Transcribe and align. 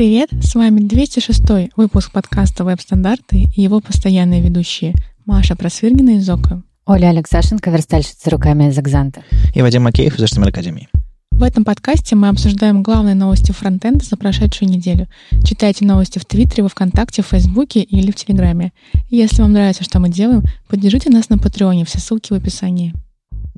Привет, 0.00 0.30
с 0.40 0.54
вами 0.54 0.80
206 0.80 1.74
выпуск 1.76 2.10
подкаста 2.10 2.64
«Веб-стандарты» 2.64 3.50
и 3.54 3.60
его 3.60 3.80
постоянные 3.80 4.40
ведущие 4.40 4.94
Маша 5.26 5.56
Просвиргина 5.56 6.16
из 6.16 6.30
ОКО. 6.30 6.62
Оля 6.86 7.08
Алексашенко, 7.08 7.68
верстальщица 7.68 8.30
руками 8.30 8.70
из 8.70 8.78
Экзанта. 8.78 9.22
И 9.54 9.60
Вадим 9.60 9.82
Макеев 9.82 10.18
из 10.18 10.24
HTML 10.24 10.48
Академии. 10.48 10.88
В 11.32 11.42
этом 11.42 11.66
подкасте 11.66 12.16
мы 12.16 12.28
обсуждаем 12.28 12.82
главные 12.82 13.14
новости 13.14 13.52
фронтенда 13.52 14.02
за 14.02 14.16
прошедшую 14.16 14.70
неделю. 14.70 15.06
Читайте 15.44 15.84
новости 15.84 16.18
в 16.18 16.24
Твиттере, 16.24 16.62
во 16.62 16.70
Вконтакте, 16.70 17.20
в 17.20 17.26
Фейсбуке 17.26 17.82
или 17.82 18.10
в 18.10 18.14
Телеграме. 18.14 18.72
Если 19.10 19.42
вам 19.42 19.52
нравится, 19.52 19.84
что 19.84 20.00
мы 20.00 20.08
делаем, 20.08 20.44
поддержите 20.66 21.10
нас 21.10 21.28
на 21.28 21.36
Патреоне, 21.36 21.84
все 21.84 21.98
ссылки 21.98 22.32
в 22.32 22.36
описании. 22.36 22.94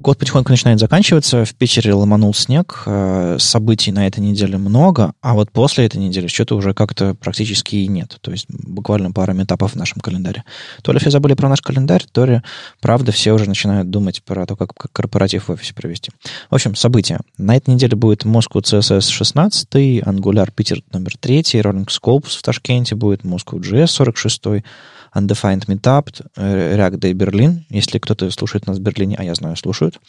Год 0.03 0.19
потихоньку 0.19 0.50
начинает 0.50 0.80
заканчиваться. 0.80 1.45
В 1.45 1.55
Питере 1.55 1.95
ломанул 1.95 2.35
снег. 2.35 2.82
Э, 2.87 3.37
событий 3.39 3.93
на 3.93 4.09
этой 4.09 4.18
неделе 4.18 4.58
много, 4.58 5.13
а 5.21 5.35
вот 5.35 5.53
после 5.53 5.86
этой 5.86 5.99
недели 5.99 6.27
что-то 6.27 6.57
уже 6.57 6.75
как-то 6.75 7.14
практически 7.14 7.77
и 7.77 7.86
нет. 7.86 8.18
То 8.21 8.32
есть 8.32 8.46
буквально 8.49 9.13
пара 9.13 9.32
метапов 9.32 9.75
в 9.75 9.77
нашем 9.77 10.00
календаре. 10.00 10.43
То 10.82 10.91
ли 10.91 10.99
все 10.99 11.11
забыли 11.11 11.35
про 11.35 11.49
наш 11.49 11.61
календарь, 11.61 12.04
то 12.11 12.25
ли, 12.25 12.43
правда, 12.80 13.13
все 13.13 13.30
уже 13.30 13.46
начинают 13.49 13.91
думать 13.91 14.25
про 14.25 14.44
то, 14.44 14.57
как, 14.57 14.75
как 14.75 14.91
корпоратив 14.91 15.46
в 15.46 15.53
офисе 15.53 15.72
провести. 15.72 16.11
В 16.50 16.57
общем, 16.57 16.75
события. 16.75 17.21
На 17.39 17.57
этой 17.57 17.72
неделе 17.72 17.94
будет 17.94 18.25
Moscow 18.25 18.61
CSS 18.61 19.08
16, 19.08 19.69
Angular 20.03 20.50
Питер 20.53 20.82
номер 20.93 21.16
3, 21.16 21.43
Rolling 21.43 21.86
Scopes 21.86 22.39
в 22.39 22.43
Ташкенте 22.43 22.96
будет, 22.96 23.21
Moscow 23.21 23.61
JS 23.61 23.86
46, 23.86 24.64
Undefined 25.14 25.66
Meetup, 25.66 26.08
э, 26.36 26.76
React 26.76 26.98
Day 26.98 27.12
Berlin, 27.12 27.62
если 27.68 27.98
кто-то 27.98 28.30
слушает 28.30 28.66
нас 28.66 28.79
в 28.79 28.80
Берлине, 28.80 29.16
а 29.18 29.25
я 29.25 29.35
знаю, 29.35 29.57
слушают. 29.57 30.00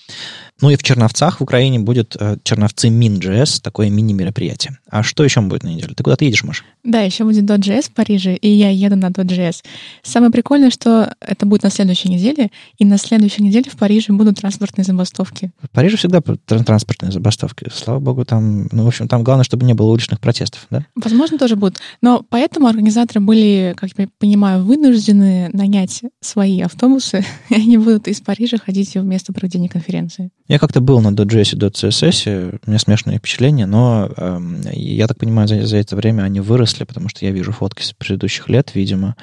Ну 0.61 0.69
и 0.69 0.75
в 0.75 0.83
Черновцах 0.83 1.39
в 1.39 1.43
Украине 1.43 1.79
будет 1.79 2.15
э, 2.19 2.37
Черновцы 2.43 2.87
Min.js, 2.87 3.61
такое 3.61 3.89
мини-мероприятие. 3.89 4.77
А 4.89 5.03
что 5.03 5.23
еще 5.23 5.41
будет 5.41 5.63
на 5.63 5.69
неделе? 5.69 5.93
Ты 5.95 6.03
куда 6.03 6.15
ты 6.15 6.25
едешь, 6.25 6.43
Маш? 6.43 6.63
Да, 6.83 7.01
еще 7.01 7.23
будет 7.23 7.45
.js 7.45 7.83
в 7.83 7.93
Париже, 7.93 8.35
и 8.35 8.49
я 8.49 8.69
еду 8.69 8.97
на 8.97 9.07
.js. 9.07 9.63
Самое 10.01 10.31
прикольное, 10.31 10.69
что 10.69 11.13
это 11.21 11.45
будет 11.45 11.63
на 11.63 11.69
следующей 11.69 12.09
неделе, 12.09 12.51
и 12.77 12.83
на 12.83 12.97
следующей 12.97 13.41
неделе 13.41 13.69
в 13.71 13.77
Париже 13.77 14.11
будут 14.11 14.37
транспортные 14.41 14.83
забастовки. 14.83 15.51
В 15.61 15.69
Париже 15.69 15.95
всегда 15.95 16.21
транспортные 16.21 17.11
забастовки. 17.11 17.67
Слава 17.73 17.99
богу, 17.99 18.25
там, 18.25 18.67
ну, 18.71 18.83
в 18.83 18.87
общем, 18.87 19.07
там 19.07 19.23
главное, 19.23 19.45
чтобы 19.45 19.65
не 19.65 19.73
было 19.73 19.91
уличных 19.91 20.19
протестов, 20.19 20.67
да? 20.69 20.85
Возможно, 20.95 21.37
тоже 21.37 21.55
будут. 21.55 21.79
Но 22.01 22.25
поэтому 22.27 22.67
организаторы 22.67 23.21
были, 23.21 23.73
как 23.77 23.91
я 23.97 24.07
понимаю, 24.19 24.63
вынуждены 24.63 25.49
нанять 25.53 26.01
свои 26.19 26.59
автобусы, 26.61 27.23
и 27.49 27.55
они 27.55 27.77
будут 27.77 28.09
из 28.09 28.19
Парижа 28.19 28.57
ходить 28.57 28.93
в 28.95 29.03
место 29.03 29.31
проведения 29.31 29.69
конференции. 29.69 30.31
Я 30.47 30.59
как-то 30.59 30.81
был 30.81 30.99
на 30.99 31.09
.js 31.09 31.55
и 31.55 31.57
.css, 31.57 32.59
у 32.65 32.69
меня 32.69 32.79
смешанные 32.79 33.19
впечатления, 33.19 33.65
но 33.65 34.09
э, 34.15 34.39
я 34.73 35.07
так 35.07 35.17
понимаю, 35.17 35.47
за, 35.47 35.65
за 35.65 35.77
это 35.77 35.95
время 35.95 36.23
они 36.23 36.41
выросли, 36.41 36.72
потому 36.79 37.09
что 37.09 37.25
я 37.25 37.31
вижу 37.31 37.51
фотки 37.51 37.83
с 37.83 37.93
предыдущих 37.93 38.49
лет, 38.49 38.71
видимо, 38.73 39.15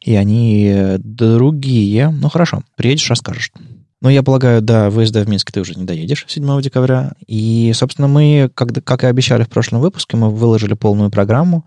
и 0.00 0.14
они 0.14 0.96
другие. 0.98 2.08
Ну, 2.08 2.28
хорошо, 2.28 2.62
приедешь, 2.76 3.10
расскажешь. 3.10 3.52
Ну, 4.04 4.10
я 4.10 4.22
полагаю, 4.22 4.60
до 4.60 4.90
выезда 4.90 5.22
в 5.22 5.28
Минск 5.30 5.50
ты 5.50 5.60
уже 5.60 5.74
не 5.74 5.84
доедешь 5.84 6.26
7 6.28 6.60
декабря. 6.60 7.12
И, 7.26 7.72
собственно, 7.74 8.06
мы, 8.06 8.50
как, 8.54 8.84
как 8.84 9.02
и 9.02 9.06
обещали 9.06 9.44
в 9.44 9.48
прошлом 9.48 9.80
выпуске, 9.80 10.18
мы 10.18 10.28
выложили 10.30 10.74
полную 10.74 11.10
программу. 11.10 11.64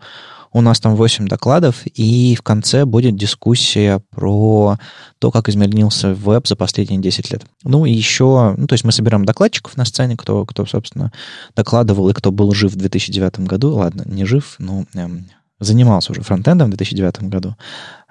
У 0.51 0.61
нас 0.61 0.79
там 0.79 0.95
8 0.95 1.27
докладов, 1.27 1.85
и 1.85 2.35
в 2.35 2.41
конце 2.41 2.85
будет 2.85 3.15
дискуссия 3.15 4.01
про 4.11 4.77
то, 5.19 5.31
как 5.31 5.49
изменился 5.49 6.13
веб 6.13 6.47
за 6.47 6.55
последние 6.55 6.99
10 7.01 7.31
лет. 7.31 7.45
Ну, 7.63 7.85
и 7.85 7.91
еще, 7.91 8.55
ну, 8.57 8.67
то 8.67 8.73
есть 8.73 8.83
мы 8.83 8.91
собираем 8.91 9.25
докладчиков 9.25 9.77
на 9.77 9.85
сцене, 9.85 10.15
кто, 10.17 10.45
кто, 10.45 10.65
собственно, 10.65 11.11
докладывал 11.55 12.09
и 12.09 12.13
кто 12.13 12.31
был 12.31 12.53
жив 12.53 12.73
в 12.73 12.75
2009 12.77 13.41
году. 13.41 13.75
Ладно, 13.75 14.03
не 14.05 14.25
жив, 14.25 14.55
но 14.59 14.85
эм, 14.93 15.25
занимался 15.59 16.11
уже 16.11 16.21
фронтендом 16.21 16.67
в 16.67 16.69
2009 16.75 17.23
году 17.23 17.55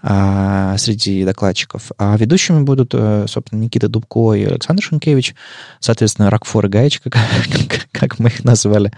среди 0.02 1.24
докладчиков. 1.24 1.90
А 1.98 2.16
ведущими 2.16 2.62
будут, 2.62 2.90
э, 2.92 3.24
собственно, 3.28 3.60
Никита 3.60 3.88
Дубко 3.88 4.34
и 4.34 4.44
Александр 4.44 4.82
Шенкевич, 4.82 5.34
соответственно, 5.80 6.30
Рокфор 6.30 6.66
и 6.66 6.68
Гаечка, 6.68 7.10
как, 7.10 7.88
как 7.92 8.18
мы 8.18 8.28
их 8.28 8.44
назвали. 8.44 8.92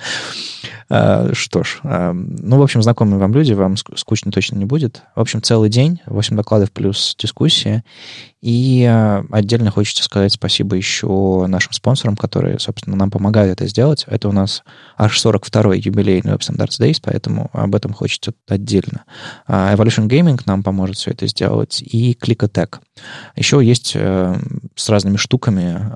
А, 0.91 1.35
что 1.35 1.65
ж, 1.65 1.81
а, 1.83 2.13
ну, 2.15 2.57
в 2.59 2.63
общем, 2.63 2.83
знакомые 2.83 3.19
вам 3.19 3.35
люди, 3.35 3.53
вам 3.53 3.77
скучно 3.77 4.33
точно 4.33 4.57
не 4.57 4.65
будет. 4.65 5.03
В 5.15 5.21
общем, 5.21 5.43
целый 5.43 5.69
день, 5.69 6.01
8 6.07 6.35
докладов 6.35 6.73
плюс 6.73 7.15
дискуссия. 7.19 7.85
И 8.41 8.85
а, 8.89 9.25
отдельно 9.31 9.71
хочется 9.71 10.03
сказать 10.03 10.33
спасибо 10.33 10.77
еще 10.77 11.47
нашим 11.47 11.73
спонсорам, 11.73 12.17
которые, 12.17 12.59
собственно, 12.59 12.97
нам 12.97 13.11
помогают 13.11 13.53
это 13.53 13.69
сделать. 13.69 14.05
Это 14.09 14.29
у 14.29 14.33
нас 14.33 14.63
аж 14.97 15.23
42-й 15.23 15.81
юбилейный 15.81 16.33
Web 16.33 16.41
Standards 16.41 16.81
Days, 16.81 17.01
поэтому 17.03 17.51
об 17.53 17.75
этом 17.75 17.93
хочется 17.93 18.33
отдельно. 18.49 19.05
Evolution 19.47 20.09
Gaming 20.09 20.41
нам 20.47 20.63
поможет 20.63 20.88
все 20.97 21.11
это 21.11 21.27
сделать, 21.27 21.83
и 21.83 22.17
Clickatech. 22.21 22.81
Еще 23.37 23.61
есть 23.65 23.93
э, 23.95 24.41
с 24.75 24.89
разными 24.89 25.17
штуками, 25.17 25.93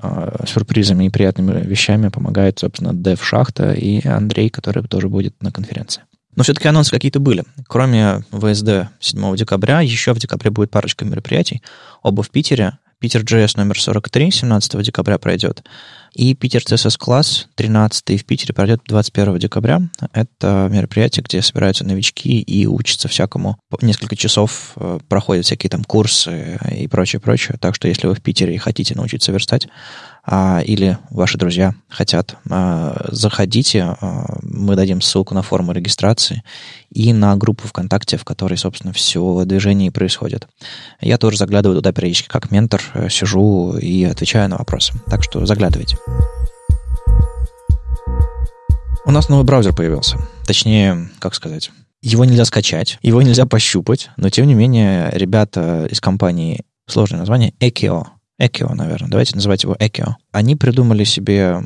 сюрпризами 0.47 1.05
и 1.05 1.09
приятными 1.09 1.65
вещами 1.65 2.09
помогает, 2.09 2.59
собственно, 2.59 2.89
Dev 2.89 3.19
Шахта 3.21 3.73
и 3.73 4.05
Андрей, 4.07 4.49
который 4.49 4.83
тоже 4.83 5.09
будет 5.09 5.41
на 5.41 5.51
конференции. 5.51 6.03
Но 6.35 6.43
все-таки 6.43 6.67
анонсы 6.67 6.91
какие-то 6.91 7.19
были. 7.19 7.43
Кроме 7.67 8.23
ВСД 8.31 8.89
7 8.99 9.35
декабря, 9.35 9.81
еще 9.81 10.13
в 10.13 10.19
декабре 10.19 10.49
будет 10.49 10.71
парочка 10.71 11.05
мероприятий. 11.05 11.61
Оба 12.01 12.23
в 12.23 12.29
Питере. 12.29 12.77
Питер 12.99 13.21
JS 13.21 13.57
номер 13.57 13.79
43 13.79 14.31
17 14.31 14.81
декабря 14.81 15.17
пройдет. 15.17 15.63
И 16.13 16.35
Питер 16.35 16.61
CSS 16.61 16.97
класс 16.97 17.47
13 17.55 18.21
в 18.21 18.25
Питере 18.25 18.53
пройдет 18.53 18.81
21 18.85 19.39
декабря. 19.39 19.81
Это 20.13 20.67
мероприятие, 20.71 21.23
где 21.23 21.41
собираются 21.41 21.83
новички 21.85 22.39
и 22.41 22.65
учатся 22.67 23.07
всякому. 23.07 23.57
Несколько 23.81 24.15
часов 24.15 24.73
э, 24.75 24.99
проходят 25.07 25.45
всякие 25.45 25.69
там 25.69 25.83
курсы 25.83 26.59
и 26.71 26.87
прочее, 26.87 27.19
прочее. 27.19 27.57
Так 27.59 27.75
что 27.75 27.87
если 27.87 28.07
вы 28.07 28.15
в 28.15 28.21
Питере 28.21 28.55
и 28.55 28.59
хотите 28.59 28.95
научиться 28.95 29.31
верстать, 29.31 29.67
или 30.25 30.97
ваши 31.09 31.37
друзья 31.37 31.73
хотят, 31.89 32.37
а, 32.49 33.07
заходите, 33.11 33.97
а, 33.99 34.37
мы 34.41 34.75
дадим 34.75 35.01
ссылку 35.01 35.33
на 35.33 35.41
форму 35.41 35.73
регистрации 35.73 36.43
и 36.89 37.11
на 37.11 37.35
группу 37.35 37.67
ВКонтакте, 37.67 38.15
в 38.15 38.23
которой, 38.23 38.55
собственно, 38.55 38.93
все 38.93 39.43
движение 39.45 39.87
и 39.87 39.91
происходит. 39.91 40.47
Я 41.01 41.17
тоже 41.17 41.37
заглядываю 41.37 41.77
туда 41.77 41.91
периодически 41.91 42.29
как 42.29 42.51
ментор, 42.51 42.81
э, 42.93 43.09
сижу 43.09 43.75
и 43.77 44.05
отвечаю 44.05 44.49
на 44.49 44.57
вопросы. 44.57 44.93
Так 45.07 45.23
что 45.23 45.45
заглядывайте. 45.45 45.97
У 49.05 49.11
нас 49.11 49.27
новый 49.27 49.43
браузер 49.43 49.75
появился. 49.75 50.17
Точнее, 50.47 51.09
как 51.19 51.35
сказать, 51.35 51.71
его 52.01 52.23
нельзя 52.23 52.45
скачать, 52.45 52.97
его 53.01 53.21
нельзя 53.21 53.45
пощупать, 53.45 54.09
но 54.15 54.29
тем 54.29 54.47
не 54.47 54.53
менее 54.53 55.09
ребята 55.11 55.87
из 55.91 55.99
компании, 55.99 56.63
сложное 56.87 57.19
название, 57.19 57.53
Ekio, 57.59 58.05
Экио, 58.39 58.73
наверное, 58.73 59.09
давайте 59.09 59.35
называть 59.35 59.63
его 59.63 59.75
Экио. 59.79 60.15
Они 60.31 60.55
придумали 60.55 61.03
себе 61.03 61.61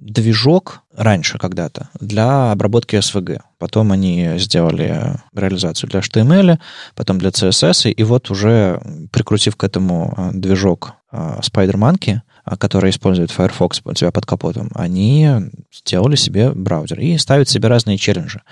движок 0.00 0.82
раньше 0.96 1.38
когда-то 1.38 1.88
для 2.00 2.50
обработки 2.52 2.96
SVG. 2.96 3.40
Потом 3.58 3.92
они 3.92 4.32
сделали 4.38 5.20
реализацию 5.34 5.88
для 5.90 6.00
HTML, 6.00 6.58
потом 6.94 7.18
для 7.18 7.30
CSS, 7.30 7.90
и 7.90 8.02
вот 8.02 8.30
уже 8.30 8.80
прикрутив 9.12 9.56
к 9.56 9.64
этому 9.64 10.14
а, 10.16 10.30
движок 10.32 10.94
а, 11.12 11.40
SpiderMonkey, 11.40 12.20
а, 12.44 12.56
который 12.56 12.90
использует 12.90 13.30
Firefox 13.30 13.82
у 13.84 13.94
себя 13.94 14.10
под 14.10 14.26
капотом, 14.26 14.70
они 14.74 15.28
сделали 15.72 16.16
себе 16.16 16.50
браузер 16.50 16.98
и 16.98 17.16
ставят 17.18 17.48
себе 17.48 17.68
разные 17.68 17.98
челленджи. 17.98 18.42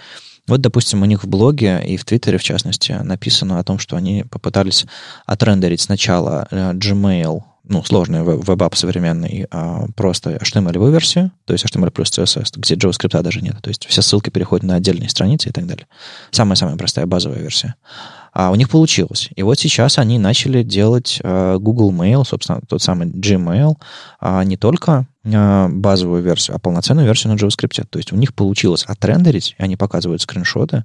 Вот, 0.48 0.60
допустим, 0.60 1.02
у 1.02 1.04
них 1.04 1.24
в 1.24 1.28
блоге 1.28 1.82
и 1.86 1.96
в 1.96 2.04
Твиттере, 2.04 2.38
в 2.38 2.42
частности, 2.42 2.92
написано 2.92 3.58
о 3.58 3.64
том, 3.64 3.78
что 3.78 3.96
они 3.96 4.24
попытались 4.24 4.86
отрендерить 5.26 5.82
сначала 5.82 6.48
э, 6.50 6.72
Gmail, 6.72 7.42
ну, 7.68 7.84
сложный 7.84 8.22
веб-ап 8.22 8.74
современный, 8.74 9.46
а 9.50 9.84
просто 9.94 10.36
HTML 10.36 10.90
версию, 10.90 11.30
то 11.44 11.52
есть 11.52 11.66
HTML 11.66 11.90
плюс 11.90 12.10
CSS, 12.10 12.52
где 12.56 12.74
JavaScript 12.76 13.22
даже 13.22 13.42
нет. 13.42 13.56
То 13.60 13.68
есть 13.68 13.86
все 13.86 14.00
ссылки 14.00 14.30
переходят 14.30 14.64
на 14.64 14.76
отдельные 14.76 15.10
страницы 15.10 15.50
и 15.50 15.52
так 15.52 15.66
далее. 15.66 15.86
Самая-самая 16.30 16.76
простая 16.76 17.04
базовая 17.04 17.40
версия. 17.40 17.74
А 18.32 18.50
у 18.50 18.54
них 18.54 18.70
получилось. 18.70 19.28
И 19.36 19.42
вот 19.42 19.58
сейчас 19.58 19.98
они 19.98 20.18
начали 20.18 20.62
делать 20.62 21.20
э, 21.22 21.58
Google 21.60 21.92
Mail, 21.92 22.24
собственно, 22.24 22.60
тот 22.66 22.80
самый 22.80 23.08
Gmail, 23.08 23.74
а 24.18 24.42
не 24.44 24.56
только 24.56 25.06
базовую 25.68 26.22
версию, 26.22 26.56
а 26.56 26.58
полноценную 26.58 27.06
версию 27.06 27.32
на 27.32 27.36
JavaScript. 27.36 27.86
То 27.88 27.98
есть 27.98 28.12
у 28.12 28.16
них 28.16 28.34
получилось 28.34 28.84
отрендерить, 28.84 29.54
и 29.58 29.62
они 29.62 29.76
показывают 29.76 30.22
скриншоты, 30.22 30.84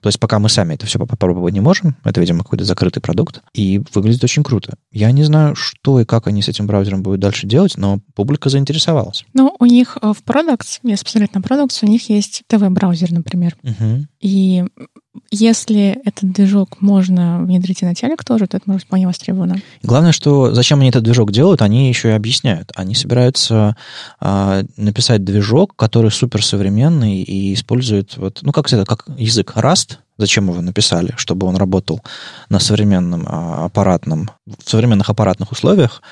То 0.00 0.08
есть 0.08 0.18
пока 0.18 0.38
мы 0.38 0.48
сами 0.48 0.74
это 0.74 0.86
все 0.86 0.98
попробовать 0.98 1.54
не 1.54 1.60
можем, 1.60 1.96
это, 2.04 2.20
видимо, 2.20 2.42
какой-то 2.42 2.64
закрытый 2.64 3.00
продукт, 3.00 3.42
и 3.54 3.82
выглядит 3.94 4.24
очень 4.24 4.42
круто. 4.42 4.74
Я 4.90 5.12
не 5.12 5.22
знаю, 5.22 5.54
что 5.54 6.00
и 6.00 6.04
как 6.04 6.26
они 6.26 6.42
с 6.42 6.48
этим 6.48 6.66
браузером 6.66 7.02
будут 7.02 7.20
дальше 7.20 7.46
делать, 7.46 7.76
но 7.76 8.00
публика 8.14 8.48
заинтересовалась. 8.48 9.24
Ну, 9.32 9.54
у 9.58 9.66
них 9.66 9.98
э, 10.00 10.12
в 10.12 10.22
Products, 10.24 10.80
если 10.82 11.04
посмотреть 11.04 11.34
на 11.34 11.38
Products, 11.38 11.78
у 11.82 11.86
них 11.86 12.08
есть 12.08 12.42
ТВ-браузер, 12.48 13.12
например. 13.12 13.56
Угу. 13.62 14.06
И 14.20 14.64
если 15.30 16.00
этот 16.04 16.32
движок 16.32 16.80
можно 16.80 17.42
внедрить 17.42 17.82
и 17.82 17.84
на 17.84 17.94
телек 17.94 18.24
тоже, 18.24 18.46
то 18.46 18.56
это 18.56 18.70
может 18.70 18.86
вполне 18.86 19.06
востребовано. 19.06 19.56
Главное, 19.82 20.12
что 20.12 20.54
зачем 20.54 20.80
они 20.80 20.88
этот 20.88 21.04
движок 21.04 21.32
делают, 21.32 21.60
они 21.62 21.88
еще 21.88 22.08
и 22.08 22.12
объясняют. 22.12 22.72
Они 22.74 22.94
собираются 22.94 23.76
э, 24.20 24.64
написать 24.76 25.24
движок, 25.24 25.76
который 25.76 26.10
суперсовременный 26.10 27.22
и 27.22 27.52
использует, 27.52 28.16
вот, 28.16 28.38
ну, 28.42 28.52
как 28.52 28.72
это, 28.72 28.84
как 28.84 29.04
язык 29.16 29.52
Rust, 29.56 29.98
Зачем 30.18 30.48
его 30.50 30.60
написали? 30.60 31.14
Чтобы 31.16 31.46
он 31.46 31.56
работал 31.56 32.00
на 32.48 32.60
современном 32.60 33.26
а, 33.26 33.64
аппаратном, 33.64 34.30
в 34.46 34.70
современных 34.70 35.08
аппаратных 35.08 35.50
условиях, 35.52 36.02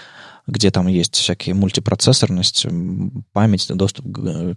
где 0.51 0.71
там 0.71 0.87
есть 0.89 1.15
всякие 1.15 1.55
мультипроцессорность, 1.55 2.67
память, 3.33 3.67
доступ 3.69 4.07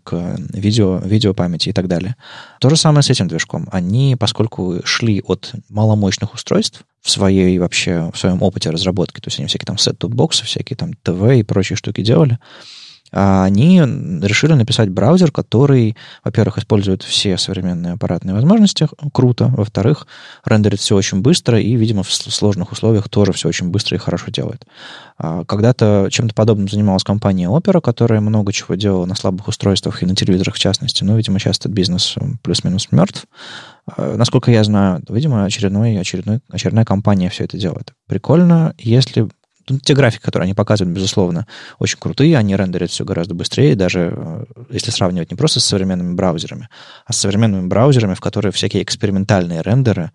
к 0.04 0.38
видео, 0.54 0.98
видеопамяти 0.98 1.70
и 1.70 1.74
так 1.74 1.88
далее. 1.88 2.16
То 2.60 2.70
же 2.70 2.76
самое 2.76 3.04
с 3.04 3.10
этим 3.10 3.28
движком. 3.28 3.68
Они, 3.72 4.16
поскольку 4.20 4.82
шли 4.84 5.22
от 5.26 5.54
маломощных 5.70 6.34
устройств 6.34 6.84
в 7.02 7.10
своей 7.10 7.58
вообще, 7.60 8.12
в 8.14 8.18
своем 8.18 8.42
опыте 8.42 8.70
разработки, 8.70 9.20
то 9.20 9.28
есть 9.28 9.40
они 9.40 9.48
всякие 9.48 9.68
там 9.68 9.78
сет-топ-боксы, 9.78 10.46
всякие 10.46 10.78
там 10.78 10.94
ТВ 10.94 11.38
и 11.38 11.44
прочие 11.44 11.76
штуки 11.76 12.02
делали, 12.02 12.40
они 13.14 13.80
решили 13.80 14.54
написать 14.54 14.90
браузер, 14.90 15.32
который, 15.32 15.96
во-первых, 16.24 16.58
использует 16.58 17.04
все 17.04 17.38
современные 17.38 17.94
аппаратные 17.94 18.34
возможности, 18.34 18.88
круто, 19.12 19.46
во-вторых, 19.56 20.08
рендерит 20.44 20.80
все 20.80 20.96
очень 20.96 21.22
быстро 21.22 21.60
и, 21.60 21.76
видимо, 21.76 22.02
в 22.04 22.12
сложных 22.12 22.72
условиях 22.72 23.10
тоже 23.10 23.32
все 23.34 23.50
очень 23.50 23.70
быстро 23.70 23.98
и 23.98 24.00
хорошо 24.00 24.32
делает. 24.32 24.66
А 25.18 25.46
когда-то 25.46 26.08
чем-то 26.10 26.34
подобным 26.34 26.68
занималась 26.68 27.04
компания 27.04 27.48
Opera, 27.48 27.82
которая 27.82 28.20
много 28.20 28.52
чего 28.52 28.76
делала 28.76 29.06
на 29.06 29.16
слабых 29.16 29.48
устройствах 29.48 30.02
и 30.02 30.08
на 30.08 30.16
телевизорах 30.16 30.56
в 30.56 30.60
частности, 30.60 31.04
но, 31.04 31.16
видимо, 31.16 31.38
сейчас 31.38 31.60
этот 31.60 31.72
бизнес 31.72 32.16
плюс-минус 32.42 32.88
мертв. 32.92 33.26
А, 33.96 34.16
насколько 34.18 34.50
я 34.50 34.64
знаю, 34.64 35.02
видимо, 35.08 35.46
очередной, 35.46 36.00
очередной, 36.00 36.40
очередная 36.50 36.86
компания 36.86 37.30
все 37.30 37.44
это 37.44 37.58
делает. 37.58 37.94
Прикольно, 38.08 38.74
если 38.78 39.28
ну, 39.70 39.80
те 39.80 39.94
графики, 39.94 40.22
которые 40.22 40.46
они 40.46 40.54
показывают, 40.54 40.96
безусловно, 40.96 41.48
очень 41.80 41.98
крутые, 42.00 42.38
они 42.38 42.56
рендерят 42.56 42.92
все 42.92 43.06
гораздо 43.06 43.34
быстрее, 43.34 43.76
даже 43.76 44.14
э, 44.16 44.46
если 44.70 44.92
сравнивать 44.92 45.32
не 45.32 45.38
просто 45.38 45.60
с 45.60 45.66
современными 45.66 46.14
браузерами, 46.14 46.70
а 47.06 47.14
с 47.14 47.18
современными 47.18 47.68
браузерами, 47.68 48.14
в 48.14 48.22
которые 48.22 48.52
всякие 48.52 48.84
экспериментальные 48.84 49.62
рендеры 49.62 50.12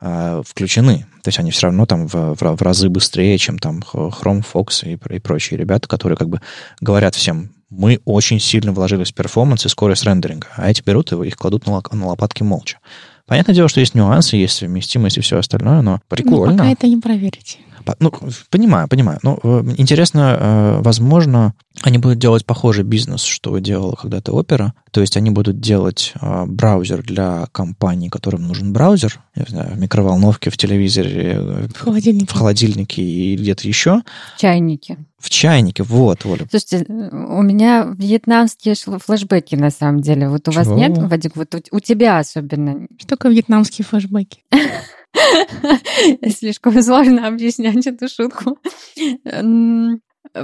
э, 0.00 0.42
включены. 0.46 1.06
То 1.22 1.28
есть 1.28 1.38
они 1.38 1.50
все 1.50 1.66
равно 1.66 1.86
там 1.86 2.06
в, 2.06 2.14
в, 2.34 2.56
в 2.56 2.62
разы 2.62 2.88
быстрее, 2.88 3.38
чем 3.38 3.58
там 3.58 3.80
Chrome, 3.80 4.44
Fox 4.52 4.84
и, 4.84 4.98
и 5.14 5.18
прочие 5.18 5.58
ребята, 5.58 5.88
которые 5.88 6.16
как 6.16 6.28
бы 6.28 6.40
говорят 6.80 7.14
всем, 7.14 7.50
мы 7.70 8.00
очень 8.04 8.38
сильно 8.38 8.72
вложились 8.72 9.12
в 9.12 9.14
перформанс 9.14 9.64
и 9.64 9.68
скорость 9.68 10.04
рендеринга, 10.04 10.48
а 10.56 10.70
эти 10.70 10.82
берут 10.82 11.12
и 11.12 11.16
их 11.26 11.36
кладут 11.36 11.66
на, 11.66 11.82
на 11.90 12.06
лопатки 12.06 12.42
молча. 12.42 12.78
Понятное 13.26 13.54
дело, 13.54 13.68
что 13.68 13.80
есть 13.80 13.94
нюансы, 13.94 14.36
есть 14.36 14.56
совместимость 14.56 15.16
и 15.16 15.20
все 15.20 15.38
остальное, 15.38 15.80
но 15.80 16.00
прикольно. 16.08 16.52
Ну, 16.52 16.58
пока 16.58 16.70
это 16.70 16.86
не 16.86 16.98
проверить. 16.98 17.58
Ну, 17.98 18.12
понимаю, 18.50 18.88
понимаю. 18.88 19.18
Ну, 19.22 19.38
э, 19.42 19.64
интересно, 19.76 20.36
э, 20.38 20.80
возможно, 20.82 21.54
они 21.82 21.98
будут 21.98 22.18
делать 22.18 22.44
похожий 22.44 22.84
бизнес, 22.84 23.22
что 23.22 23.58
делала 23.58 23.94
когда-то 23.94 24.32
Opera. 24.32 24.72
То 24.90 25.00
есть 25.00 25.16
они 25.16 25.30
будут 25.30 25.60
делать 25.60 26.12
э, 26.20 26.44
браузер 26.46 27.02
для 27.02 27.46
компаний, 27.52 28.08
которым 28.08 28.46
нужен 28.46 28.72
браузер, 28.72 29.20
я 29.34 29.44
знаю, 29.48 29.74
в 29.74 29.78
микроволновке, 29.78 30.50
в 30.50 30.56
телевизоре, 30.56 31.68
в 31.74 31.78
холодильнике, 31.78 32.26
в 32.26 32.32
холодильнике 32.32 33.02
и 33.02 33.36
где-то 33.36 33.66
еще. 33.66 34.02
В 34.36 34.40
чайнике. 34.40 34.98
В 35.18 35.30
чайнике, 35.30 35.84
вот, 35.84 36.26
Оля. 36.26 36.46
Слушайте, 36.50 36.84
у 36.88 37.42
меня 37.42 37.94
вьетнамские 37.96 38.74
флешбеки, 38.74 39.54
на 39.54 39.70
самом 39.70 40.00
деле. 40.00 40.28
Вот 40.28 40.48
у 40.48 40.52
Чего? 40.52 40.64
вас 40.64 40.76
нет, 40.76 40.98
Вадик? 40.98 41.36
Вот 41.36 41.54
у, 41.54 41.76
у 41.76 41.80
тебя 41.80 42.18
особенно. 42.18 42.88
Что 42.98 43.08
такое 43.10 43.32
вьетнамские 43.32 43.84
флешбеки? 43.84 44.42
Слишком 46.38 46.82
сложно 46.82 47.26
объяснять 47.26 47.86
эту 47.86 48.08
шутку. 48.08 48.58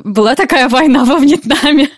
Была 0.05 0.35
такая 0.35 0.69
война 0.69 1.05
во 1.05 1.19
Вьетнаме. 1.19 1.89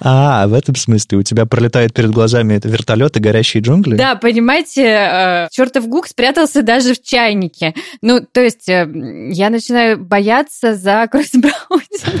А, 0.00 0.46
в 0.48 0.52
этом 0.52 0.74
смысле 0.74 1.18
у 1.18 1.22
тебя 1.22 1.46
пролетает 1.46 1.94
перед 1.94 2.10
глазами 2.10 2.54
это 2.54 2.68
вертолеты, 2.68 3.20
горящие 3.20 3.62
джунгли? 3.62 3.96
Да, 3.96 4.16
понимаете, 4.16 4.82
э, 4.82 5.48
чертов 5.50 5.88
Гук 5.88 6.08
спрятался 6.08 6.62
даже 6.62 6.92
в 6.92 7.02
чайнике. 7.02 7.74
Ну, 8.02 8.20
то 8.20 8.42
есть 8.42 8.68
э, 8.68 8.86
я 9.32 9.48
начинаю 9.48 9.98
бояться 9.98 10.74
за 10.74 11.08
кросс-браузер. 11.10 12.20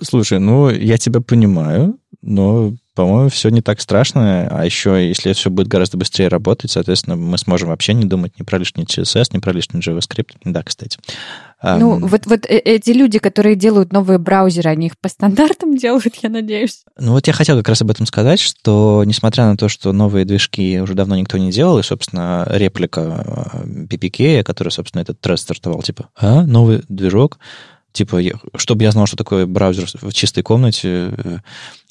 Слушай, 0.01 0.39
ну, 0.39 0.69
я 0.69 0.97
тебя 0.97 1.21
понимаю, 1.21 1.97
но 2.25 2.73
по-моему, 2.95 3.29
все 3.29 3.49
не 3.49 3.61
так 3.61 3.81
страшно. 3.81 4.47
А 4.49 4.65
еще, 4.65 5.05
если 5.05 5.33
все 5.33 5.49
будет 5.49 5.67
гораздо 5.67 5.97
быстрее 5.97 6.29
работать, 6.29 6.71
соответственно, 6.71 7.17
мы 7.17 7.37
сможем 7.37 7.69
вообще 7.69 7.93
не 7.93 8.05
думать 8.05 8.39
ни 8.39 8.43
про 8.43 8.57
лишний 8.57 8.85
CSS, 8.85 9.31
ни 9.33 9.39
про 9.39 9.51
лишний 9.51 9.81
JavaScript. 9.81 10.37
Да, 10.45 10.63
кстати. 10.63 10.97
Ну, 11.61 11.97
um, 11.97 12.07
вот, 12.07 12.25
вот 12.25 12.45
э, 12.45 12.57
эти 12.57 12.91
люди, 12.91 13.19
которые 13.19 13.55
делают 13.55 13.91
новые 13.91 14.17
браузеры, 14.17 14.69
они 14.69 14.87
их 14.87 14.97
по 14.97 15.09
стандартам 15.09 15.75
делают, 15.77 16.15
я 16.21 16.29
надеюсь. 16.29 16.83
Ну, 16.97 17.11
вот 17.11 17.27
я 17.27 17.33
хотел 17.33 17.57
как 17.57 17.69
раз 17.69 17.81
об 17.81 17.91
этом 17.91 18.05
сказать, 18.05 18.39
что, 18.39 19.03
несмотря 19.05 19.45
на 19.45 19.57
то, 19.57 19.67
что 19.67 19.91
новые 19.91 20.25
движки 20.25 20.79
уже 20.79 20.93
давно 20.93 21.17
никто 21.17 21.37
не 21.37 21.51
делал, 21.51 21.79
и, 21.79 21.83
собственно, 21.83 22.47
реплика 22.49 23.63
PPK, 23.89 24.43
которая, 24.43 24.71
собственно, 24.71 25.01
этот 25.01 25.19
трест 25.19 25.43
стартовал, 25.43 25.81
типа, 25.81 26.09
а, 26.15 26.43
новый 26.43 26.83
движок, 26.87 27.39
Типа, 27.95 28.21
чтобы 28.57 28.83
я 28.83 28.91
знал, 28.91 29.07
что 29.07 29.15
такое 29.15 29.45
браузер 29.45 29.87
в 30.01 30.11
чистой 30.11 30.43
комнате, 30.43 31.13
э, 31.17 31.37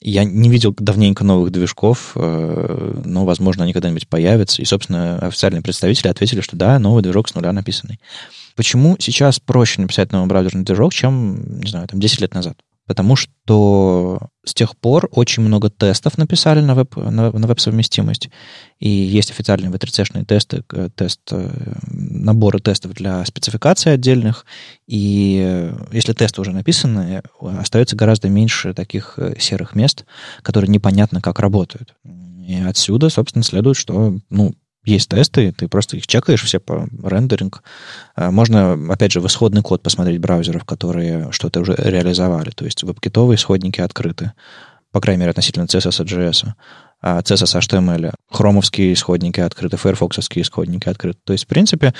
я 0.02 0.24
не 0.24 0.50
видел 0.50 0.74
давненько 0.78 1.24
новых 1.24 1.50
движков, 1.50 2.12
э, 2.14 3.00
но, 3.06 3.24
возможно, 3.24 3.64
они 3.64 3.72
когда-нибудь 3.72 4.06
появятся. 4.06 4.60
И, 4.60 4.66
собственно, 4.66 5.18
официальные 5.18 5.62
представители 5.62 6.08
ответили, 6.08 6.42
что 6.42 6.56
да, 6.56 6.78
новый 6.78 7.02
движок 7.02 7.28
с 7.28 7.34
нуля 7.34 7.52
написанный. 7.52 7.98
Почему 8.54 8.96
сейчас 9.00 9.40
проще 9.40 9.80
написать 9.80 10.12
новый 10.12 10.28
браузерный 10.28 10.64
движок, 10.64 10.92
чем, 10.92 11.60
не 11.60 11.70
знаю, 11.70 11.88
там, 11.88 11.98
10 11.98 12.20
лет 12.20 12.34
назад? 12.34 12.58
потому 12.86 13.16
что 13.16 14.28
с 14.44 14.54
тех 14.54 14.76
пор 14.76 15.08
очень 15.12 15.42
много 15.42 15.70
тестов 15.70 16.18
написали 16.18 16.60
на, 16.60 16.74
веб, 16.74 16.96
на, 16.96 17.32
на 17.32 17.46
веб-совместимость, 17.46 18.30
и 18.78 18.88
есть 18.88 19.30
официальные 19.30 19.70
V3C-шные 19.70 20.24
тесты, 20.24 20.62
тест, 20.94 21.20
э, 21.30 21.74
наборы 21.86 22.60
тестов 22.60 22.92
для 22.92 23.24
спецификаций 23.24 23.92
отдельных, 23.92 24.44
и 24.86 25.42
э, 25.44 25.76
если 25.92 26.12
тесты 26.12 26.40
уже 26.40 26.52
написаны, 26.52 27.22
остается 27.40 27.96
гораздо 27.96 28.28
меньше 28.28 28.74
таких 28.74 29.14
э, 29.16 29.34
серых 29.38 29.74
мест, 29.74 30.04
которые 30.42 30.70
непонятно 30.70 31.20
как 31.20 31.40
работают. 31.40 31.94
И 32.46 32.56
отсюда, 32.56 33.08
собственно, 33.08 33.42
следует, 33.42 33.76
что 33.76 34.18
ну, 34.28 34.54
есть 34.84 35.08
тесты, 35.08 35.52
ты 35.52 35.68
просто 35.68 35.96
их 35.96 36.06
чекаешь 36.06 36.42
все 36.42 36.60
по 36.60 36.88
рендеринг. 37.02 37.62
А, 38.14 38.30
можно, 38.30 38.78
опять 38.92 39.12
же, 39.12 39.20
в 39.20 39.26
исходный 39.26 39.62
код 39.62 39.82
посмотреть 39.82 40.20
браузеров, 40.20 40.64
которые 40.64 41.32
что-то 41.32 41.60
уже 41.60 41.74
реализовали. 41.76 42.50
То 42.50 42.64
есть 42.64 42.82
веб-китовые 42.82 43.36
исходники 43.36 43.80
открыты, 43.80 44.32
по 44.92 45.00
крайней 45.00 45.20
мере, 45.20 45.30
относительно 45.30 45.64
CSS 45.64 46.04
и 46.04 46.06
JS. 46.06 46.52
CSS 47.02 47.60
HTML, 47.60 48.12
хромовские 48.30 48.94
исходники 48.94 49.40
открыты, 49.40 49.76
фаерфоксовские 49.76 50.42
исходники 50.42 50.88
открыты. 50.88 51.18
То 51.24 51.32
есть, 51.34 51.44
в 51.44 51.48
принципе, 51.48 51.92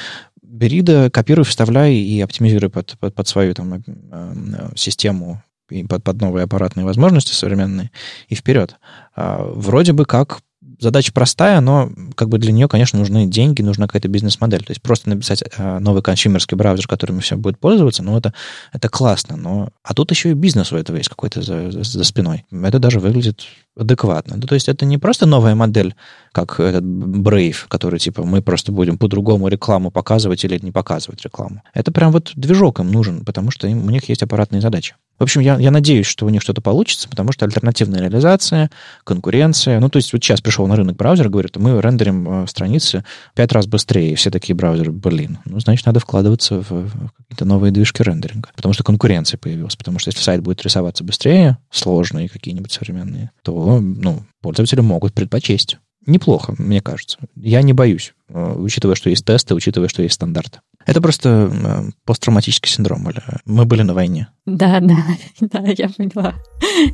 бери 0.43 0.83
да 0.83 1.11
копируй, 1.11 1.45
вставляй 1.45 1.95
и 1.95 2.21
оптимизируй 2.21 2.71
под, 2.71 2.97
под, 2.99 3.15
под 3.15 3.29
свою 3.29 3.55
там, 3.55 3.83
э, 3.85 4.69
систему 4.77 5.43
и 5.71 5.85
под, 5.85 6.05
под 6.05 6.21
новые 6.21 6.45
аппаратные 6.45 6.87
возможности 6.87 7.33
современные, 7.33 7.91
и 8.29 8.35
вперед. 8.35 8.77
А, 9.17 9.43
вроде 9.45 9.93
бы 9.93 10.05
как 10.05 10.41
задача 10.79 11.13
простая, 11.13 11.61
но 11.61 11.91
как 12.15 12.29
бы 12.29 12.39
для 12.39 12.53
нее, 12.53 12.69
конечно, 12.69 12.99
нужны 12.99 13.27
деньги, 13.27 13.63
нужна 13.63 13.87
какая-то 13.87 14.09
бизнес-модель. 14.09 14.65
То 14.65 14.71
есть 14.71 14.83
просто 14.83 15.09
написать 15.09 15.43
э, 15.43 15.79
новый 15.79 16.03
консюмерский 16.03 16.57
браузер, 16.57 16.87
которым 16.87 17.21
все 17.21 17.37
будет 17.37 17.59
пользоваться, 17.59 18.03
ну, 18.03 18.17
это, 18.17 18.33
это 18.73 18.89
классно. 18.89 19.37
Но... 19.37 19.69
А 19.83 19.95
тут 19.95 20.11
еще 20.11 20.31
и 20.31 20.35
бизнес 20.35 20.73
у 20.73 20.77
этого 20.77 20.97
есть 20.97 21.09
какой-то 21.09 21.43
за, 21.43 21.71
за, 21.71 21.85
за 21.85 22.05
спиной. 22.05 22.45
Это 22.51 22.79
даже 22.79 23.01
выглядит 23.01 23.45
адекватно. 23.77 24.37
Ну, 24.37 24.43
то 24.43 24.55
есть 24.55 24.69
это 24.69 24.85
не 24.85 24.99
просто 24.99 25.27
новая 25.27 25.55
модель, 25.55 25.95
как 26.33 26.61
этот 26.61 26.85
Brave, 26.85 27.67
который 27.69 27.99
типа 27.99 28.25
мы 28.25 28.43
просто 28.43 28.73
будем 28.73 28.99
по-другому 28.99 29.49
рекламу 29.49 29.91
показывать 29.91 30.45
или 30.45 30.59
не 30.63 30.73
показывать 30.73 31.23
рекламу. 31.23 31.63
Это 31.73 31.93
прям 31.93 32.13
вот 32.13 32.33
движок 32.35 32.81
им 32.81 32.91
нужен, 32.91 33.25
потому 33.25 33.51
что 33.51 33.67
им, 33.67 33.85
у 33.85 33.91
них 33.91 34.09
есть 34.09 34.23
аппаратные 34.23 34.61
задачи. 34.61 34.95
В 35.19 35.23
общем, 35.23 35.41
я, 35.41 35.57
я 35.59 35.71
надеюсь, 35.71 36.07
что 36.07 36.27
у 36.27 36.29
них 36.29 36.43
что-то 36.43 36.61
получится, 36.61 37.09
потому 37.09 37.31
что 37.31 37.45
альтернативная 37.45 38.01
реализация, 38.01 38.71
конкуренция. 39.05 39.79
Ну, 39.79 39.89
то 39.89 39.99
есть 39.99 40.13
вот 40.13 40.23
сейчас 40.23 40.41
пришел 40.41 40.67
на 40.67 40.75
рынок 40.75 40.97
браузер, 40.97 41.29
говорит, 41.29 41.57
мы 41.57 41.81
рендерим 41.81 42.45
э, 42.45 42.47
страницы 42.49 43.05
пять 43.35 43.53
раз 43.53 43.67
быстрее. 43.67 44.13
И 44.13 44.15
все 44.17 44.31
такие 44.31 44.57
браузеры, 44.57 44.91
блин, 44.91 45.39
ну, 45.45 45.61
значит, 45.61 45.87
надо 45.87 46.01
вкладываться 46.01 46.61
в, 46.61 46.71
в 46.71 47.11
какие-то 47.17 47.45
новые 47.45 47.71
движки 47.71 48.03
рендеринга, 48.03 48.49
потому 48.57 48.75
что 48.75 48.83
конкуренция 48.83 49.39
появилась. 49.39 49.77
Потому 49.77 50.01
что 50.01 50.09
если 50.09 50.21
сайт 50.21 50.43
будет 50.43 50.63
рисоваться 50.63 51.05
быстрее, 51.05 51.59
сложные 51.71 52.29
какие-нибудь 52.29 52.73
современные, 52.73 53.31
то 53.43 53.79
ну, 53.81 54.25
пользователи 54.43 54.81
могут 54.81 55.15
предпочесть 55.15 55.79
неплохо, 56.07 56.55
мне 56.59 56.81
кажется. 56.81 57.19
Я 57.37 57.63
не 57.63 57.73
боюсь, 57.73 58.15
э, 58.29 58.55
учитывая, 58.57 58.95
что 58.95 59.11
есть 59.11 59.25
тесты, 59.25 59.55
учитывая, 59.55 59.89
что 59.89 60.03
есть 60.03 60.15
стандарты. 60.15 60.61
Это 60.87 61.01
просто 61.01 61.51
э, 61.53 61.91
посттравматический 62.05 62.71
синдром. 62.71 63.09
Мы 63.45 63.65
были 63.65 63.83
на 63.83 63.95
войне. 63.95 64.29
Да, 64.47 64.81
да, 64.81 64.97
да, 65.41 65.65
я 65.77 65.89
поняла. 65.89 66.35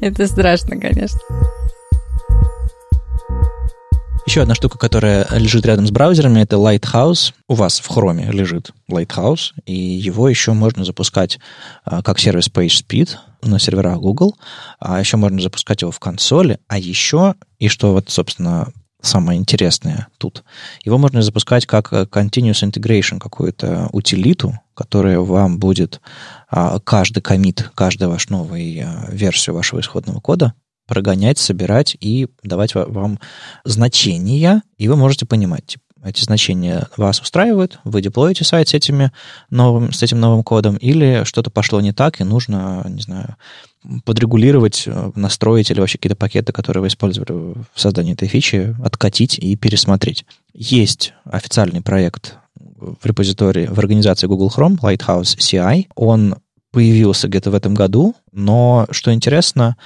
Это 0.01 0.27
страшно, 0.27 0.79
конечно. 0.79 1.21
Еще 4.31 4.43
одна 4.43 4.55
штука, 4.55 4.79
которая 4.79 5.27
лежит 5.33 5.67
рядом 5.67 5.89
с 5.89 5.91
браузерами, 5.91 6.39
это 6.39 6.55
Lighthouse. 6.55 7.33
У 7.49 7.55
вас 7.55 7.81
в 7.81 7.91
Chrome 7.91 8.31
лежит 8.31 8.71
Lighthouse, 8.89 9.53
и 9.67 9.75
его 9.75 10.29
еще 10.29 10.53
можно 10.53 10.85
запускать 10.85 11.41
а, 11.85 12.01
как 12.01 12.21
сервис 12.21 12.49
PageSpeed 12.49 13.17
на 13.43 13.59
серверах 13.59 13.99
Google, 13.99 14.37
а 14.79 15.01
еще 15.01 15.17
можно 15.17 15.41
запускать 15.41 15.83
его 15.83 15.91
в 15.91 15.99
консоли, 15.99 16.61
а 16.69 16.79
еще, 16.79 17.35
и 17.59 17.67
что 17.67 17.93
вот, 17.93 18.09
собственно, 18.09 18.69
самое 19.03 19.39
интересное 19.39 20.09
тут, 20.19 20.45
его 20.85 20.99
можно 20.99 21.23
запускать 21.23 21.67
как 21.67 21.93
continuous 21.93 22.63
integration, 22.63 23.19
какую-то 23.19 23.89
утилиту, 23.93 24.59
которая 24.75 25.21
вам 25.21 25.59
будет 25.59 26.01
а, 26.49 26.79
каждый 26.81 27.21
комит, 27.21 27.71
каждую 27.75 28.11
вашу 28.11 28.33
новую 28.33 29.09
версию 29.09 29.55
вашего 29.55 29.81
исходного 29.81 30.21
кода 30.21 30.55
прогонять, 30.87 31.39
собирать 31.39 31.97
и 32.01 32.27
давать 32.43 32.75
вам 32.75 33.21
значения, 33.65 34.63
и 34.77 34.89
вы 34.89 34.97
можете 34.97 35.25
понимать, 35.25 35.77
эти 36.03 36.23
значения 36.23 36.89
вас 36.97 37.21
устраивают, 37.21 37.79
вы 37.85 38.01
деплоите 38.01 38.45
сайт 38.45 38.69
с, 38.69 38.75
этими 38.75 39.13
новым, 39.51 39.93
с 39.93 40.03
этим 40.03 40.19
новым 40.19 40.43
кодом, 40.43 40.77
или 40.77 41.25
что-то 41.25 41.51
пошло 41.51 41.81
не 41.81 41.93
так, 41.93 42.21
и 42.21 42.25
нужно, 42.25 42.85
не 42.89 43.03
знаю, 43.03 43.37
подрегулировать, 44.05 44.87
настроить 45.15 45.71
или 45.71 45.81
вообще 45.81 45.99
какие-то 45.99 46.17
пакеты, 46.17 46.53
которые 46.53 46.83
вы 46.83 46.89
использовали 46.89 47.33
в 47.33 47.81
создании 47.81 48.13
этой 48.13 48.29
фичи, 48.29 48.77
откатить 48.85 49.39
и 49.39 49.57
пересмотреть. 49.57 50.25
Есть 50.53 51.15
официальный 51.25 51.81
проект 51.81 52.37
в 52.59 53.05
репозитории, 53.05 53.67
в 53.67 53.79
организации 53.79 54.27
Google 54.27 54.53
Chrome, 54.55 54.79
Lighthouse 54.81 55.37
CI. 55.39 55.87
Он 55.95 56.37
появился 56.73 57.29
где-то 57.29 57.51
в 57.51 57.55
этом 57.55 57.75
году, 57.75 58.15
но, 58.33 58.87
что 58.91 59.13
интересно, 59.13 59.77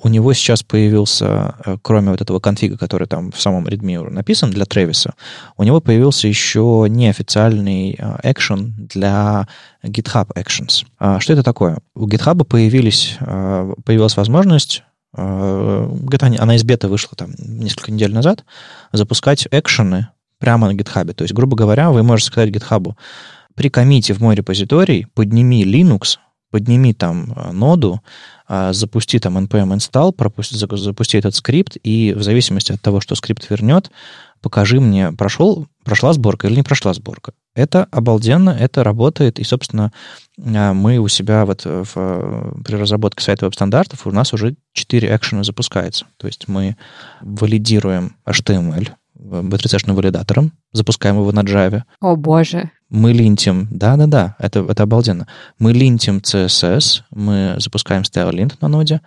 у 0.00 0.08
него 0.08 0.32
сейчас 0.34 0.62
появился, 0.62 1.54
э, 1.64 1.76
кроме 1.80 2.10
вот 2.10 2.20
этого 2.20 2.38
конфига, 2.38 2.76
который 2.76 3.06
там 3.06 3.32
в 3.32 3.40
самом 3.40 3.66
Redmi 3.66 4.10
написан 4.10 4.50
для 4.50 4.66
Тревиса, 4.66 5.14
у 5.56 5.62
него 5.64 5.80
появился 5.80 6.28
еще 6.28 6.86
неофициальный 6.88 7.98
экшен 8.22 8.74
для 8.76 9.48
GitHub 9.82 10.28
Actions. 10.36 10.84
А 10.98 11.18
что 11.20 11.32
это 11.32 11.42
такое? 11.42 11.78
У 11.94 12.06
GitHub 12.06 12.44
появились, 12.44 13.16
э, 13.20 13.74
появилась 13.84 14.16
возможность 14.16 14.82
э, 15.16 15.88
где-то 15.90 16.26
она 16.26 16.56
из 16.56 16.64
бета 16.64 16.88
вышла 16.88 17.16
там 17.16 17.30
несколько 17.38 17.92
недель 17.92 18.12
назад, 18.12 18.44
запускать 18.92 19.48
экшены 19.50 20.08
прямо 20.38 20.70
на 20.70 20.76
GitHub. 20.76 21.12
То 21.14 21.24
есть, 21.24 21.32
грубо 21.32 21.56
говоря, 21.56 21.90
вы 21.90 22.02
можете 22.02 22.30
сказать 22.30 22.50
GitHub, 22.50 22.94
при 23.54 23.70
комите 23.70 24.12
в 24.14 24.20
мой 24.20 24.34
репозиторий 24.34 25.06
подними 25.14 25.64
Linux 25.64 26.18
подними 26.54 26.94
там 26.94 27.32
э, 27.34 27.50
ноду, 27.50 28.00
а, 28.46 28.72
запусти 28.72 29.18
там 29.18 29.36
npm 29.38 29.76
install, 29.76 30.12
пропусти, 30.12 30.54
запусти 30.56 31.18
этот 31.18 31.34
скрипт, 31.34 31.76
и 31.82 32.14
в 32.16 32.22
зависимости 32.22 32.70
от 32.70 32.80
того, 32.80 33.00
что 33.00 33.16
скрипт 33.16 33.50
вернет, 33.50 33.90
покажи 34.40 34.78
мне, 34.78 35.10
прошел, 35.10 35.66
прошла 35.84 36.12
сборка 36.12 36.46
или 36.46 36.54
не 36.54 36.62
прошла 36.62 36.94
сборка. 36.94 37.32
Это 37.56 37.88
обалденно, 37.90 38.50
это 38.50 38.84
работает, 38.84 39.40
и, 39.40 39.42
собственно, 39.42 39.92
а, 40.38 40.74
мы 40.74 40.98
у 40.98 41.08
себя 41.08 41.44
вот 41.44 41.64
в, 41.64 42.62
при 42.64 42.76
разработке 42.76 43.24
сайта 43.24 43.46
веб-стандартов 43.46 44.06
у 44.06 44.12
нас 44.12 44.32
уже 44.32 44.54
4 44.74 45.08
экшена 45.12 45.42
запускается. 45.42 46.06
То 46.18 46.28
есть 46.28 46.46
мы 46.46 46.76
валидируем 47.20 48.14
HTML, 48.28 48.92
B3C-шным 49.42 49.94
валидатором, 49.94 50.52
запускаем 50.72 51.16
его 51.16 51.32
на 51.32 51.40
Java. 51.40 51.82
О, 52.00 52.16
боже. 52.16 52.70
Мы 52.90 53.12
линтим, 53.12 53.68
да-да-да, 53.70 54.36
это, 54.38 54.60
это 54.60 54.82
обалденно. 54.84 55.26
Мы 55.58 55.72
линтим 55.72 56.18
CSS, 56.18 57.02
мы 57.10 57.56
запускаем 57.58 58.02
StyleLint 58.02 58.54
на 58.60 58.68
ноде, 58.68 59.00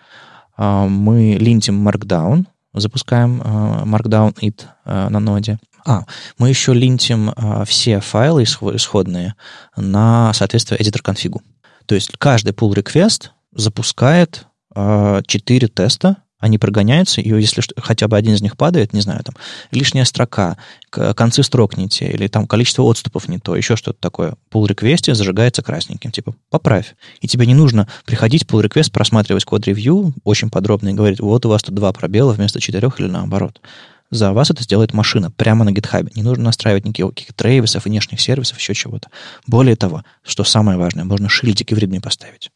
а, 0.57 0.87
мы 0.87 1.37
линтим 1.39 1.87
Markdown, 1.87 2.45
запускаем 2.73 3.41
а, 3.43 3.83
Markdown 3.85 4.35
it 4.41 4.65
а, 4.85 5.09
на 5.09 5.19
ноде. 5.19 5.59
А, 5.85 6.03
мы 6.37 6.49
еще 6.49 6.73
линтим 6.73 7.31
все 7.65 8.01
файлы 8.01 8.43
исходные 8.43 9.35
на 9.77 10.33
соответствие 10.33 10.79
editor 10.79 11.01
конфигу. 11.01 11.41
То 11.85 11.95
есть 11.95 12.11
каждый 12.17 12.51
pull 12.53 12.73
request 12.73 13.29
запускает 13.53 14.47
4 14.75 15.67
теста 15.69 16.17
они 16.39 16.57
прогоняются, 16.57 17.21
и 17.21 17.29
если 17.29 17.61
хотя 17.77 18.07
бы 18.07 18.17
один 18.17 18.33
из 18.33 18.41
них 18.41 18.57
падает, 18.57 18.93
не 18.93 19.01
знаю, 19.01 19.23
там, 19.23 19.35
лишняя 19.71 20.05
строка, 20.05 20.57
концы 20.89 21.43
строк 21.43 21.77
не 21.77 21.89
те, 21.89 22.07
или 22.09 22.27
там 22.27 22.47
количество 22.47 22.83
отступов 22.83 23.27
не 23.27 23.39
то, 23.39 23.55
еще 23.55 23.75
что-то 23.75 23.99
такое, 23.99 24.35
pull 24.51 24.67
request 24.67 25.13
зажигается 25.13 25.63
красненьким, 25.63 26.11
типа, 26.11 26.35
поправь. 26.49 26.95
И 27.21 27.27
тебе 27.27 27.45
не 27.45 27.55
нужно 27.55 27.87
приходить 28.05 28.43
pull 28.43 28.63
request, 28.63 28.91
просматривать 28.91 29.45
код-ревью 29.45 30.13
очень 30.23 30.49
подробно 30.49 30.89
и 30.89 30.93
говорить, 30.93 31.19
вот 31.19 31.45
у 31.45 31.49
вас 31.49 31.63
тут 31.63 31.75
два 31.75 31.91
пробела 31.91 32.33
вместо 32.33 32.59
четырех 32.59 32.99
или 32.99 33.07
наоборот. 33.07 33.61
За 34.09 34.31
вас 34.31 34.49
это 34.49 34.63
сделает 34.63 34.93
машина 34.93 35.31
прямо 35.31 35.65
на 35.65 35.71
GitHub. 35.71 36.09
Не 36.15 36.23
нужно 36.23 36.45
настраивать 36.45 36.85
никаких 36.85 37.33
трейвисов, 37.33 37.83
внешних 37.83 38.21
сервисов, 38.21 38.57
еще 38.57 38.73
чего-то. 38.73 39.09
Более 39.47 39.75
того, 39.75 40.05
что 40.23 40.45
самое 40.45 40.77
важное, 40.77 41.03
можно 41.03 41.27
шильдики 41.27 41.73
в 41.73 41.77
ритме 41.77 41.99
поставить. 41.99 42.49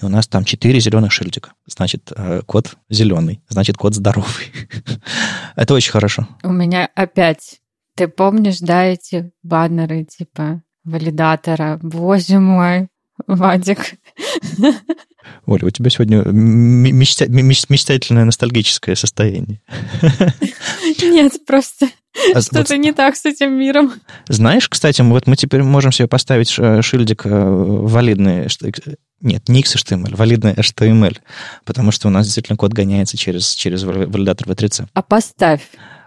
И 0.00 0.04
у 0.04 0.08
нас 0.08 0.26
там 0.26 0.44
четыре 0.44 0.80
зеленых 0.80 1.12
шильдика. 1.12 1.52
Значит, 1.66 2.12
э, 2.14 2.42
код 2.46 2.76
зеленый, 2.88 3.42
значит, 3.48 3.76
код 3.76 3.94
здоровый. 3.94 4.52
Это 5.56 5.74
очень 5.74 5.92
хорошо. 5.92 6.26
У 6.42 6.52
меня 6.52 6.88
опять... 6.94 7.58
Ты 7.94 8.08
помнишь, 8.08 8.60
да, 8.60 8.84
эти 8.84 9.32
баннеры 9.42 10.04
типа 10.04 10.62
валидатора? 10.82 11.78
Боже 11.82 12.38
мой, 12.38 12.88
Вадик. 13.26 13.96
Оля, 15.46 15.66
у 15.66 15.70
тебя 15.70 15.90
сегодня 15.90 16.22
мечта, 16.24 17.26
мечтательное 17.28 18.24
ностальгическое 18.24 18.94
состояние. 18.94 19.60
Нет, 21.02 21.44
просто 21.46 21.88
что-то 22.14 22.58
вот, 22.58 22.78
не 22.78 22.92
так 22.92 23.16
с 23.16 23.24
этим 23.24 23.52
миром. 23.52 23.92
Знаешь, 24.28 24.68
кстати, 24.68 25.02
вот 25.02 25.26
мы 25.26 25.36
теперь 25.36 25.62
можем 25.62 25.92
себе 25.92 26.08
поставить 26.08 26.48
шильдик 26.50 27.26
э, 27.26 27.30
валидный 27.30 28.48
нет, 29.22 29.48
не 29.48 29.62
XHTML, 29.62 30.16
валидный 30.16 30.52
HTML, 30.54 31.16
потому 31.64 31.92
что 31.92 32.08
у 32.08 32.10
нас 32.10 32.26
действительно 32.26 32.56
код 32.56 32.72
гоняется 32.72 33.16
через, 33.16 33.54
через 33.54 33.84
валидатор 33.84 34.48
V3C. 34.48 34.88
А 34.92 35.02
поставь. 35.02 35.62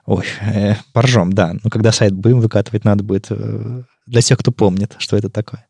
Ой, 0.05 0.25
э, 0.41 0.75
поржем, 0.93 1.33
да. 1.33 1.53
Но 1.63 1.69
когда 1.69 1.91
сайт 1.91 2.13
будем 2.13 2.41
выкатывать, 2.41 2.83
надо 2.83 3.03
будет 3.03 3.27
э, 3.29 3.83
для 4.05 4.21
тех, 4.21 4.37
кто 4.37 4.51
помнит, 4.51 4.95
что 4.99 5.17
это 5.17 5.29
такое. 5.29 5.65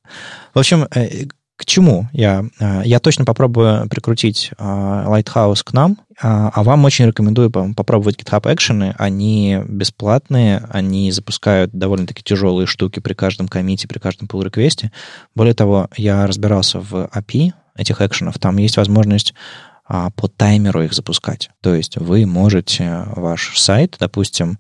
В 0.53 0.59
общем, 0.59 0.87
э, 0.93 1.27
к 1.65 1.67
чему 1.67 2.07
я? 2.13 2.45
Э, 2.60 2.84
я 2.86 3.00
точно 3.00 3.25
попробую 3.25 3.89
прикрутить 3.89 4.51
э, 4.57 4.63
Lighthouse 4.63 5.63
к 5.63 5.74
нам, 5.74 5.98
а, 6.22 6.51
а 6.53 6.63
вам 6.63 6.86
очень 6.86 7.07
рекомендую 7.07 7.50
попробовать 7.50 8.22
GitHub 8.22 8.43
Action. 8.43 8.93
Они 8.98 9.60
бесплатные, 9.67 10.63
они 10.69 11.12
запускают 11.12 11.72
довольно-таки 11.72 12.24
тяжелые 12.24 12.67
штуки 12.67 13.00
при 13.00 13.13
каждом 13.13 13.48
комите, 13.48 13.88
при 13.88 14.00
каждом 14.00 14.27
pull 14.27 14.43
реквесте 14.43 14.91
Более 15.34 15.55
того, 15.55 15.89
я 15.98 16.27
разбирался 16.27 16.79
в 16.79 17.10
API 17.13 17.51
этих 17.75 18.00
экшенов. 18.00 18.38
Там 18.38 18.57
есть 18.57 18.77
возможность 18.77 19.34
а, 19.88 20.12
по 20.12 20.27
таймеру 20.27 20.84
их 20.84 20.93
запускать. 20.93 21.50
То 21.62 21.74
есть 21.74 21.98
вы 21.98 22.25
можете 22.25 23.05
ваш 23.15 23.57
сайт, 23.57 23.98
допустим, 24.00 24.60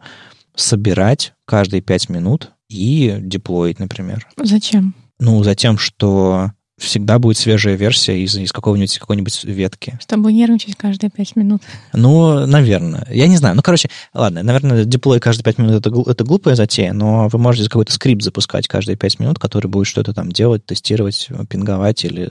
собирать 0.55 1.33
каждые 1.45 1.81
5 1.81 2.09
минут 2.09 2.51
и 2.67 3.15
деплоить, 3.19 3.79
например. 3.79 4.27
Зачем? 4.41 4.95
Ну, 5.19 5.43
за 5.43 5.55
тем, 5.55 5.77
что 5.77 6.51
всегда 6.77 7.19
будет 7.19 7.37
свежая 7.37 7.75
версия 7.75 8.21
из, 8.21 8.35
из 8.35 8.51
какого-нибудь 8.51 8.99
какой-нибудь 8.99 9.45
ветки. 9.45 9.97
Чтобы 10.01 10.33
нервничать 10.33 10.75
каждые 10.75 11.09
пять 11.09 11.35
минут. 11.37 11.61
Ну, 11.93 12.45
наверное. 12.45 13.07
Я 13.09 13.27
не 13.27 13.37
знаю. 13.37 13.55
Ну, 13.55 13.61
короче, 13.61 13.89
ладно, 14.13 14.43
наверное, 14.43 14.83
деплой 14.83 15.21
каждые 15.21 15.45
пять 15.45 15.57
минут 15.57 15.85
это, 15.85 16.11
это 16.11 16.23
глупая 16.25 16.55
затея, 16.55 16.91
но 16.91 17.29
вы 17.29 17.39
можете 17.39 17.69
какой-то 17.69 17.93
скрипт 17.93 18.23
запускать 18.23 18.67
каждые 18.67 18.97
пять 18.97 19.19
минут, 19.19 19.39
который 19.39 19.67
будет 19.67 19.87
что-то 19.87 20.13
там 20.13 20.31
делать, 20.31 20.65
тестировать, 20.65 21.29
пинговать 21.49 22.03
или, 22.03 22.29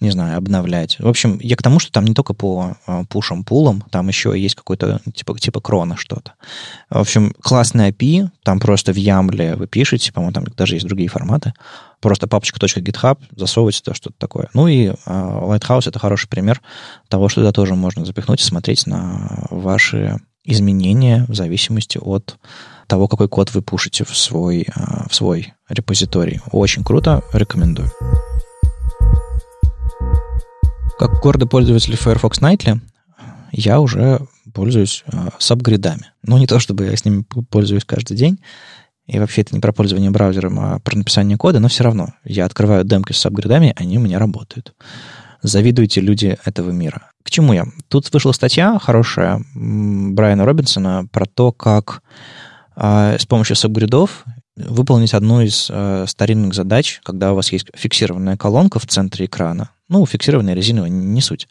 не 0.00 0.10
знаю, 0.10 0.38
обновлять. 0.38 0.98
В 0.98 1.08
общем, 1.08 1.38
я 1.42 1.56
к 1.56 1.62
тому, 1.62 1.78
что 1.78 1.92
там 1.92 2.06
не 2.06 2.14
только 2.14 2.32
по 2.32 2.78
а, 2.86 3.04
пушам, 3.04 3.44
пулам, 3.44 3.84
там 3.90 4.08
еще 4.08 4.32
есть 4.36 4.54
какой-то 4.54 5.00
типа, 5.14 5.38
типа 5.38 5.60
крона 5.60 5.96
что-то. 5.98 6.32
В 6.88 6.98
общем, 6.98 7.34
классный 7.42 7.90
API, 7.90 8.28
там 8.42 8.58
просто 8.58 8.92
в 8.92 8.96
Ямле 8.96 9.54
вы 9.54 9.66
пишете, 9.66 10.12
по-моему, 10.12 10.32
там 10.32 10.44
даже 10.56 10.76
есть 10.76 10.86
другие 10.86 11.10
форматы, 11.10 11.52
просто 12.00 12.26
папочка 12.26 12.58
.github, 12.58 13.18
засовывать 13.34 13.82
то 13.82 13.94
что-то 13.94 14.16
такое. 14.18 14.48
Ну 14.54 14.68
и 14.68 14.88
uh, 14.88 14.96
Lighthouse— 15.06 15.82
это 15.88 15.98
хороший 15.98 16.28
пример 16.28 16.60
того, 17.08 17.28
что 17.28 17.40
туда 17.40 17.52
тоже 17.52 17.74
можно 17.74 18.04
запихнуть 18.04 18.40
и 18.40 18.44
смотреть 18.44 18.86
на 18.86 19.46
ваши 19.50 20.18
изменения 20.44 21.24
в 21.28 21.34
зависимости 21.34 21.98
от 21.98 22.38
того, 22.86 23.08
какой 23.08 23.28
код 23.28 23.52
вы 23.52 23.62
пушите 23.62 24.04
в 24.04 24.16
свой, 24.16 24.62
uh, 24.62 25.08
в 25.08 25.14
свой 25.14 25.54
репозиторий. 25.68 26.40
Очень 26.52 26.84
круто, 26.84 27.22
рекомендую. 27.32 27.90
Как 30.98 31.20
гордый 31.20 31.48
пользователь 31.48 31.94
Firefox 31.94 32.40
Nightly, 32.40 32.80
я 33.52 33.80
уже 33.80 34.20
пользуюсь 34.56 35.04
э, 35.12 35.28
сабгридами. 35.38 36.12
Ну, 36.22 36.38
не 36.38 36.46
то, 36.46 36.58
чтобы 36.58 36.86
я 36.86 36.96
с 36.96 37.04
ними 37.04 37.22
пользуюсь 37.50 37.84
каждый 37.84 38.16
день, 38.16 38.38
и 39.06 39.18
вообще 39.18 39.42
это 39.42 39.54
не 39.54 39.60
про 39.60 39.72
пользование 39.72 40.10
браузером, 40.10 40.58
а 40.58 40.78
про 40.80 40.96
написание 40.96 41.36
кода, 41.36 41.60
но 41.60 41.68
все 41.68 41.84
равно 41.84 42.08
я 42.24 42.44
открываю 42.44 42.84
демки 42.84 43.12
с 43.12 43.18
сабгридами, 43.18 43.72
они 43.76 43.98
у 43.98 44.00
меня 44.00 44.18
работают. 44.18 44.74
Завидуйте 45.42 46.00
люди 46.00 46.36
этого 46.44 46.70
мира. 46.70 47.10
К 47.22 47.30
чему 47.30 47.52
я? 47.52 47.66
Тут 47.88 48.12
вышла 48.12 48.32
статья 48.32 48.78
хорошая 48.80 49.42
Брайана 49.54 50.44
Робинсона 50.44 51.06
про 51.12 51.26
то, 51.26 51.52
как 51.52 52.02
э, 52.76 53.16
с 53.18 53.26
помощью 53.26 53.54
сабгридов 53.56 54.24
выполнить 54.56 55.14
одну 55.14 55.42
из 55.42 55.68
э, 55.70 56.06
старинных 56.08 56.54
задач, 56.54 57.00
когда 57.04 57.32
у 57.32 57.36
вас 57.36 57.52
есть 57.52 57.66
фиксированная 57.74 58.36
колонка 58.36 58.78
в 58.78 58.86
центре 58.86 59.26
экрана. 59.26 59.70
Ну, 59.88 60.04
фиксированная 60.04 60.54
резиновая, 60.54 60.90
не 60.90 61.20
суть. 61.20 61.46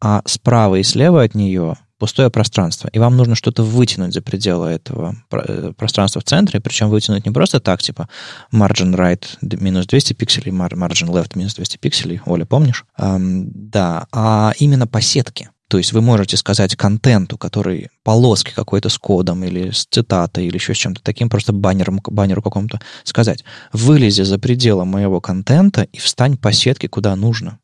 А 0.00 0.22
справа 0.24 0.76
и 0.76 0.82
слева 0.82 1.22
от 1.22 1.34
нее 1.34 1.76
пустое 1.98 2.30
пространство, 2.30 2.88
и 2.92 2.98
вам 2.98 3.16
нужно 3.16 3.34
что-то 3.34 3.62
вытянуть 3.62 4.14
за 4.14 4.22
пределы 4.22 4.68
этого 4.68 5.16
э, 5.32 5.72
пространства 5.76 6.20
в 6.20 6.24
центре, 6.24 6.60
причем 6.60 6.88
вытянуть 6.88 7.26
не 7.26 7.32
просто 7.32 7.60
так, 7.60 7.82
типа 7.82 8.08
margin 8.52 8.94
right 8.94 9.24
минус 9.42 9.86
200 9.86 10.14
пикселей, 10.14 10.52
margin 10.52 11.08
left 11.08 11.32
минус 11.34 11.54
200 11.54 11.78
пикселей, 11.78 12.20
Оля, 12.26 12.44
помнишь? 12.44 12.84
Эм, 12.98 13.50
да, 13.52 14.06
а 14.12 14.52
именно 14.58 14.86
по 14.86 15.00
сетке. 15.00 15.50
То 15.68 15.76
есть 15.76 15.92
вы 15.92 16.00
можете 16.00 16.38
сказать 16.38 16.76
контенту, 16.76 17.36
который 17.36 17.90
полоски 18.02 18.52
какой-то 18.54 18.88
с 18.88 18.96
кодом 18.96 19.44
или 19.44 19.70
с 19.70 19.84
цитатой 19.84 20.46
или 20.46 20.54
еще 20.54 20.74
с 20.74 20.78
чем-то 20.78 21.02
таким, 21.02 21.28
просто 21.28 21.52
баннером, 21.52 22.00
баннеру 22.02 22.40
какому-то 22.40 22.80
сказать, 23.04 23.44
вылези 23.72 24.22
за 24.22 24.38
пределы 24.38 24.86
моего 24.86 25.20
контента 25.20 25.82
и 25.82 25.98
встань 25.98 26.38
по 26.38 26.52
сетке 26.52 26.88
куда 26.88 27.14
нужно. 27.16 27.58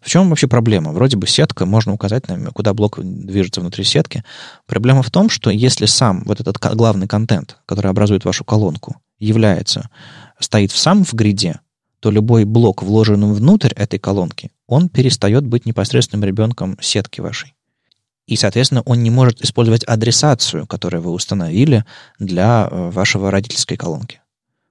В 0.00 0.08
чем 0.08 0.28
вообще 0.28 0.46
проблема? 0.46 0.92
Вроде 0.92 1.16
бы 1.16 1.26
сетка, 1.26 1.66
можно 1.66 1.92
указать, 1.92 2.24
куда 2.54 2.74
блок 2.74 2.98
движется 3.02 3.60
внутри 3.60 3.84
сетки. 3.84 4.24
Проблема 4.66 5.02
в 5.02 5.10
том, 5.10 5.28
что 5.28 5.50
если 5.50 5.86
сам 5.86 6.22
вот 6.24 6.40
этот 6.40 6.58
главный 6.58 7.06
контент, 7.06 7.58
который 7.66 7.90
образует 7.90 8.24
вашу 8.24 8.44
колонку, 8.44 8.96
является, 9.18 9.90
стоит 10.38 10.70
сам 10.70 11.04
в 11.04 11.12
гриде, 11.14 11.60
то 12.00 12.10
любой 12.10 12.44
блок, 12.44 12.82
вложенный 12.82 13.32
внутрь 13.32 13.72
этой 13.74 13.98
колонки, 13.98 14.52
он 14.66 14.88
перестает 14.88 15.44
быть 15.46 15.66
непосредственным 15.66 16.24
ребенком 16.24 16.78
сетки 16.80 17.20
вашей. 17.20 17.54
И, 18.26 18.36
соответственно, 18.36 18.82
он 18.82 19.02
не 19.02 19.10
может 19.10 19.42
использовать 19.42 19.84
адресацию, 19.84 20.66
которую 20.66 21.02
вы 21.02 21.10
установили 21.12 21.84
для 22.18 22.68
э, 22.70 22.90
вашего 22.90 23.30
родительской 23.30 23.78
колонки. 23.78 24.20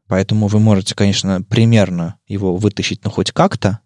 Поэтому 0.07 0.47
вы 0.47 0.59
можете, 0.59 0.93
конечно, 0.93 1.41
примерно 1.41 2.17
его 2.27 2.55
вытащить, 2.55 3.03
ну, 3.03 3.09
хоть 3.09 3.31
как-то, 3.31 3.79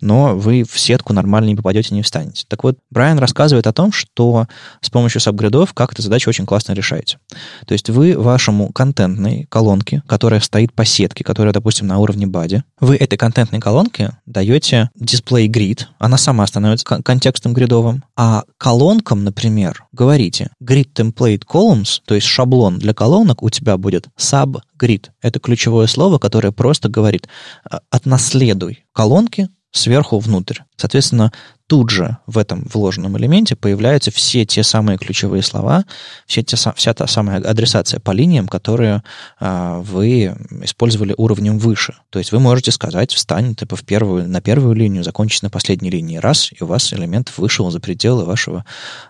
но 0.00 0.36
вы 0.36 0.64
в 0.64 0.78
сетку 0.78 1.12
нормально 1.12 1.48
не 1.48 1.56
попадете, 1.56 1.94
не 1.94 2.02
встанете. 2.02 2.44
Так 2.48 2.64
вот, 2.64 2.78
Брайан 2.90 3.18
рассказывает 3.18 3.66
о 3.66 3.72
том, 3.72 3.92
что 3.92 4.46
с 4.80 4.90
помощью 4.90 5.20
сабгридов 5.20 5.74
как 5.74 5.92
эту 5.92 6.02
задачу 6.02 6.30
очень 6.30 6.46
классно 6.46 6.72
решаете. 6.72 7.18
То 7.66 7.72
есть 7.72 7.90
вы 7.90 8.18
вашему 8.18 8.72
контентной 8.72 9.46
колонке, 9.48 10.02
которая 10.06 10.40
стоит 10.40 10.72
по 10.72 10.84
сетке, 10.84 11.24
которая, 11.24 11.52
допустим, 11.52 11.86
на 11.86 11.98
уровне 11.98 12.26
бади, 12.26 12.62
вы 12.80 12.96
этой 12.96 13.16
контентной 13.16 13.60
колонке 13.60 14.18
даете 14.26 14.90
display 15.00 15.46
grid, 15.46 15.84
она 15.98 16.16
сама 16.16 16.46
становится 16.46 16.84
контекстом 17.02 17.54
гридовым, 17.54 18.04
а 18.16 18.44
колонкам, 18.58 19.24
например, 19.24 19.84
говорите 19.92 20.50
grid 20.62 20.92
template 20.94 21.42
columns, 21.46 22.00
то 22.06 22.14
есть 22.14 22.26
шаблон 22.26 22.78
для 22.78 22.94
колонок 22.94 23.42
у 23.42 23.50
тебя 23.50 23.76
будет 23.76 24.08
subgrid. 24.18 25.06
Это 25.22 25.40
ключевое 25.40 25.86
слово, 25.86 26.18
которое 26.18 26.52
просто 26.52 26.88
говорит 26.88 27.28
«А, 27.68 27.80
отнаследуй 27.90 28.84
колонки 28.92 29.48
сверху 29.70 30.18
внутрь. 30.18 30.60
Соответственно, 30.76 31.32
тут 31.66 31.90
же 31.90 32.18
в 32.26 32.38
этом 32.38 32.66
вложенном 32.72 33.16
элементе 33.18 33.56
появляются 33.56 34.10
все 34.10 34.44
те 34.44 34.62
самые 34.62 34.98
ключевые 34.98 35.42
слова, 35.42 35.84
все 36.26 36.42
те, 36.42 36.56
вся 36.56 36.94
та 36.94 37.06
самая 37.06 37.38
адресация 37.38 38.00
по 38.00 38.12
линиям, 38.12 38.46
которые 38.46 39.02
а, 39.38 39.80
вы 39.80 40.34
использовали 40.62 41.14
уровнем 41.16 41.58
выше. 41.58 41.96
То 42.10 42.18
есть 42.18 42.32
вы 42.32 42.40
можете 42.40 42.70
сказать, 42.70 43.12
встань 43.12 43.54
типа, 43.54 43.76
в 43.76 43.84
первую, 43.84 44.28
на 44.28 44.40
первую 44.40 44.74
линию, 44.74 45.04
закончить 45.04 45.42
на 45.42 45.50
последней 45.50 45.90
линии. 45.90 46.18
Раз, 46.18 46.50
и 46.52 46.62
у 46.62 46.66
вас 46.66 46.92
элемент 46.92 47.32
вышел 47.36 47.70
за 47.70 47.80
пределы 47.80 48.24
вашего, 48.24 48.64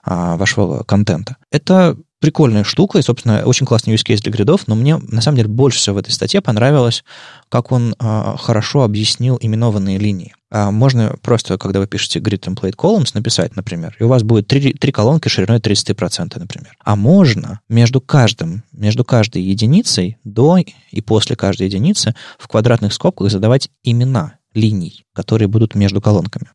а, 0.05 0.37
вашего 0.37 0.83
контента. 0.83 1.37
Это 1.51 1.97
прикольная 2.21 2.65
штука, 2.65 2.99
и, 2.99 3.03
собственно, 3.03 3.43
очень 3.45 3.67
классный 3.67 3.95
use 3.95 4.05
case 4.07 4.23
для 4.23 4.33
гридов, 4.33 4.67
но 4.67 4.75
мне, 4.75 4.97
на 4.97 5.21
самом 5.21 5.37
деле, 5.37 5.49
больше 5.49 5.79
всего 5.79 5.97
в 5.97 5.99
этой 5.99 6.13
статье 6.13 6.41
понравилось, 6.41 7.05
как 7.49 7.73
он 7.73 7.95
а, 7.99 8.37
хорошо 8.37 8.83
объяснил 8.83 9.39
именованные 9.41 9.99
линии. 9.99 10.35
А, 10.51 10.71
можно 10.71 11.17
просто, 11.23 11.59
когда 11.59 11.81
вы 11.81 11.87
пишете 11.87 12.21
grid 12.21 12.41
template 12.41 12.75
columns, 12.77 13.11
написать, 13.15 13.57
например, 13.57 13.97
и 13.99 14.05
у 14.05 14.09
вас 14.09 14.23
будет 14.23 14.47
три, 14.47 14.73
три 14.73 14.93
колонки 14.93 15.29
шириной 15.29 15.59
30%, 15.59 16.39
например. 16.39 16.73
А 16.85 16.97
можно 16.97 17.61
между 17.69 18.01
каждым, 18.01 18.63
между 18.73 19.05
каждой 19.05 19.43
единицей 19.43 20.19
до 20.25 20.59
и 20.91 21.01
после 21.01 21.37
каждой 21.37 21.67
единицы 21.67 22.15
в 22.39 22.49
квадратных 22.49 22.93
скобках 22.93 23.31
задавать 23.31 23.69
имена 23.83 24.35
линий, 24.57 25.05
которые 25.13 25.49
будут 25.49 25.75
между 25.75 26.01
колонками. 26.01 26.51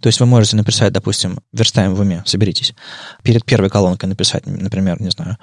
То 0.00 0.08
есть 0.08 0.20
вы 0.20 0.26
можете 0.26 0.56
написать, 0.56 0.92
допустим, 0.92 1.40
верстаем 1.52 1.94
в 1.94 2.00
уме, 2.00 2.22
соберитесь, 2.26 2.74
перед 3.22 3.44
первой 3.44 3.70
колонкой 3.70 4.08
написать, 4.08 4.46
например, 4.46 5.00
не 5.00 5.10
знаю, 5.10 5.38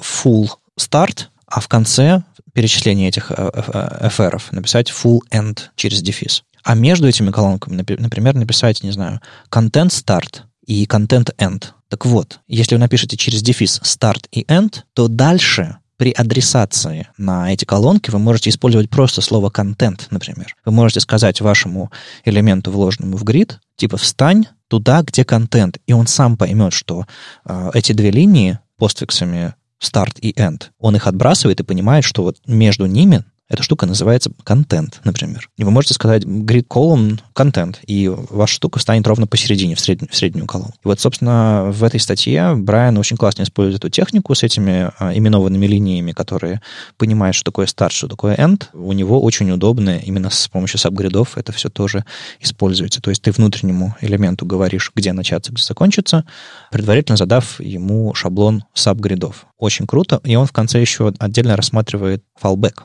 full 0.00 0.48
start, 0.78 1.26
а 1.46 1.60
в 1.60 1.68
конце 1.68 2.22
перечисления 2.54 3.08
этих 3.08 3.30
FR 3.30 4.34
э, 4.34 4.38
э, 4.38 4.54
написать 4.54 4.90
full 4.90 5.18
end 5.32 5.58
через 5.74 6.00
дефис. 6.02 6.44
А 6.62 6.74
между 6.74 7.06
этими 7.06 7.30
колонками, 7.30 7.76
например, 7.76 8.34
написать, 8.34 8.82
не 8.82 8.92
знаю, 8.92 9.20
content 9.50 9.90
start 9.90 10.42
и 10.66 10.84
content 10.86 11.34
end. 11.36 11.66
Так 11.88 12.06
вот, 12.06 12.40
если 12.48 12.74
вы 12.74 12.80
напишете 12.80 13.16
через 13.16 13.42
дефис 13.42 13.80
start 13.84 14.24
и 14.32 14.42
end, 14.44 14.82
то 14.94 15.08
дальше 15.08 15.78
при 15.96 16.12
адресации 16.12 17.08
на 17.16 17.52
эти 17.52 17.64
колонки 17.64 18.10
вы 18.10 18.18
можете 18.18 18.50
использовать 18.50 18.90
просто 18.90 19.20
слово 19.20 19.50
контент, 19.50 20.08
например. 20.10 20.54
Вы 20.64 20.72
можете 20.72 21.00
сказать 21.00 21.40
вашему 21.40 21.90
элементу, 22.24 22.70
вложенному 22.70 23.16
в 23.16 23.24
грид, 23.24 23.60
типа 23.76 23.96
«встань 23.96 24.46
туда, 24.68 25.02
где 25.02 25.24
контент», 25.24 25.78
и 25.86 25.92
он 25.92 26.06
сам 26.06 26.36
поймет, 26.36 26.72
что 26.72 27.06
э, 27.44 27.70
эти 27.74 27.92
две 27.92 28.10
линии 28.10 28.58
постфиксами 28.78 29.54
start 29.82 30.18
и 30.20 30.32
end, 30.32 30.64
он 30.78 30.96
их 30.96 31.06
отбрасывает 31.06 31.60
и 31.60 31.64
понимает, 31.64 32.04
что 32.04 32.22
вот 32.22 32.38
между 32.46 32.86
ними 32.86 33.24
эта 33.48 33.62
штука 33.62 33.86
называется 33.86 34.30
контент, 34.42 35.00
например. 35.04 35.48
И 35.56 35.64
вы 35.64 35.70
можете 35.70 35.94
сказать 35.94 36.24
grid 36.24 36.66
column 36.66 37.20
контент, 37.32 37.80
и 37.86 38.08
ваша 38.08 38.54
штука 38.54 38.80
станет 38.80 39.06
ровно 39.06 39.26
посередине, 39.26 39.76
в, 39.76 39.80
среднюю, 39.80 40.10
в 40.10 40.16
среднюю 40.16 40.46
колонну. 40.46 40.74
И 40.74 40.88
вот, 40.88 40.98
собственно, 40.98 41.70
в 41.70 41.84
этой 41.84 42.00
статье 42.00 42.54
Брайан 42.56 42.98
очень 42.98 43.16
классно 43.16 43.44
использует 43.44 43.76
эту 43.76 43.90
технику 43.90 44.34
с 44.34 44.42
этими 44.42 44.90
а, 44.98 45.16
именованными 45.16 45.66
линиями, 45.66 46.12
которые 46.12 46.60
понимают, 46.96 47.36
что 47.36 47.44
такое 47.44 47.66
start, 47.66 47.90
что 47.92 48.08
такое 48.08 48.34
end. 48.34 48.64
У 48.72 48.92
него 48.92 49.22
очень 49.22 49.50
удобно 49.50 49.98
именно 49.98 50.30
с 50.30 50.48
помощью 50.48 50.78
сабгридов 50.80 51.38
это 51.38 51.52
все 51.52 51.68
тоже 51.68 52.04
используется. 52.40 53.00
То 53.00 53.10
есть 53.10 53.22
ты 53.22 53.30
внутреннему 53.30 53.94
элементу 54.00 54.44
говоришь, 54.44 54.90
где 54.94 55.12
начаться, 55.12 55.52
где 55.52 55.62
закончиться, 55.62 56.24
предварительно 56.72 57.16
задав 57.16 57.60
ему 57.60 58.12
шаблон 58.14 58.64
сабгридов. 58.74 59.46
Очень 59.58 59.86
круто. 59.86 60.20
И 60.24 60.34
он 60.34 60.46
в 60.46 60.52
конце 60.52 60.80
еще 60.80 61.12
отдельно 61.18 61.56
рассматривает 61.56 62.24
fallback. 62.42 62.84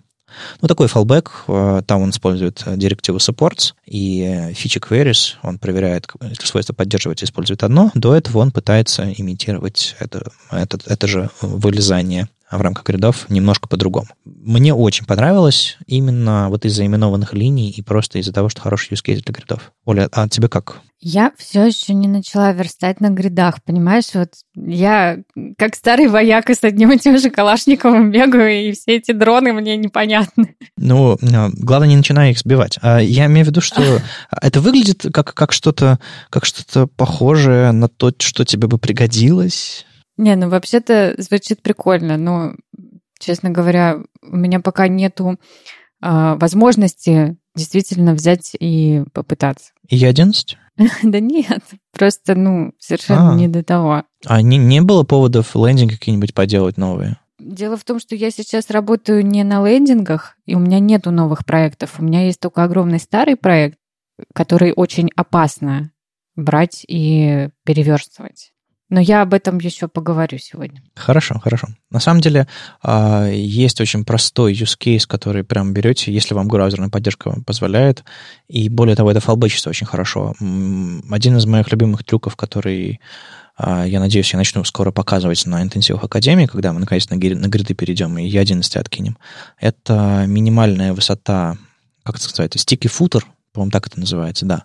Ну, 0.61 0.67
такой 0.67 0.87
э, 1.47 1.81
там 1.85 2.01
он 2.01 2.09
использует 2.11 2.63
директиву 2.77 3.17
supports 3.17 3.73
и 3.85 4.23
э, 4.23 4.53
фичи 4.53 4.79
queries, 4.79 5.35
он 5.43 5.59
проверяет, 5.59 6.07
если 6.21 6.45
свойство 6.45 6.73
поддерживать 6.73 7.23
использует 7.23 7.63
одно, 7.63 7.91
до 7.93 8.15
этого 8.15 8.39
он 8.39 8.51
пытается 8.51 9.11
имитировать 9.11 9.95
это, 9.99 10.31
это, 10.51 10.79
это 10.85 11.07
же 11.07 11.29
вылезание 11.41 12.27
в 12.57 12.61
рамках 12.61 12.85
гридов 12.85 13.29
немножко 13.29 13.67
по-другому. 13.67 14.07
Мне 14.25 14.73
очень 14.73 15.05
понравилось 15.05 15.77
именно 15.87 16.47
вот 16.49 16.65
из-за 16.65 16.85
именованных 16.85 17.33
линий 17.33 17.69
и 17.69 17.81
просто 17.81 18.19
из-за 18.19 18.33
того, 18.33 18.49
что 18.49 18.61
хороший 18.61 18.93
use 18.93 19.03
case 19.05 19.23
для 19.23 19.33
гридов. 19.33 19.71
Оля, 19.85 20.09
а 20.11 20.27
тебе 20.27 20.47
как? 20.47 20.81
Я 21.03 21.31
все 21.35 21.65
еще 21.65 21.95
не 21.95 22.07
начала 22.07 22.51
верстать 22.51 23.01
на 23.01 23.09
гридах, 23.09 23.63
понимаешь? 23.63 24.13
Вот 24.13 24.33
я 24.55 25.17
как 25.57 25.75
старый 25.75 26.07
вояка 26.07 26.53
с 26.53 26.63
одним 26.63 26.91
и 26.91 26.99
тем 26.99 27.17
же 27.17 27.31
Калашниковым 27.31 28.11
бегаю, 28.11 28.69
и 28.69 28.71
все 28.73 28.97
эти 28.97 29.11
дроны 29.11 29.51
мне 29.51 29.77
непонятны. 29.77 30.55
Ну, 30.77 31.17
а, 31.33 31.49
главное, 31.53 31.89
не 31.89 31.97
начинай 31.97 32.31
их 32.31 32.37
сбивать. 32.37 32.77
А 32.83 32.99
я 32.99 33.25
имею 33.25 33.45
в 33.45 33.49
виду, 33.49 33.61
что 33.61 33.81
это 34.41 34.61
выглядит 34.61 35.07
как, 35.11 35.33
как 35.33 35.53
что-то 35.53 35.99
как 36.29 36.45
что-то 36.45 36.85
похожее 36.85 37.71
на 37.71 37.87
то, 37.87 38.11
что 38.19 38.45
тебе 38.45 38.67
бы 38.67 38.77
пригодилось. 38.77 39.87
Не, 40.17 40.35
ну 40.35 40.49
вообще-то 40.49 41.15
звучит 41.17 41.61
прикольно, 41.61 42.17
но, 42.17 42.53
честно 43.19 43.49
говоря, 43.49 43.99
у 44.21 44.35
меня 44.35 44.59
пока 44.59 44.87
нету 44.87 45.39
э, 46.01 46.35
возможности 46.35 47.37
действительно 47.55 48.13
взять 48.13 48.55
и 48.59 49.03
попытаться. 49.13 49.71
И 49.89 50.03
11? 50.03 50.57
Да 51.03 51.19
нет, 51.19 51.61
просто, 51.91 52.35
ну, 52.35 52.73
совершенно 52.79 53.33
а. 53.33 53.35
не 53.35 53.47
до 53.47 53.63
того. 53.63 54.03
А 54.25 54.41
не, 54.41 54.57
не 54.57 54.81
было 54.81 55.03
поводов 55.03 55.55
лендинг 55.55 55.91
какие-нибудь 55.91 56.33
поделать 56.33 56.77
новые? 56.77 57.17
Дело 57.39 57.75
в 57.75 57.83
том, 57.83 57.99
что 57.99 58.15
я 58.15 58.29
сейчас 58.31 58.69
работаю 58.69 59.25
не 59.25 59.43
на 59.43 59.67
лендингах, 59.67 60.37
и 60.45 60.55
у 60.55 60.59
меня 60.59 60.79
нету 60.79 61.11
новых 61.11 61.45
проектов. 61.45 61.99
У 61.99 62.03
меня 62.03 62.25
есть 62.25 62.39
только 62.39 62.63
огромный 62.63 62.99
старый 62.99 63.35
проект, 63.35 63.77
который 64.33 64.73
очень 64.73 65.09
опасно 65.15 65.91
брать 66.35 66.85
и 66.87 67.49
переверстывать. 67.65 68.53
Но 68.91 68.99
я 68.99 69.21
об 69.21 69.33
этом 69.33 69.57
еще 69.59 69.87
поговорю 69.87 70.37
сегодня. 70.37 70.83
Хорошо, 70.95 71.39
хорошо. 71.39 71.69
На 71.91 72.01
самом 72.01 72.19
деле 72.19 72.45
а, 72.83 73.25
есть 73.29 73.79
очень 73.79 74.03
простой 74.03 74.53
use 74.53 74.77
case, 74.77 75.07
который 75.07 75.45
прям 75.45 75.73
берете, 75.73 76.11
если 76.11 76.33
вам 76.33 76.49
браузерная 76.49 76.89
поддержка 76.89 77.33
позволяет. 77.45 78.03
И 78.49 78.67
более 78.67 78.97
того, 78.97 79.09
это 79.09 79.21
фалбычится 79.21 79.69
очень 79.69 79.87
хорошо. 79.87 80.35
Один 81.09 81.37
из 81.37 81.45
моих 81.45 81.71
любимых 81.71 82.03
трюков, 82.03 82.35
который 82.35 82.99
а, 83.55 83.85
я 83.85 84.01
надеюсь, 84.01 84.33
я 84.33 84.37
начну 84.37 84.65
скоро 84.65 84.91
показывать 84.91 85.45
на 85.45 85.61
интенсивах 85.61 86.03
Академии, 86.03 86.45
когда 86.45 86.73
мы 86.73 86.81
наконец 86.81 87.09
на, 87.09 87.15
гриды 87.15 87.73
перейдем 87.73 88.17
и 88.17 88.29
E11 88.29 88.77
откинем. 88.77 89.17
Это 89.57 90.25
минимальная 90.27 90.91
высота, 90.91 91.55
как 92.03 92.17
это 92.17 92.25
сказать, 92.25 92.57
sticky 92.57 92.91
footer, 92.91 93.23
по-моему, 93.53 93.71
так 93.71 93.87
это 93.87 93.99
называется, 93.99 94.45
да. 94.45 94.63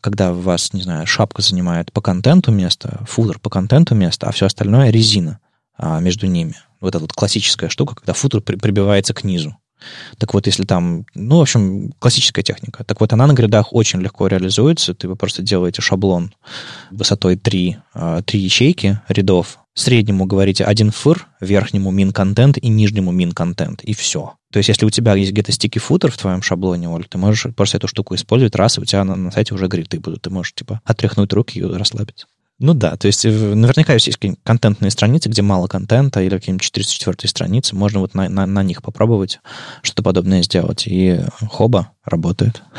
Когда 0.00 0.32
у 0.32 0.40
вас, 0.40 0.72
не 0.72 0.82
знаю, 0.82 1.06
шапка 1.06 1.42
занимает 1.42 1.92
по 1.92 2.00
контенту 2.00 2.52
место, 2.52 3.04
футер 3.06 3.38
по 3.38 3.50
контенту 3.50 3.94
место, 3.94 4.28
а 4.28 4.32
все 4.32 4.46
остальное 4.46 4.90
резина 4.90 5.40
а, 5.76 6.00
между 6.00 6.26
ними. 6.26 6.54
Вот 6.80 6.94
эта 6.94 7.00
вот 7.00 7.12
классическая 7.12 7.68
штука, 7.68 7.96
когда 7.96 8.12
футер 8.12 8.40
при, 8.40 8.56
прибивается 8.56 9.12
к 9.14 9.24
низу. 9.24 9.56
Так 10.18 10.34
вот, 10.34 10.46
если 10.46 10.64
там, 10.64 11.04
ну, 11.14 11.38
в 11.38 11.42
общем, 11.42 11.92
классическая 11.98 12.42
техника. 12.42 12.84
Так 12.84 13.00
вот, 13.00 13.12
она 13.12 13.26
на 13.26 13.32
гридах 13.32 13.72
очень 13.72 14.00
легко 14.00 14.26
реализуется. 14.26 14.94
Ты 14.94 15.08
вы 15.08 15.16
просто 15.16 15.42
делаете 15.42 15.82
шаблон 15.82 16.32
высотой 16.90 17.36
3, 17.36 17.70
3 17.72 17.80
а, 17.94 18.22
ячейки 18.32 19.00
рядов. 19.08 19.60
Среднему 19.78 20.26
говорите 20.26 20.64
один 20.64 20.90
фыр, 20.90 21.28
верхнему 21.40 21.92
мин-контент 21.92 22.58
и 22.58 22.66
нижнему 22.66 23.12
мин-контент. 23.12 23.84
И 23.84 23.94
все. 23.94 24.34
То 24.50 24.56
есть, 24.56 24.68
если 24.70 24.84
у 24.84 24.90
тебя 24.90 25.14
есть 25.14 25.30
где-то 25.30 25.52
стики 25.52 25.78
футер 25.78 26.10
в 26.10 26.18
твоем 26.18 26.42
шаблоне, 26.42 26.88
Оль, 26.88 27.04
ты 27.04 27.16
можешь 27.16 27.46
просто 27.54 27.76
эту 27.76 27.86
штуку 27.86 28.16
использовать 28.16 28.56
раз, 28.56 28.76
и 28.76 28.80
у 28.80 28.84
тебя 28.84 29.04
на, 29.04 29.14
на 29.14 29.30
сайте 29.30 29.54
уже 29.54 29.68
гриды 29.68 30.00
будут. 30.00 30.22
Ты 30.22 30.30
можешь, 30.30 30.52
типа, 30.52 30.80
отряхнуть 30.84 31.32
руки 31.32 31.60
и 31.60 31.62
расслабиться. 31.62 32.26
Ну 32.58 32.74
да, 32.74 32.96
то 32.96 33.06
есть 33.06 33.24
э, 33.24 33.30
наверняка 33.30 33.92
есть 33.92 34.08
какие-нибудь 34.08 34.42
контентные 34.42 34.90
страницы, 34.90 35.28
где 35.28 35.42
мало 35.42 35.68
контента, 35.68 36.20
или 36.22 36.30
какие-нибудь 36.30 36.64
404 36.64 37.28
страницы, 37.28 37.76
можно 37.76 38.00
вот 38.00 38.14
на, 38.14 38.28
на, 38.28 38.46
на 38.46 38.64
них 38.64 38.82
попробовать 38.82 39.38
что-то 39.82 40.02
подобное 40.02 40.42
сделать. 40.42 40.88
И 40.88 41.20
хоба, 41.50 41.92
работает. 42.04 42.62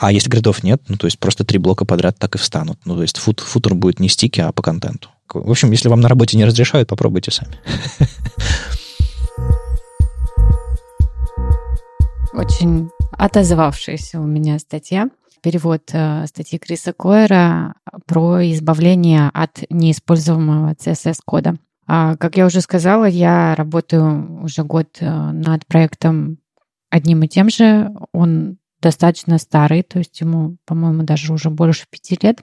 А 0.00 0.12
если 0.12 0.28
гридов 0.28 0.62
нет, 0.62 0.82
ну, 0.86 0.96
то 0.96 1.06
есть 1.06 1.18
просто 1.18 1.44
три 1.44 1.58
блока 1.58 1.84
подряд 1.84 2.16
так 2.18 2.34
и 2.36 2.38
встанут. 2.38 2.78
Ну, 2.84 2.94
то 2.94 3.02
есть 3.02 3.16
фут, 3.16 3.40
футер 3.40 3.74
будет 3.74 3.98
не 3.98 4.08
стики, 4.08 4.38
а 4.38 4.52
по 4.52 4.62
контенту. 4.62 5.08
В 5.34 5.50
общем, 5.50 5.70
если 5.70 5.88
вам 5.88 6.00
на 6.00 6.08
работе 6.08 6.36
не 6.36 6.44
разрешают, 6.44 6.88
попробуйте 6.88 7.30
сами. 7.30 7.58
Очень 12.32 12.90
отозвавшаяся 13.12 14.20
у 14.20 14.26
меня 14.26 14.58
статья 14.58 15.08
перевод 15.40 15.82
э, 15.92 16.26
статьи 16.26 16.58
Криса 16.58 16.92
Койера 16.92 17.74
про 18.06 18.42
избавление 18.52 19.30
от 19.32 19.64
неиспользуемого 19.70 20.74
CSS-кода. 20.74 21.56
А, 21.86 22.16
как 22.16 22.36
я 22.36 22.46
уже 22.46 22.60
сказала, 22.60 23.06
я 23.06 23.54
работаю 23.54 24.42
уже 24.42 24.62
год 24.62 24.98
э, 25.00 25.08
над 25.08 25.66
проектом 25.66 26.38
одним 26.90 27.22
и 27.22 27.28
тем 27.28 27.50
же. 27.50 27.90
Он 28.12 28.58
достаточно 28.80 29.38
старый, 29.38 29.82
то 29.82 29.98
есть 29.98 30.20
ему, 30.20 30.56
по-моему, 30.66 31.02
даже 31.02 31.32
уже 31.32 31.50
больше 31.50 31.86
пяти 31.90 32.18
лет. 32.20 32.42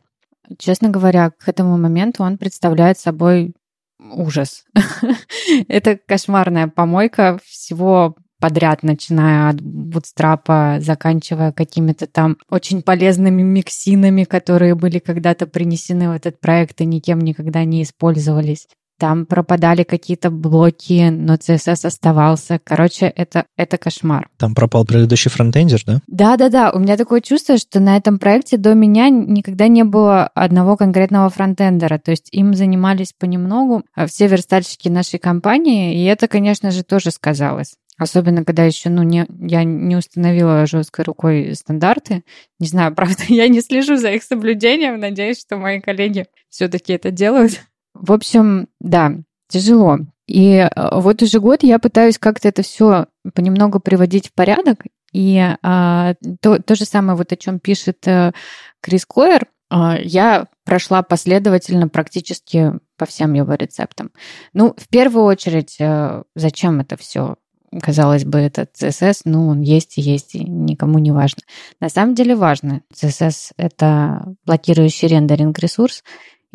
Честно 0.57 0.89
говоря, 0.89 1.31
к 1.31 1.47
этому 1.47 1.77
моменту 1.77 2.23
он 2.23 2.37
представляет 2.37 2.97
собой 2.99 3.53
ужас. 3.99 4.65
Это 5.67 5.97
кошмарная 5.97 6.67
помойка 6.67 7.39
всего 7.45 8.15
подряд, 8.39 8.83
начиная 8.83 9.49
от 9.49 9.61
бутстрапа, 9.61 10.77
заканчивая 10.79 11.51
какими-то 11.51 12.05
там 12.05 12.37
очень 12.49 12.81
полезными 12.81 13.41
миксинами, 13.41 14.23
которые 14.23 14.75
были 14.75 14.99
когда-то 14.99 15.47
принесены 15.47 16.09
в 16.09 16.11
этот 16.11 16.39
проект 16.39 16.81
и 16.81 16.85
никем 16.85 17.19
никогда 17.19 17.63
не 17.63 17.83
использовались. 17.83 18.67
Там 18.97 19.25
пропадали 19.25 19.83
какие-то 19.83 20.31
блоки, 20.31 21.09
но 21.09 21.35
CSS 21.35 21.85
оставался. 21.85 22.59
Короче, 22.63 23.07
это, 23.07 23.45
это 23.57 23.77
кошмар. 23.77 24.29
Там 24.37 24.55
пропал 24.55 24.85
предыдущий 24.85 25.29
фронтендер, 25.29 25.81
да? 25.85 26.01
Да-да-да. 26.07 26.71
У 26.71 26.79
меня 26.79 26.97
такое 26.97 27.21
чувство, 27.21 27.57
что 27.57 27.79
на 27.79 27.97
этом 27.97 28.19
проекте 28.19 28.57
до 28.57 28.73
меня 28.73 29.09
никогда 29.09 29.67
не 29.67 29.83
было 29.83 30.27
одного 30.27 30.77
конкретного 30.77 31.29
фронтендера. 31.29 31.97
То 31.97 32.11
есть 32.11 32.29
им 32.31 32.53
занимались 32.53 33.13
понемногу 33.17 33.83
а 33.93 34.07
все 34.07 34.27
верстальщики 34.27 34.89
нашей 34.89 35.19
компании, 35.19 36.01
и 36.01 36.05
это, 36.05 36.27
конечно 36.27 36.71
же, 36.71 36.83
тоже 36.83 37.11
сказалось. 37.11 37.75
Особенно, 37.97 38.43
когда 38.43 38.65
еще, 38.65 38.89
ну, 38.89 39.03
не, 39.03 39.25
я 39.39 39.63
не 39.63 39.95
установила 39.95 40.65
жесткой 40.65 41.05
рукой 41.05 41.55
стандарты. 41.55 42.23
Не 42.59 42.67
знаю, 42.67 42.93
правда, 42.95 43.23
я 43.29 43.47
не 43.47 43.61
слежу 43.61 43.95
за 43.95 44.11
их 44.11 44.23
соблюдением. 44.23 44.99
Надеюсь, 44.99 45.39
что 45.39 45.57
мои 45.57 45.79
коллеги 45.79 46.25
все-таки 46.49 46.93
это 46.93 47.11
делают. 47.11 47.61
В 47.95 48.11
общем, 48.11 48.67
да, 48.79 49.13
тяжело. 49.47 49.99
И 50.27 50.55
э, 50.57 50.69
вот 50.99 51.21
уже 51.21 51.39
год 51.39 51.63
я 51.63 51.79
пытаюсь 51.79 52.19
как-то 52.19 52.49
это 52.49 52.61
все 52.61 53.07
понемногу 53.33 53.79
приводить 53.79 54.29
в 54.29 54.33
порядок. 54.33 54.83
И 55.13 55.41
а, 55.63 56.15
то, 56.41 56.59
то 56.59 56.75
же 56.75 56.83
самое, 56.83 57.17
вот 57.17 57.31
о 57.31 57.37
чем 57.37 57.59
пишет 57.59 58.05
а, 58.05 58.33
Крис 58.81 59.05
Койер, 59.05 59.47
а, 59.69 59.97
я 59.97 60.47
прошла 60.65 61.03
последовательно 61.03 61.87
практически 61.87 62.73
по 62.97 63.05
всем 63.05 63.33
его 63.33 63.53
рецептам. 63.53 64.11
Ну, 64.51 64.75
в 64.77 64.89
первую 64.89 65.23
очередь, 65.23 65.77
а, 65.79 66.23
зачем 66.35 66.81
это 66.81 66.97
все? 66.97 67.37
казалось 67.81 68.23
бы, 68.23 68.39
этот 68.39 68.71
CSS, 68.81 69.21
ну, 69.25 69.47
он 69.49 69.61
есть 69.61 69.97
и 69.97 70.01
есть, 70.01 70.35
и 70.35 70.43
никому 70.43 70.99
не 70.99 71.11
важно. 71.11 71.41
На 71.81 71.89
самом 71.89 72.15
деле 72.15 72.35
важно. 72.35 72.81
CSS— 72.93 73.51
это 73.57 74.33
блокирующий 74.45 75.07
рендеринг 75.07 75.59
ресурс, 75.59 76.03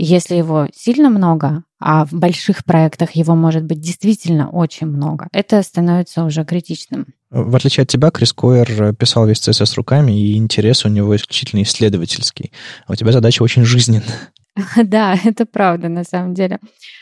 если 0.02 0.34
его 0.34 0.68
сильно 0.74 1.10
много, 1.10 1.64
а 1.78 2.04
в 2.04 2.12
больших 2.12 2.64
проектах 2.64 3.12
его 3.12 3.34
может 3.34 3.64
быть 3.64 3.80
действительно 3.80 4.50
очень 4.50 4.86
много, 4.86 5.28
это 5.32 5.62
становится 5.62 6.24
уже 6.24 6.44
критичным. 6.44 7.06
В 7.30 7.54
отличие 7.54 7.82
от 7.82 7.88
тебя, 7.88 8.10
Крис 8.10 8.32
Койер 8.32 8.94
писал 8.94 9.26
весь 9.26 9.46
CSS 9.46 9.74
руками, 9.76 10.12
и 10.12 10.36
интерес 10.36 10.84
у 10.84 10.88
него 10.88 11.14
исключительно 11.14 11.62
исследовательский. 11.62 12.52
А 12.86 12.92
у 12.92 12.94
тебя 12.96 13.12
задача 13.12 13.42
очень 13.42 13.64
жизненная. 13.64 14.30
Да, 14.84 15.16
это 15.24 15.46
правда, 15.46 15.88
на 15.88 16.04
самом 16.04 16.34
деле. 16.34 16.58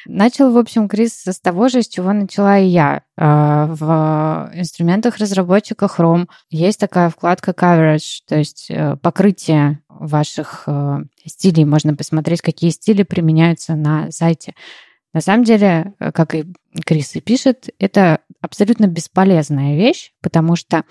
Начал, 0.07 0.53
в 0.53 0.59
общем, 0.59 0.89
Крис 0.89 1.23
с 1.27 1.41
того 1.41 1.69
же, 1.69 1.83
с 1.83 1.89
чего 1.89 2.13
начала 2.13 2.59
и 2.59 2.67
я. 2.67 3.03
А, 3.17 3.67
в 3.67 4.51
инструментах 4.55 5.17
разработчика 5.17 5.87
Chrome 5.87 6.27
есть 6.51 6.79
такая 6.79 7.11
вкладка 7.11 7.53
Coverage, 7.53 8.21
то 8.29 8.37
есть 8.37 8.67
э, 8.71 8.97
покрытие 8.97 9.81
ваших 9.99 10.65
э, 10.67 10.99
стилей. 11.25 11.65
Можно 11.65 11.95
посмотреть, 11.95 12.41
какие 12.41 12.71
стили 12.71 13.03
применяются 13.03 13.75
на 13.75 14.11
сайте. 14.11 14.55
На 15.15 15.21
самом 15.21 15.45
деле, 15.45 15.95
э, 15.99 16.13
как 16.13 16.35
и 16.35 16.45
Крис 16.85 17.17
и 17.17 17.21
пишет, 17.21 17.71
это 17.79 18.21
абсолютно 18.41 18.87
бесполезная 18.87 19.77
вещь, 19.77 20.13
потому 20.23 20.55
что 20.55 20.85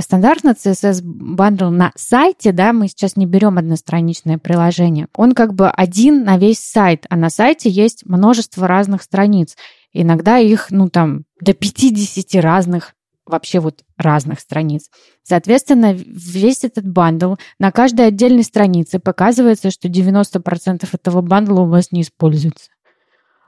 стандартно 0.00 0.50
CSS 0.50 1.00
бандл 1.02 1.70
на 1.70 1.92
сайте, 1.94 2.52
да, 2.52 2.72
мы 2.72 2.88
сейчас 2.88 3.16
не 3.16 3.26
берем 3.26 3.56
одностраничное 3.56 4.38
приложение, 4.38 5.06
он 5.16 5.32
как 5.32 5.54
бы 5.54 5.70
один 5.70 6.24
на 6.24 6.36
весь 6.36 6.58
сайт, 6.58 7.06
а 7.08 7.16
на 7.16 7.30
сайте 7.30 7.70
есть 7.70 8.04
множество 8.04 8.66
разных 8.68 9.02
страниц. 9.02 9.56
Иногда 9.92 10.38
их, 10.38 10.70
ну 10.70 10.90
там, 10.90 11.24
до 11.40 11.54
50 11.54 12.42
разных 12.42 12.94
вообще 13.26 13.60
вот 13.60 13.82
разных 13.96 14.40
страниц. 14.40 14.90
Соответственно, 15.22 15.94
весь 15.94 16.64
этот 16.64 16.86
бандл 16.86 17.34
на 17.58 17.72
каждой 17.72 18.08
отдельной 18.08 18.44
странице 18.44 18.98
показывается, 18.98 19.70
что 19.70 19.88
90% 19.88 20.86
этого 20.92 21.20
бандла 21.22 21.62
у 21.62 21.66
вас 21.66 21.92
не 21.92 22.02
используется. 22.02 22.70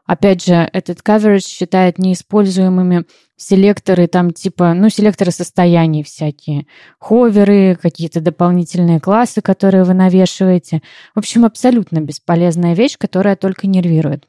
Опять 0.07 0.45
же, 0.45 0.55
этот 0.73 1.01
coverage 1.01 1.47
считает 1.47 1.99
неиспользуемыми 1.99 3.07
селекторы 3.37 4.07
там 4.07 4.31
типа, 4.31 4.73
ну, 4.73 4.89
селекторы 4.89 5.33
состояний 5.33 6.05
всякие, 6.05 6.67
ховеры, 7.01 7.77
какие-то 7.81 8.21
дополнительные 8.21 9.01
классы, 9.01 9.41
которые 9.41 9.83
вы 9.83 9.95
навешиваете. 9.95 10.81
В 11.15 11.19
общем, 11.19 11.45
абсолютно 11.45 12.01
бесполезная 12.01 12.75
вещь, 12.75 12.97
которая 12.97 13.35
только 13.35 13.67
нервирует. 13.67 14.29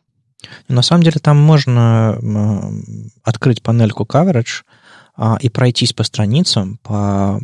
На 0.67 0.81
самом 0.81 1.03
деле 1.03 1.19
там 1.21 1.37
можно 1.37 2.19
открыть 3.23 3.61
панельку 3.61 4.03
coverage 4.03 4.63
а, 5.17 5.37
и 5.41 5.49
пройтись 5.49 5.93
по 5.93 6.03
страницам, 6.03 6.79
по, 6.83 7.39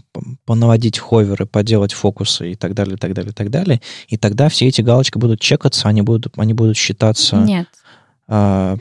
понаводить 0.45 0.99
ховеры, 0.99 1.45
поделать 1.47 1.91
фокусы 1.91 2.51
и 2.51 2.55
так 2.55 2.75
далее, 2.75 2.95
и 2.95 2.97
так 2.97 3.13
далее, 3.13 3.31
и 3.31 3.33
так 3.33 3.49
далее. 3.49 3.81
И 4.07 4.17
тогда 4.17 4.47
все 4.49 4.67
эти 4.67 4.81
галочки 4.81 5.17
будут 5.17 5.41
чекаться, 5.41 5.89
они 5.89 6.03
будут, 6.03 6.33
они 6.37 6.53
будут 6.53 6.77
считаться... 6.77 7.37
Нет 7.37 7.67
э, 8.27 8.77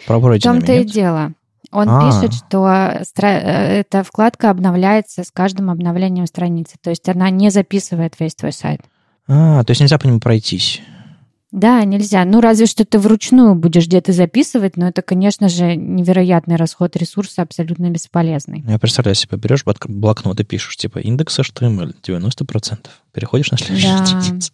В 0.51 0.53
том-то 0.53 0.73
и 0.73 0.85
дело. 0.85 1.33
Он 1.71 1.89
а. 1.89 2.07
пишет, 2.07 2.35
что 2.35 2.69
э, 2.69 3.29
эта 3.81 4.05
вкладка 4.05 4.51
обновляется 4.51 5.25
с 5.25 5.31
каждым 5.31 5.71
обновлением 5.71 6.27
страницы. 6.27 6.77
То 6.83 6.91
есть 6.91 7.09
она 7.09 7.31
не 7.31 7.51
записывает 7.51 8.21
весь 8.21 8.35
твой 8.35 8.53
сайт. 8.53 8.83
А, 9.27 9.65
то 9.65 9.71
есть 9.71 9.81
нельзя 9.81 9.99
по 9.99 10.07
нему 10.07 10.21
пройтись. 10.21 10.83
Да, 11.53 11.85
нельзя. 11.85 12.25
Ну, 12.25 12.41
разве 12.41 12.65
что 12.65 12.87
ты 12.87 12.99
вручную 12.99 13.55
будешь 13.55 13.87
где-то 13.87 14.13
записывать, 14.13 14.79
но 14.79 14.89
это, 14.89 15.03
конечно 15.03 15.51
же, 15.51 15.77
невероятный 15.77 16.57
расход 16.57 16.97
ресурса, 16.97 17.43
абсолютно 17.43 17.91
бесполезный. 17.91 18.65
Я 18.67 18.79
представляю 18.79 19.15
себе, 19.15 19.37
берешь 19.37 19.65
блокнот 19.65 20.41
и 20.41 20.45
пишешь, 20.45 20.77
типа, 20.79 20.99
индекс 20.99 21.39
HTML 21.39 21.95
90%, 22.03 22.79
переходишь 23.13 23.51
на 23.51 23.59
следующую 23.59 23.99
да. 23.99 24.07
страницу. 24.07 24.53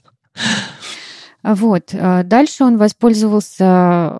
Вот. 1.44 1.94
Дальше 2.24 2.64
он 2.64 2.78
воспользовался 2.78 4.18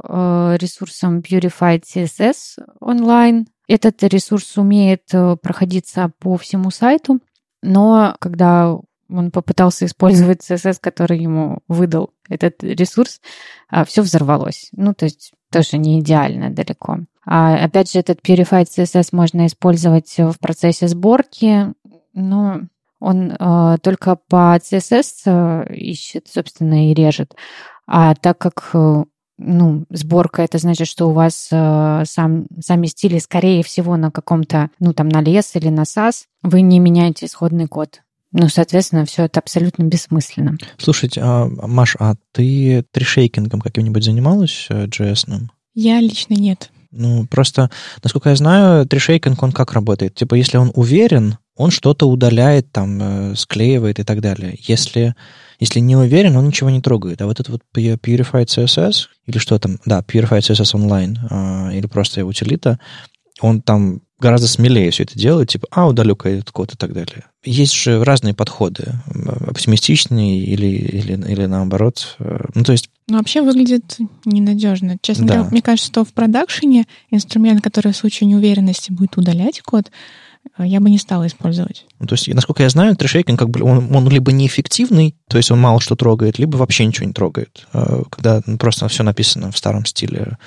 ресурсом 0.60 1.18
Purified 1.18 1.82
CSS 1.82 2.64
онлайн. 2.78 3.48
Этот 3.66 4.00
ресурс 4.04 4.56
умеет 4.56 5.02
проходиться 5.42 6.12
по 6.20 6.38
всему 6.38 6.70
сайту, 6.70 7.18
но 7.60 8.14
когда 8.20 8.78
он 9.10 9.30
попытался 9.30 9.86
использовать 9.86 10.40
CSS, 10.48 10.78
который 10.80 11.18
ему 11.18 11.60
выдал 11.68 12.10
этот 12.28 12.62
ресурс, 12.62 13.20
все 13.86 14.02
взорвалось. 14.02 14.68
Ну, 14.72 14.94
то 14.94 15.06
есть 15.06 15.32
тоже 15.50 15.78
не 15.78 16.00
идеально 16.00 16.50
далеко. 16.50 16.98
А, 17.24 17.56
опять 17.64 17.90
же, 17.92 17.98
этот 17.98 18.20
Purified 18.20 18.66
CSS 18.66 19.08
можно 19.12 19.46
использовать 19.46 20.14
в 20.16 20.36
процессе 20.40 20.88
сборки, 20.88 21.72
но 22.14 22.62
он 23.00 23.32
э, 23.32 23.76
только 23.82 24.16
по 24.16 24.56
CSS 24.56 25.04
э, 25.26 25.74
ищет, 25.74 26.26
собственно, 26.28 26.90
и 26.90 26.94
режет. 26.94 27.34
А 27.86 28.14
так 28.14 28.38
как 28.38 28.70
э, 28.74 29.04
ну, 29.38 29.84
сборка, 29.90 30.42
это 30.42 30.58
значит, 30.58 30.88
что 30.88 31.06
у 31.06 31.12
вас 31.12 31.48
э, 31.52 32.02
сам, 32.06 32.46
сами 32.60 32.86
стили, 32.86 33.18
скорее 33.18 33.62
всего, 33.62 33.96
на 33.96 34.10
каком-то, 34.10 34.70
ну, 34.80 34.92
там, 34.92 35.08
на 35.08 35.20
лес 35.20 35.54
или 35.54 35.68
на 35.68 35.82
SAS, 35.82 36.24
вы 36.42 36.60
не 36.60 36.80
меняете 36.80 37.26
исходный 37.26 37.68
код. 37.68 38.02
Ну, 38.32 38.48
соответственно, 38.48 39.04
все 39.06 39.24
это 39.24 39.40
абсолютно 39.40 39.84
бессмысленно. 39.84 40.58
Слушайте, 40.76 41.20
а, 41.22 41.46
Маш, 41.46 41.96
а 41.98 42.14
ты 42.32 42.84
трешейкингом 42.92 43.60
каким-нибудь 43.60 44.04
занималась 44.04 44.66
JS-ным? 44.68 45.44
Э, 45.44 45.48
Я 45.74 46.00
лично 46.00 46.34
нет. 46.34 46.70
Ну, 46.90 47.26
просто, 47.26 47.70
насколько 48.02 48.30
я 48.30 48.36
знаю, 48.36 48.86
трешейкинг, 48.86 49.42
он 49.42 49.52
как 49.52 49.72
работает? 49.72 50.14
Типа, 50.14 50.34
если 50.34 50.56
он 50.56 50.72
уверен, 50.74 51.36
он 51.56 51.70
что-то 51.70 52.08
удаляет, 52.08 52.70
там, 52.70 52.98
э, 53.00 53.34
склеивает 53.34 53.98
и 53.98 54.04
так 54.04 54.20
далее. 54.20 54.56
Если, 54.60 55.14
если 55.58 55.80
не 55.80 55.96
уверен, 55.96 56.36
он 56.36 56.46
ничего 56.46 56.70
не 56.70 56.80
трогает. 56.80 57.20
А 57.20 57.26
вот 57.26 57.40
этот 57.40 57.48
вот 57.48 57.62
Purified 57.74 58.46
CSS, 58.46 59.08
или 59.26 59.38
что 59.38 59.58
там, 59.58 59.78
да, 59.84 60.00
Purified 60.00 60.40
CSS 60.40 60.74
Online, 60.74 61.16
э, 61.30 61.76
или 61.78 61.86
просто 61.86 62.24
утилита, 62.24 62.78
он 63.40 63.60
там 63.60 64.00
гораздо 64.18 64.48
смелее 64.48 64.90
все 64.90 65.04
это 65.04 65.18
делает, 65.18 65.48
типа, 65.48 65.66
а, 65.70 65.86
удалю-ка 65.86 66.28
этот 66.28 66.50
код 66.50 66.74
и 66.74 66.76
так 66.76 66.92
далее. 66.92 67.24
Есть 67.44 67.74
же 67.74 68.02
разные 68.02 68.34
подходы, 68.34 68.94
оптимистичные 69.46 70.40
или, 70.40 70.66
или, 70.66 71.12
или 71.12 71.46
наоборот. 71.46 72.16
Э, 72.18 72.46
ну, 72.54 72.64
то 72.64 72.72
есть... 72.72 72.90
Ну, 73.06 73.18
вообще 73.18 73.42
выглядит 73.42 73.96
ненадежно. 74.24 74.96
Честно 75.00 75.26
да. 75.26 75.34
говоря, 75.34 75.50
мне 75.50 75.62
кажется, 75.62 75.86
что 75.86 76.04
в 76.04 76.12
продакшене 76.12 76.86
инструмент, 77.10 77.62
который 77.62 77.92
в 77.92 77.96
случае 77.96 78.28
неуверенности 78.28 78.90
будет 78.92 79.16
удалять 79.16 79.60
код, 79.62 79.90
э, 80.58 80.66
я 80.66 80.80
бы 80.80 80.90
не 80.90 80.98
стала 80.98 81.26
использовать. 81.28 81.86
Ну, 82.00 82.06
то 82.06 82.14
есть, 82.14 82.26
насколько 82.28 82.64
я 82.64 82.68
знаю, 82.70 82.96
трешейкинг 82.96 83.38
как 83.38 83.50
бы 83.50 83.62
он, 83.62 83.94
он 83.94 84.08
либо 84.08 84.32
неэффективный, 84.32 85.14
то 85.28 85.36
есть 85.36 85.52
он 85.52 85.60
мало 85.60 85.80
что 85.80 85.94
трогает, 85.94 86.40
либо 86.40 86.56
вообще 86.56 86.84
ничего 86.84 87.06
не 87.06 87.12
трогает, 87.12 87.66
э, 87.72 88.02
когда 88.10 88.42
просто 88.58 88.88
все 88.88 89.04
написано 89.04 89.52
в 89.52 89.56
старом 89.56 89.86
стиле 89.86 90.38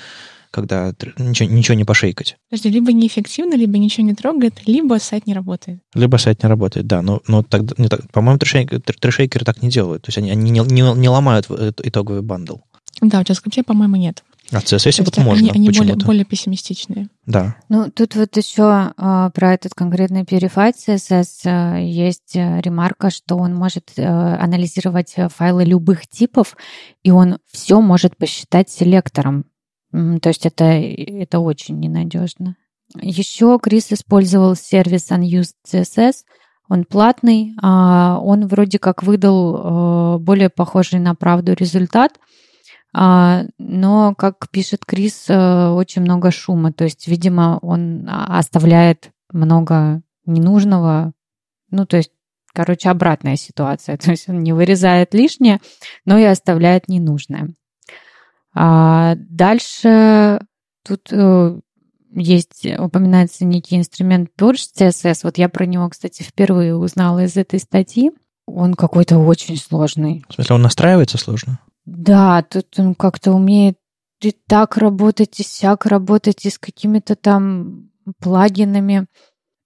когда 0.52 0.94
ничего, 1.18 1.50
ничего 1.50 1.74
не 1.74 1.84
пошейкать. 1.84 2.36
Подожди, 2.48 2.68
либо 2.68 2.92
неэффективно, 2.92 3.54
либо 3.54 3.78
ничего 3.78 4.06
не 4.06 4.14
трогает, 4.14 4.66
либо 4.66 4.98
сайт 5.00 5.26
не 5.26 5.34
работает. 5.34 5.80
Либо 5.94 6.16
сайт 6.18 6.42
не 6.42 6.48
работает, 6.48 6.86
да. 6.86 7.02
Но, 7.02 7.20
но 7.26 7.42
тогда, 7.42 7.74
не 7.78 7.88
так, 7.88 8.08
по-моему, 8.12 8.38
трешейкеры, 8.38 8.80
трешейкеры 8.80 9.44
так 9.44 9.62
не 9.62 9.70
делают. 9.70 10.02
То 10.02 10.08
есть 10.08 10.18
они, 10.18 10.30
они 10.30 10.50
не, 10.50 10.60
не, 10.60 10.82
не 10.94 11.08
ломают 11.08 11.50
итоговый 11.82 12.22
бандл. 12.22 12.58
Да, 13.00 13.18
у 13.18 13.22
JavaScript, 13.22 13.64
по-моему, 13.64 13.96
нет. 13.96 14.22
А 14.52 14.60
в 14.60 14.64
CSS 14.64 15.02
вот 15.04 15.16
можно 15.16 15.50
Они, 15.50 15.50
они 15.50 15.78
более, 15.78 15.96
более 15.96 16.24
пессимистичные. 16.26 17.08
Да. 17.24 17.56
Ну, 17.70 17.90
тут 17.90 18.14
вот 18.16 18.36
еще 18.36 18.92
э, 18.96 19.30
про 19.32 19.54
этот 19.54 19.72
конкретный 19.72 20.24
Purified 20.24 20.74
CSS 20.74 21.26
э, 21.44 21.84
есть 21.84 22.36
э, 22.36 22.60
ремарка, 22.60 23.10
что 23.10 23.36
он 23.38 23.54
может 23.54 23.92
э, 23.96 24.04
анализировать 24.04 25.14
файлы 25.34 25.64
любых 25.64 26.06
типов, 26.06 26.56
и 27.02 27.10
он 27.10 27.38
все 27.50 27.80
может 27.80 28.16
посчитать 28.16 28.68
селектором. 28.68 29.46
То 29.92 30.28
есть 30.28 30.46
это, 30.46 30.64
это 30.64 31.38
очень 31.38 31.78
ненадежно. 31.78 32.56
Еще 33.00 33.58
Крис 33.62 33.92
использовал 33.92 34.56
сервис 34.56 35.10
Unused 35.10 35.54
CSS. 35.66 36.24
Он 36.68 36.84
платный, 36.84 37.54
а 37.60 38.18
он 38.22 38.46
вроде 38.46 38.78
как 38.78 39.02
выдал 39.02 40.16
э, 40.16 40.18
более 40.18 40.48
похожий 40.48 41.00
на 41.00 41.14
правду 41.14 41.52
результат, 41.52 42.18
а, 42.94 43.44
но, 43.58 44.14
как 44.14 44.48
пишет 44.50 44.84
Крис, 44.84 45.26
э, 45.28 45.68
очень 45.68 46.02
много 46.02 46.30
шума. 46.30 46.72
То 46.72 46.84
есть, 46.84 47.08
видимо, 47.08 47.58
он 47.62 48.08
оставляет 48.08 49.10
много 49.32 50.02
ненужного. 50.26 51.12
Ну, 51.70 51.86
то 51.86 51.96
есть, 51.96 52.10
короче, 52.52 52.90
обратная 52.90 53.36
ситуация. 53.36 53.96
То 53.98 54.10
есть 54.10 54.28
он 54.28 54.40
не 54.40 54.52
вырезает 54.52 55.14
лишнее, 55.14 55.60
но 56.04 56.18
и 56.18 56.24
оставляет 56.24 56.88
ненужное. 56.88 57.54
А 58.54 59.14
дальше 59.16 60.40
тут 60.84 61.08
э, 61.10 61.60
есть, 62.14 62.66
упоминается 62.78 63.44
некий 63.44 63.76
инструмент 63.76 64.30
Purge 64.38 64.66
CSS. 64.76 65.20
Вот 65.22 65.38
я 65.38 65.48
про 65.48 65.66
него, 65.66 65.88
кстати, 65.88 66.22
впервые 66.22 66.76
узнала 66.76 67.24
из 67.24 67.36
этой 67.36 67.58
статьи. 67.58 68.10
Он 68.46 68.74
какой-то 68.74 69.18
очень 69.18 69.56
сложный. 69.56 70.24
В 70.28 70.34
смысле, 70.34 70.56
он 70.56 70.62
настраивается 70.62 71.16
сложно? 71.16 71.60
Да, 71.84 72.42
тут 72.42 72.78
он 72.78 72.94
как-то 72.94 73.32
умеет 73.32 73.78
и 74.20 74.32
так 74.46 74.76
работать, 74.76 75.40
и 75.40 75.42
сяк 75.42 75.86
работать, 75.86 76.44
и 76.44 76.50
с 76.50 76.58
какими-то 76.58 77.16
там 77.16 77.90
плагинами. 78.20 79.06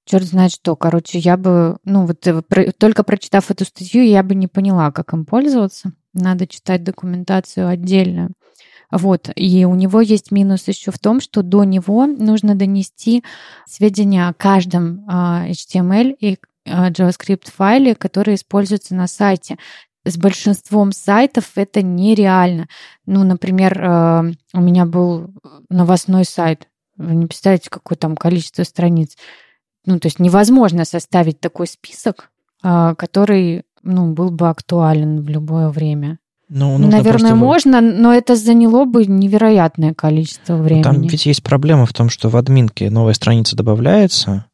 Черт 0.05 0.25
знает 0.25 0.53
что. 0.53 0.77
Короче, 0.77 1.19
я 1.19 1.37
бы, 1.37 1.79
ну 1.85 2.07
вот 2.07 2.27
э, 2.27 2.43
только 2.79 3.03
прочитав 3.03 3.51
эту 3.51 3.65
статью, 3.65 4.05
я 4.05 4.23
бы 4.23 4.35
не 4.35 4.47
поняла, 4.47 4.93
как 4.93 5.13
им 5.13 5.25
пользоваться. 5.25 5.93
Надо 6.15 6.47
читать 6.47 6.85
документацию 6.85 7.69
отдельно. 7.69 8.31
Вот. 8.91 9.31
И 9.35 9.65
у 9.65 9.75
него 9.75 10.01
есть 10.01 10.31
минус 10.31 10.69
еще 10.69 10.91
в 10.91 10.99
том, 10.99 11.21
что 11.21 11.43
до 11.43 11.65
него 11.65 12.07
нужно 12.07 12.55
донести 12.55 13.25
сведения 13.67 14.29
о 14.29 14.35
каждом 14.35 15.05
а, 15.09 15.49
HTML 15.49 16.15
и 16.19 16.39
а, 16.67 16.91
JavaScript 16.91 17.51
файле, 17.53 17.95
которые 17.95 18.37
используются 18.37 18.95
на 18.95 19.07
сайте. 19.07 19.59
С 20.05 20.17
большинством 20.17 20.93
сайтов 20.93 21.53
это 21.57 21.83
нереально. 21.83 22.69
Ну, 23.07 23.25
например, 23.25 23.81
а, 23.83 24.25
у 24.53 24.61
меня 24.61 24.87
был 24.87 25.35
новостной 25.69 26.25
сайт. 26.25 26.69
Вы 26.97 27.17
не 27.17 27.27
представляете, 27.27 27.71
какое 27.71 27.97
там 27.97 28.17
количество 28.17 28.63
страниц. 28.63 29.17
Ну, 29.85 29.99
то 29.99 30.07
есть 30.07 30.19
невозможно 30.19 30.85
составить 30.85 31.41
такой 31.41 31.67
список, 31.67 32.31
который 32.61 33.65
ну, 33.83 34.13
был 34.15 34.31
бы 34.31 34.49
актуален 34.49 35.21
в 35.21 35.29
любое 35.29 35.69
время. 35.69 36.19
Ну, 36.49 36.79
Наверное, 36.79 37.35
можно, 37.35 37.81
но 37.81 38.15
это 38.15 38.37
заняло 38.37 38.85
бы 38.85 39.05
невероятное 39.05 39.95
количество 39.95 40.57
времени. 40.57 40.83
Там 40.85 41.03
ведь 41.03 41.27
есть 41.27 41.43
проблема 41.43 41.87
в 41.87 41.93
том, 41.93 42.09
что 42.09 42.29
в 42.29 42.37
админке 42.37 42.89
новая 42.89 43.15
страница 43.15 43.57
добавляется 43.57 44.47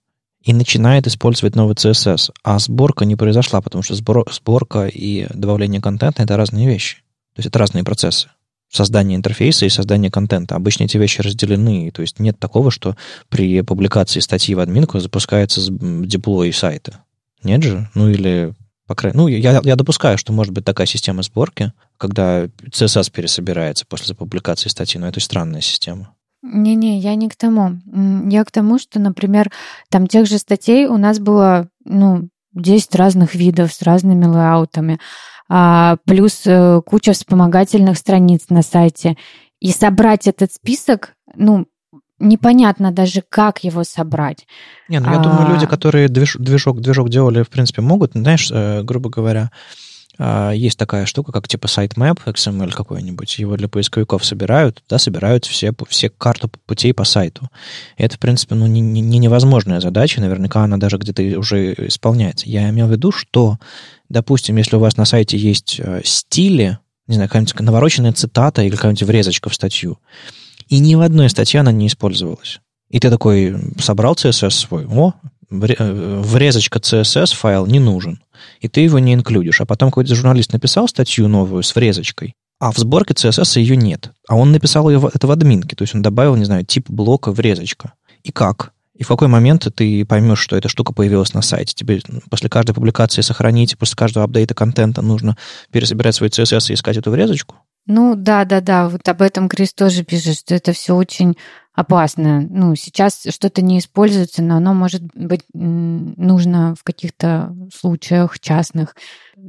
и 0.43 0.55
начинает 0.55 1.07
использовать 1.07 1.55
новый 1.55 1.75
CSS, 1.75 2.31
а 2.43 2.59
сборка 2.59 3.05
не 3.05 3.15
произошла, 3.15 3.61
потому 3.61 3.83
что 3.83 3.95
сборка 3.95 4.87
и 4.87 5.27
добавление 5.35 5.81
контента— 5.83 6.23
это 6.25 6.37
разные 6.37 6.67
вещи. 6.67 6.97
То 7.35 7.41
есть 7.41 7.49
это 7.49 7.59
разные 7.59 7.85
процессы. 7.85 8.29
Создание 8.71 9.17
интерфейса 9.17 9.67
и 9.67 9.69
создание 9.69 10.11
контента. 10.11 10.57
Обычно 10.57 10.85
эти 10.85 10.97
вещи 10.97 11.21
разделены. 11.21 11.91
То 11.91 12.01
есть 12.01 12.19
нет 12.19 12.39
такого, 12.39 12.71
что 12.71 12.97
при 13.29 13.61
публикации 13.61 14.21
статьи 14.21 14.55
в 14.55 14.61
админку 14.61 14.99
запускается 14.99 15.61
деплой 15.71 16.55
сайта. 16.55 17.01
Нет 17.43 17.63
же? 17.63 17.91
Ну 17.95 18.09
или 18.09 18.55
по 18.93 18.95
крайней 18.95 19.17
ну, 19.17 19.27
я, 19.27 19.63
я 19.65 19.77
допускаю, 19.77 20.19
что 20.19 20.35
может 20.35 20.53
быть 20.53 20.67
такая 20.67 20.87
система 20.87 21.23
сборки, 21.23 21.73
когда 21.97 22.45
CSS 22.45 23.11
пересобирается 23.11 23.87
после 23.87 24.15
публикации 24.15 24.69
статьи, 24.69 25.01
но 25.01 25.09
это 25.09 25.19
странная 25.19 25.63
система. 25.63 26.15
Не-не, 26.43 26.99
я 26.99 27.15
не 27.15 27.31
к 27.31 27.37
тому. 27.37 27.81
Я 28.29 28.45
к 28.45 28.51
тому, 28.51 28.79
что, 28.79 29.01
например, 29.01 29.51
там 29.89 30.07
тех 30.07 30.27
же 30.27 30.37
статей 30.37 30.85
у 30.87 30.99
нас 30.99 31.21
было, 31.21 31.69
ну, 31.87 32.29
10 32.53 32.95
разных 32.97 33.35
видов 33.35 33.73
с 33.73 33.81
разными 33.81 34.27
лейаутами, 34.27 35.01
а, 35.49 35.97
плюс 36.05 36.43
э, 36.45 36.83
куча 36.85 37.15
вспомогательных 37.15 37.97
страниц 37.97 38.43
на 38.51 38.61
сайте. 38.61 39.17
И 39.59 39.71
собрать 39.71 40.27
этот 40.27 40.53
список, 40.53 41.15
ну, 41.35 41.67
непонятно 42.19 42.93
даже, 42.93 43.23
как 43.29 43.65
его 43.65 43.85
собрать. 43.85 44.47
Не, 44.89 45.01
ну 45.01 45.11
я 45.11 45.21
а... 45.21 45.23
думаю, 45.23 45.55
люди, 45.55 45.67
которые 45.67 46.09
движ, 46.09 46.37
движок, 46.39 46.81
движок 46.81 47.09
делали, 47.09 47.43
в 47.43 47.51
принципе, 47.51 47.83
могут, 47.83 48.13
знаешь, 48.13 48.51
э, 48.51 48.83
грубо 48.83 49.11
говоря, 49.11 49.51
э, 50.19 50.53
есть 50.55 50.79
такая 50.79 51.07
штука, 51.07 51.33
как 51.33 51.49
типа 51.49 51.67
sitemap 51.67 52.21
XML 52.25 52.73
какой-нибудь, 52.73 53.39
его 53.39 53.57
для 53.57 53.69
поисковиков 53.69 54.25
собирают, 54.25 54.83
да, 54.89 54.99
собирают 54.99 55.45
все, 55.47 55.73
все 55.89 56.11
карту 56.11 56.51
путей 56.67 56.95
по 56.95 57.05
сайту. 57.05 57.49
И 57.97 58.03
это, 58.03 58.17
в 58.17 58.21
принципе, 58.21 58.55
ну, 58.55 58.67
не, 58.67 58.81
не 58.81 59.19
невозможная 59.19 59.81
задача, 59.81 60.21
наверняка 60.21 60.63
она 60.65 60.77
даже 60.77 60.99
где-то 60.99 61.23
уже 61.39 61.75
исполняется. 61.89 62.49
Я 62.49 62.71
имел 62.71 62.87
в 62.87 62.93
виду, 62.93 63.11
что, 63.13 63.59
допустим, 64.09 64.57
если 64.57 64.77
у 64.77 64.81
вас 64.81 64.97
на 64.97 65.05
сайте 65.05 65.37
есть 65.37 65.81
э, 65.83 66.03
стили, 66.05 66.79
не 67.09 67.15
знаю, 67.15 67.29
какая-нибудь 67.29 67.59
навороченная 67.61 68.13
цитата 68.13 68.63
или 68.63 68.77
какая-нибудь 68.77 69.03
врезочка 69.03 69.51
в 69.51 69.55
статью, 69.55 69.99
и 70.73 70.79
ни 70.79 70.95
в 70.95 71.03
одной 71.03 71.29
статье 71.29 71.61
она 71.61 71.71
не 71.71 71.87
использовалась. 71.87 72.61
И 72.89 72.99
ты 72.99 73.11
такой 73.11 73.55
собрал 73.79 74.15
CSS 74.15 74.51
свой, 74.51 74.87
о, 74.87 75.13
э, 75.51 76.23
врезочка 76.25 76.79
CSS 76.79 77.35
файл 77.37 77.67
не 77.67 77.79
нужен. 77.79 78.23
И 78.61 78.69
ты 78.69 78.81
его 78.81 78.99
не 78.99 79.13
инклюдишь. 79.13 79.61
А 79.61 79.67
потом 79.67 79.91
какой-то 79.91 80.15
журналист 80.15 80.55
написал 80.55 80.89
статью 80.89 81.29
новую 81.29 81.63
с 81.63 81.75
врезочкой, 81.75 82.33
а 82.59 82.73
в 82.73 82.79
сборке 82.79 83.13
CSS 83.13 83.61
ее 83.61 83.77
нет. 83.77 84.13
А 84.27 84.35
он 84.35 84.51
написал 84.51 84.89
ее, 84.89 85.11
это 85.13 85.27
в 85.27 85.31
админке, 85.31 85.77
то 85.77 85.83
есть 85.83 85.95
он 85.95 86.01
добавил, 86.01 86.37
не 86.37 86.47
знаю, 86.47 86.65
тип 86.65 86.89
блока 86.89 87.33
врезочка. 87.33 87.93
И 88.23 88.33
как? 88.33 88.73
И 88.95 89.05
в 89.05 89.09
какой 89.09 89.29
момент 89.29 89.69
ты 89.75 90.07
поймешь, 90.07 90.39
что 90.39 90.57
эта 90.57 90.71
штука 90.71 90.95
появилась 90.95 91.35
на 91.35 91.43
сайте? 91.43 91.75
Тебе 91.75 92.01
после 92.31 92.49
каждой 92.49 92.75
публикации 92.75 93.21
сохранить, 93.21 93.77
после 93.77 93.97
каждого 93.97 94.25
апдейта 94.25 94.55
контента 94.55 95.03
нужно 95.03 95.37
пересобирать 95.71 96.15
свой 96.15 96.31
CSS 96.31 96.71
и 96.71 96.75
искать 96.75 96.97
эту 96.97 97.11
врезочку? 97.11 97.57
Ну 97.87 98.15
да, 98.15 98.45
да, 98.45 98.61
да, 98.61 98.89
вот 98.89 99.09
об 99.09 99.23
этом 99.23 99.49
Крис 99.49 99.75
тоже 99.75 100.05
пишет, 100.05 100.39
что 100.39 100.55
это 100.55 100.73
все 100.73 100.95
очень 100.95 101.37
опасно. 101.75 102.47
Ну, 102.49 102.77
сейчас 102.77 103.25
что-то 103.29 103.63
не 103.63 103.79
используется, 103.79 104.43
но 104.43 104.57
оно 104.57 104.73
может 104.73 105.03
быть 105.15 105.41
нужно 105.53 106.75
в 106.79 106.85
каких-то 106.85 107.57
случаях 107.75 108.39
частных. 108.39 108.95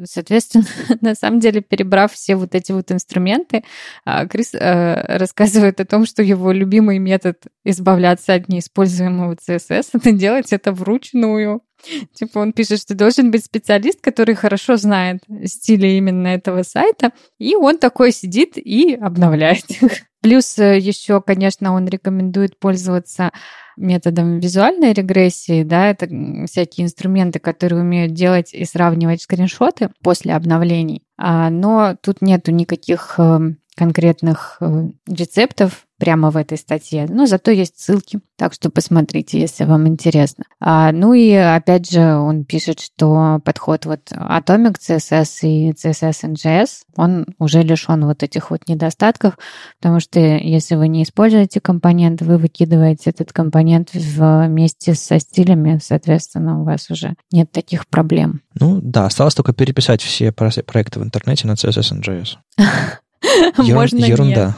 Соответственно, 0.06 0.65
на 1.02 1.13
самом 1.15 1.39
деле, 1.41 1.62
перебрав 1.62 2.13
все 2.13 2.36
вот 2.36 2.56
эти 2.56 2.72
вот 2.72 2.91
инструменты, 2.91 3.63
а, 4.06 4.26
Крис 4.26 4.56
э, 4.56 5.17
рассказывает 5.17 5.80
о 5.80 5.86
том, 5.86 6.06
что 6.06 6.24
его 6.24 6.52
любимый 6.52 6.98
метод 6.98 7.38
избавляться 7.63 8.34
от 8.34 8.48
неиспользуемого 8.48 9.36
CSS— 9.36 9.89
это 9.93 10.12
делать 10.12 10.54
это 10.54 10.72
вручную. 10.72 11.62
Типа 12.13 12.39
он 12.39 12.54
пишет, 12.54 12.82
что 12.82 12.96
должен 12.96 13.32
быть 13.32 13.46
специалист, 13.46 14.02
который 14.02 14.36
хорошо 14.36 14.78
знает 14.78 15.24
стили 15.46 15.88
именно 15.88 16.28
этого 16.28 16.63
сайта, 16.63 17.12
и 17.39 17.56
он 17.56 17.78
такой 17.78 18.12
сидит 18.12 18.58
и 18.58 18.96
обновляет. 18.96 19.65
Плюс 20.22 20.58
э, 20.58 20.80
еще, 20.80 21.22
конечно, 21.22 21.74
он 21.74 21.86
рекомендует 21.88 22.58
пользоваться 22.58 23.32
методом 23.76 24.39
визуальной 24.39 24.93
регрессии, 24.93 25.63
да, 25.63 25.89
это 25.89 26.08
всякие 26.48 26.86
инструменты, 26.86 27.39
которые 27.39 27.82
умеют 27.82 28.13
делать 28.13 28.54
и 28.54 28.63
сравнивать 28.65 29.22
скриншоты 29.22 29.89
после 30.02 30.36
обновлений. 30.36 31.04
А, 31.17 31.50
но 31.50 31.98
тут 32.02 32.22
нету 32.22 32.52
никаких 32.52 33.15
эм, 33.17 33.58
конкретных 33.76 34.58
э, 34.60 34.90
рецептов 35.08 35.86
прямо 36.04 36.32
в 36.32 36.38
этой 36.38 36.58
статье, 36.58 37.06
но 37.08 37.28
зато 37.28 37.52
есть 37.52 37.80
ссылки, 37.80 38.20
так 38.36 38.54
что 38.54 38.70
посмотрите, 38.70 39.40
если 39.40 39.64
вам 39.64 39.88
интересно. 39.88 40.44
А, 40.60 40.92
ну 40.92 41.14
и 41.14 41.32
опять 41.32 41.90
же 41.90 42.16
он 42.18 42.44
пишет, 42.44 42.82
что 42.82 43.40
подход 43.46 43.86
вот 43.86 44.12
Atomic 44.12 44.78
CSS 44.80 45.48
и 45.48 45.72
CSS 45.72 46.34
NGS, 46.34 46.68
он 46.98 47.28
уже 47.40 47.62
лишен 47.62 48.06
вот 48.06 48.22
этих 48.22 48.52
вот 48.52 48.68
недостатков, 48.68 49.38
потому 49.80 50.02
что 50.02 50.20
если 50.20 50.76
вы 50.76 50.90
не 50.90 51.04
используете 51.04 51.62
компонент, 51.62 52.22
вы 52.22 52.38
выкидываете 52.38 53.12
этот 53.12 53.32
компонент 53.32 53.94
вместе 53.94 54.96
со 54.96 55.20
стилями, 55.20 55.80
соответственно, 55.82 56.60
у 56.60 56.66
вас 56.66 56.90
уже 56.90 57.16
нет 57.32 57.52
таких 57.52 57.88
проблем. 57.88 58.42
Ну 58.60 58.82
да, 58.82 59.06
осталось 59.06 59.36
только 59.36 59.54
переписать 59.54 60.02
все 60.02 60.34
проекты 60.34 61.00
в 61.00 61.04
интернете 61.04 61.48
на 61.48 61.54
CSS 61.54 62.02
NGS. 62.02 62.38
Можно 63.58 64.06
Ерунда. 64.06 64.56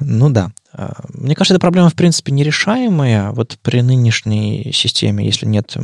Ну 0.00 0.30
да. 0.30 0.50
А, 0.72 1.04
мне 1.14 1.34
кажется, 1.34 1.54
эта 1.54 1.60
проблема, 1.60 1.88
в 1.90 1.94
принципе, 1.94 2.32
нерешаемая. 2.32 3.30
Вот 3.32 3.58
при 3.62 3.82
нынешней 3.82 4.72
системе, 4.72 5.24
если 5.24 5.46
нет 5.46 5.76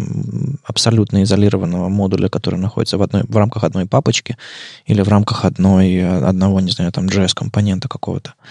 абсолютно 0.65 1.23
изолированного 1.23 1.89
модуля, 1.89 2.29
который 2.29 2.59
находится 2.59 2.99
в, 2.99 3.03
одной, 3.03 3.23
в 3.29 3.37
рамках 3.37 3.65
одной 3.65 3.87
папочки 3.87 4.37
или 4.87 5.03
в 5.03 5.09
рамках 5.09 5.45
одной, 5.45 6.27
одного, 6.27 6.61
не 6.61 6.71
знаю, 6.71 6.91
там, 6.93 7.07
JS-компонента 7.07 7.89
какого-то, 7.89 8.35
а, 8.35 8.43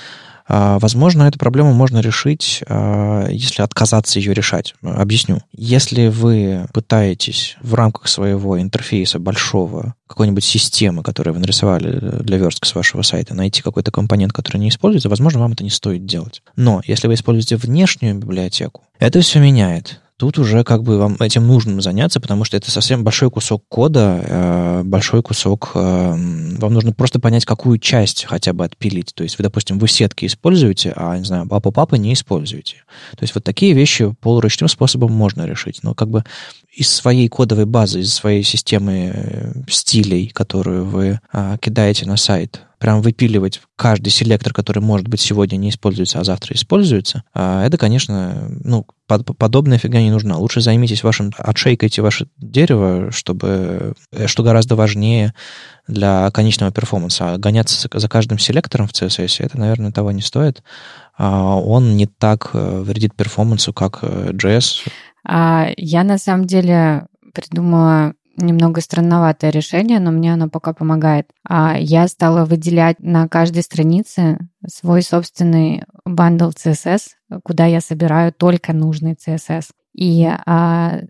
возможно, 0.48 1.24
эту 1.24 1.40
проблему 1.40 1.74
можно 1.74 2.00
решить, 2.00 2.64
а, 2.68 3.28
если 3.30 3.62
отказаться 3.62 4.20
ее 4.20 4.34
решать. 4.34 4.76
Объясню. 4.82 5.42
Если 5.52 6.08
вы 6.08 6.68
пытаетесь 6.74 7.58
в 7.62 7.74
рамках 7.74 8.08
своего 8.08 8.60
интерфейса 8.60 9.20
большого, 9.20 9.96
какой-нибудь 10.08 10.44
системы, 10.44 11.04
которую 11.04 11.34
вы 11.34 11.42
нарисовали 11.42 12.00
для 12.24 12.38
верстки 12.38 12.68
с 12.68 12.76
вашего 12.76 13.02
сайта, 13.02 13.34
найти 13.34 13.62
какой-то 13.62 13.92
компонент, 13.92 14.34
который 14.34 14.58
не 14.58 14.70
используется, 14.70 15.10
возможно, 15.10 15.40
вам 15.42 15.52
это 15.52 15.64
не 15.64 15.70
стоит 15.70 16.06
делать. 16.06 16.42
Но 16.56 16.82
если 16.86 17.08
вы 17.08 17.16
используете 17.16 17.58
внешнюю 17.58 18.16
библиотеку, 18.16 18.84
это 19.00 19.22
все 19.22 19.40
меняет 19.40 20.02
тут 20.18 20.40
уже 20.40 20.64
как 20.64 20.84
бы 20.84 20.98
вам 20.98 21.16
этим 21.20 21.46
нужно 21.46 21.80
заняться, 21.82 22.20
потому 22.20 22.44
что 22.44 22.58
это 22.58 22.72
совсем 22.72 23.04
большой 23.04 23.30
кусок 23.30 23.64
кода, 23.70 24.24
э, 24.24 24.82
большой 24.84 25.22
кусок... 25.22 25.72
Э, 25.76 26.10
вам 26.10 26.74
нужно 26.74 26.92
просто 26.92 27.20
понять, 27.20 27.46
какую 27.46 27.78
часть 27.78 28.26
хотя 28.26 28.54
бы 28.54 28.66
отпилить. 28.66 29.14
То 29.14 29.24
есть 29.24 29.38
вы, 29.38 29.44
допустим, 29.44 29.78
вы 29.78 29.88
сетки 29.88 30.26
используете, 30.26 30.94
а, 30.96 31.18
не 31.18 31.24
знаю, 31.24 31.48
папа 31.48 31.72
папа 31.72 31.96
не 31.96 32.14
используете. 32.14 32.78
То 33.12 33.24
есть 33.24 33.36
вот 33.36 33.44
такие 33.44 33.74
вещи 33.74 34.14
полуручным 34.22 34.68
способом 34.68 35.12
можно 35.12 35.46
решить. 35.46 35.82
Но 35.84 35.94
как 35.94 36.10
бы 36.10 36.24
из 36.78 36.90
своей 36.90 37.28
кодовой 37.28 37.66
базы, 37.66 38.02
из 38.02 38.14
своей 38.14 38.44
системы 38.44 39.12
э, 39.14 39.52
стилей, 39.68 40.30
которую 40.30 40.86
вы 40.86 41.20
кидаете 41.60 42.06
на 42.06 42.18
сайт, 42.18 42.62
прям 42.80 43.02
выпиливать 43.02 43.62
каждый 43.76 44.10
селектор, 44.10 44.54
который, 44.54 44.80
может 44.80 45.08
быть, 45.08 45.22
сегодня 45.22 45.58
не 45.58 45.70
используется, 45.70 46.20
а 46.20 46.24
завтра 46.24 46.56
используется, 46.56 47.24
а 47.34 47.66
это, 47.66 47.78
конечно, 47.78 48.50
ну, 48.64 48.86
под, 49.08 49.26
подобная 49.38 49.78
фига 49.78 50.00
не 50.00 50.12
нужна. 50.12 50.38
Лучше 50.38 50.62
займитесь 50.62 51.04
вашим, 51.04 51.32
отшейкайте 51.38 52.02
ваше 52.02 52.28
дерево, 52.38 53.12
чтобы, 53.12 53.94
э, 54.12 54.28
что 54.28 54.44
гораздо 54.44 54.76
важнее 54.76 55.34
для 55.88 56.30
конечного 56.32 56.72
перформанса. 56.72 57.34
А 57.34 57.38
гоняться 57.38 57.90
за 57.92 58.10
каждым 58.10 58.38
селектором 58.38 58.88
в 58.88 58.92
CSS, 58.92 59.46
это, 59.46 59.58
наверное, 59.58 59.92
того 59.92 60.12
не 60.12 60.22
стоит. 60.22 60.62
А 61.18 61.56
он 61.56 61.96
не 61.96 62.06
так 62.06 62.50
э, 62.54 62.82
вредит 62.82 63.16
перформансу, 63.16 63.74
как 63.74 64.04
JS. 64.04 64.90
Я, 65.26 66.04
на 66.04 66.18
самом 66.18 66.46
деле, 66.46 67.08
придумала 67.34 68.14
немного 68.38 68.82
странноватое 68.82 69.50
решение, 69.52 70.00
но 70.00 70.12
мне 70.12 70.34
оно 70.34 70.50
пока 70.50 70.74
помогает. 70.74 71.30
А 71.48 71.78
я 71.78 72.08
стала 72.08 72.46
выделять 72.46 73.00
на 73.00 73.28
каждой 73.28 73.64
странице 73.64 74.38
свой 74.66 75.02
собственный 75.02 75.84
бандл 76.06 76.50
CSS, 76.50 77.02
куда 77.44 77.66
я 77.66 77.82
собираю 77.82 78.32
только 78.32 78.74
нужный 78.74 79.14
CSS. 79.14 79.72
И 79.96 80.30
а, 80.46 81.02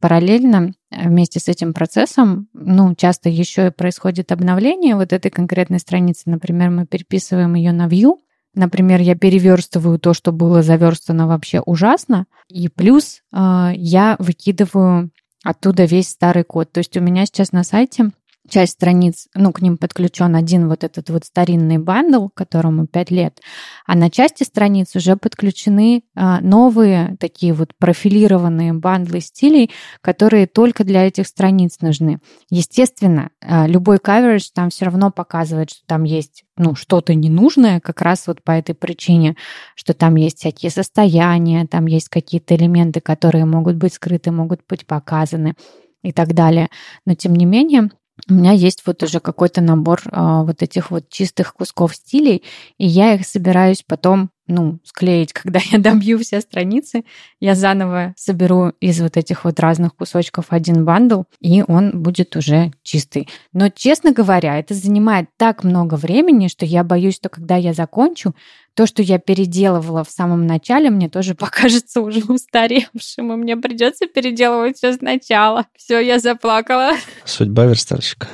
параллельно 0.00 0.72
вместе 0.90 1.40
с 1.40 1.48
этим 1.48 1.74
процессом, 1.74 2.48
ну, 2.52 2.94
часто 2.94 3.28
еще 3.28 3.66
и 3.66 3.72
происходит 3.72 4.30
обновление 4.30 4.94
вот 4.94 5.12
этой 5.12 5.30
конкретной 5.30 5.80
страницы. 5.80 6.22
Например, 6.26 6.70
мы 6.70 6.86
переписываем 6.86 7.54
ее 7.54 7.72
на 7.72 7.88
View, 7.88 8.18
Например, 8.54 9.00
я 9.00 9.14
переверстываю 9.14 9.98
то, 9.98 10.14
что 10.14 10.32
было 10.32 10.62
заверстано 10.62 11.26
вообще 11.26 11.60
ужасно, 11.60 12.26
и 12.48 12.68
плюс 12.68 13.22
э, 13.32 13.70
я 13.74 14.16
выкидываю 14.18 15.10
оттуда 15.44 15.84
весь 15.84 16.08
старый 16.08 16.44
код. 16.44 16.72
То 16.72 16.78
есть 16.78 16.96
у 16.96 17.00
меня 17.00 17.26
сейчас 17.26 17.52
на 17.52 17.62
сайте 17.62 18.10
часть 18.48 18.72
страниц, 18.72 19.28
ну, 19.34 19.52
к 19.52 19.60
ним 19.60 19.76
подключен 19.76 20.34
один 20.34 20.68
вот 20.68 20.84
этот 20.84 21.10
вот 21.10 21.24
старинный 21.24 21.78
бандл, 21.78 22.28
которому 22.34 22.86
5 22.86 23.10
лет, 23.10 23.40
а 23.86 23.94
на 23.94 24.10
части 24.10 24.42
страниц 24.42 24.96
уже 24.96 25.16
подключены 25.16 26.02
а, 26.14 26.40
новые 26.40 27.16
такие 27.20 27.52
вот 27.52 27.72
профилированные 27.78 28.72
бандлы 28.72 29.20
стилей, 29.20 29.70
которые 30.00 30.46
только 30.46 30.84
для 30.84 31.06
этих 31.06 31.26
страниц 31.26 31.78
нужны. 31.80 32.20
Естественно, 32.50 33.30
а, 33.40 33.66
любой 33.66 33.98
coverage 33.98 34.48
там 34.54 34.70
все 34.70 34.86
равно 34.86 35.10
показывает, 35.10 35.70
что 35.70 35.80
там 35.86 36.04
есть 36.04 36.44
ну, 36.58 36.74
что-то 36.74 37.14
ненужное, 37.14 37.80
как 37.80 38.02
раз 38.02 38.26
вот 38.26 38.42
по 38.42 38.50
этой 38.50 38.74
причине, 38.74 39.36
что 39.76 39.94
там 39.94 40.16
есть 40.16 40.38
всякие 40.38 40.70
состояния, 40.70 41.66
там 41.66 41.86
есть 41.86 42.08
какие-то 42.08 42.56
элементы, 42.56 43.00
которые 43.00 43.44
могут 43.44 43.76
быть 43.76 43.94
скрыты, 43.94 44.32
могут 44.32 44.60
быть 44.68 44.86
показаны 44.86 45.54
и 46.02 46.12
так 46.12 46.34
далее. 46.34 46.68
Но 47.06 47.14
тем 47.14 47.34
не 47.34 47.44
менее, 47.44 47.90
у 48.28 48.34
меня 48.34 48.52
есть 48.52 48.82
вот 48.86 49.02
уже 49.02 49.20
какой-то 49.20 49.60
набор 49.60 50.02
а, 50.10 50.42
вот 50.42 50.62
этих 50.62 50.90
вот 50.90 51.08
чистых 51.08 51.54
кусков 51.54 51.94
стилей, 51.94 52.44
и 52.78 52.86
я 52.86 53.14
их 53.14 53.26
собираюсь 53.26 53.82
потом, 53.86 54.30
ну, 54.48 54.80
склеить, 54.82 55.32
когда 55.34 55.60
я 55.70 55.78
добью 55.78 56.18
все 56.18 56.40
страницы, 56.40 57.04
я 57.40 57.54
заново 57.54 58.14
соберу 58.16 58.72
из 58.80 59.00
вот 59.00 59.16
этих 59.16 59.44
вот 59.44 59.60
разных 59.60 59.94
кусочков 59.94 60.46
один 60.48 60.84
бандл, 60.84 61.22
и 61.40 61.62
он 61.66 62.02
будет 62.02 62.34
уже 62.36 62.72
чистый. 62.82 63.28
Но, 63.52 63.68
честно 63.68 64.12
говоря, 64.12 64.58
это 64.58 64.74
занимает 64.74 65.28
так 65.36 65.62
много 65.64 65.94
времени, 65.94 66.48
что 66.48 66.64
я 66.64 66.82
боюсь, 66.82 67.16
что 67.16 67.28
когда 67.28 67.56
я 67.56 67.72
закончу, 67.72 68.34
то, 68.74 68.86
что 68.86 69.02
я 69.02 69.18
переделывала 69.18 70.04
в 70.04 70.10
самом 70.10 70.46
начале, 70.46 70.88
мне 70.88 71.08
тоже 71.08 71.34
покажется 71.36 72.00
уже 72.00 72.20
устаревшим, 72.20 73.32
и 73.32 73.36
мне 73.36 73.56
придется 73.56 74.06
переделывать 74.06 74.76
все 74.76 74.92
сначала. 74.92 75.66
Все, 75.76 76.00
я 76.00 76.18
заплакала. 76.18 76.92
Судьба 77.24 77.64
верстальщика. 77.66 78.28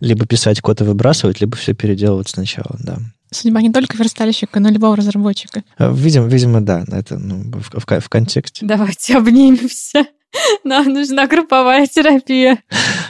Либо 0.00 0.26
писать 0.26 0.60
код 0.60 0.82
и 0.82 0.84
выбрасывать, 0.84 1.40
либо 1.40 1.56
все 1.56 1.72
переделывать 1.72 2.28
сначала, 2.28 2.76
да. 2.78 2.98
Судьба 3.30 3.60
не 3.60 3.72
только 3.72 3.96
верстальщика, 3.96 4.60
но 4.60 4.68
и 4.68 4.72
любого 4.72 4.96
разработчика. 4.96 5.64
А, 5.78 5.92
видимо, 5.92 6.26
видимо 6.26 6.60
да, 6.60 6.84
это 6.88 7.18
ну, 7.18 7.42
в, 7.52 7.80
в, 7.80 8.00
в 8.00 8.08
контексте. 8.08 8.64
Давайте 8.64 9.16
обнимемся. 9.16 10.06
Нам 10.64 10.92
нужна 10.92 11.26
групповая 11.26 11.86
терапия. 11.86 12.58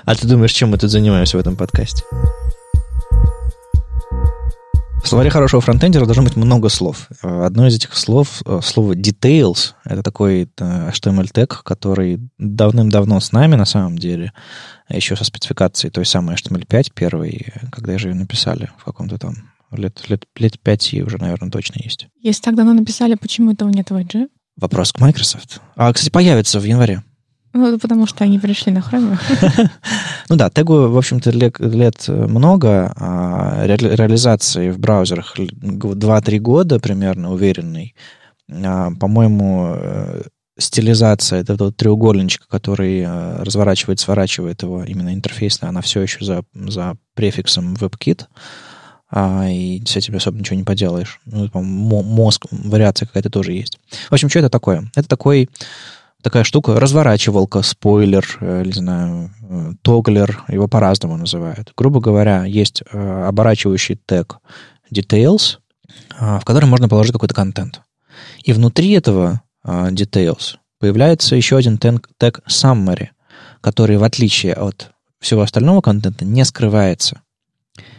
А 0.05 0.14
ты 0.14 0.26
думаешь, 0.26 0.52
чем 0.52 0.70
мы 0.70 0.79
тут 0.79 0.91
занимаемся 0.91 1.36
в 1.36 1.41
этом 1.41 1.57
подкасте? 1.57 2.03
В 5.03 5.09
словаре 5.09 5.30
хорошего 5.30 5.62
фронтендера 5.62 6.05
должно 6.05 6.24
быть 6.24 6.34
много 6.34 6.68
слов. 6.68 7.09
Одно 7.22 7.68
из 7.68 7.76
этих 7.76 7.95
слов, 7.97 8.43
э, 8.45 8.59
слово 8.61 8.95
details, 8.95 9.74
это 9.84 10.03
такой 10.03 10.51
э, 10.59 10.91
HTML 10.91 11.28
тег, 11.32 11.62
который 11.62 12.28
давным-давно 12.38 13.20
с 13.20 13.30
нами 13.30 13.55
на 13.55 13.66
самом 13.66 13.99
деле, 13.99 14.32
еще 14.88 15.14
со 15.14 15.22
спецификацией 15.22 15.93
той 15.93 16.05
самой 16.05 16.34
HTML5 16.34 16.93
первой, 16.93 17.53
когда 17.70 17.99
же 17.99 18.09
ее 18.09 18.14
написали 18.14 18.68
в 18.78 18.84
каком-то 18.84 19.16
там 19.16 19.34
Лет, 19.73 20.09
лет, 20.09 20.27
лет 20.37 20.59
пяти 20.61 21.03
уже, 21.03 21.19
наверное, 21.19 21.51
точно 21.51 21.81
есть. 21.83 22.09
Если 22.21 22.43
так 22.43 22.55
давно 22.55 22.73
написали, 22.73 23.14
почему 23.14 23.53
этого 23.53 23.69
нет 23.69 23.91
в 23.91 23.97
IG? 23.97 24.29
Вопрос 24.57 24.93
к 24.93 25.01
Microsoft. 25.01 25.61
А, 25.75 25.93
кстати, 25.93 26.11
появится 26.11 26.61
в 26.61 26.64
январе. 26.64 27.03
Ну, 27.53 27.79
потому 27.79 28.07
что 28.07 28.25
они 28.25 28.39
перешли 28.39 28.73
на 28.73 28.79
Chrome. 28.79 29.19
Ну 30.29 30.37
да, 30.37 30.51
тегу, 30.51 30.89
в 30.89 30.99
общем-то, 30.99 31.31
лет 31.31 32.09
много, 32.09 32.93
а 32.97 33.64
реализации 33.64 34.71
в 34.71 34.79
браузерах 34.79 35.39
2-3 35.39 36.39
года 36.39 36.81
примерно 36.81 37.33
уверенный. 37.33 37.95
А, 38.51 38.91
по-моему, 38.99 39.75
э, 39.77 40.23
стилизация 40.59 41.41
этого 41.41 41.73
треугольничка, 41.73 42.47
который 42.49 43.01
э, 43.01 43.43
разворачивает, 43.43 44.01
сворачивает 44.01 44.62
его, 44.62 44.85
именно 44.85 45.14
интерфейсная, 45.14 45.71
она 45.71 45.81
все 45.81 46.03
еще 46.03 46.25
за, 46.25 46.45
за 46.55 46.97
префиксом 47.14 47.75
WebKit, 47.75 48.25
а, 49.11 49.48
и 49.48 49.82
с 49.86 49.96
этим 49.96 50.16
особо 50.16 50.38
ничего 50.38 50.57
не 50.57 50.64
поделаешь. 50.64 51.20
Ну, 51.26 51.48
мозг, 51.54 52.46
вариация 52.50 53.07
какая-то 53.07 53.30
тоже 53.30 53.52
есть. 53.52 53.78
В 54.09 54.12
общем, 54.12 54.28
что 54.28 54.40
это 54.40 54.50
такое? 54.50 54.90
Это 54.94 55.09
такой 55.09 55.48
такая 56.26 56.42
штука, 56.42 56.80
разворачивалка, 56.80 57.62
спойлер, 57.62 58.26
э, 58.40 58.64
не 58.64 58.72
знаю, 58.72 59.30
э, 59.42 59.72
тоглер, 59.82 60.42
его 60.48 60.66
по-разному 60.66 61.16
называют. 61.16 61.72
Грубо 61.76 62.00
говоря, 62.00 62.44
есть 62.44 62.82
э, 62.90 63.24
оборачивающий 63.28 63.96
тег 64.07 64.38
details, 64.92 65.59
в 66.18 66.42
который 66.44 66.64
можно 66.64 66.88
положить 66.88 67.12
какой-то 67.12 67.34
контент. 67.34 67.80
И 68.42 68.52
внутри 68.52 68.90
этого 68.90 69.42
details 69.64 70.57
появляется 70.80 71.36
еще 71.36 71.57
один 71.57 71.78
тег, 71.78 72.09
тег 72.18 72.40
summary, 72.48 73.11
который, 73.61 73.96
в 73.96 74.02
отличие 74.02 74.54
от 74.54 74.90
всего 75.20 75.42
остального 75.42 75.80
контента, 75.80 76.24
не 76.24 76.44
скрывается. 76.44 77.22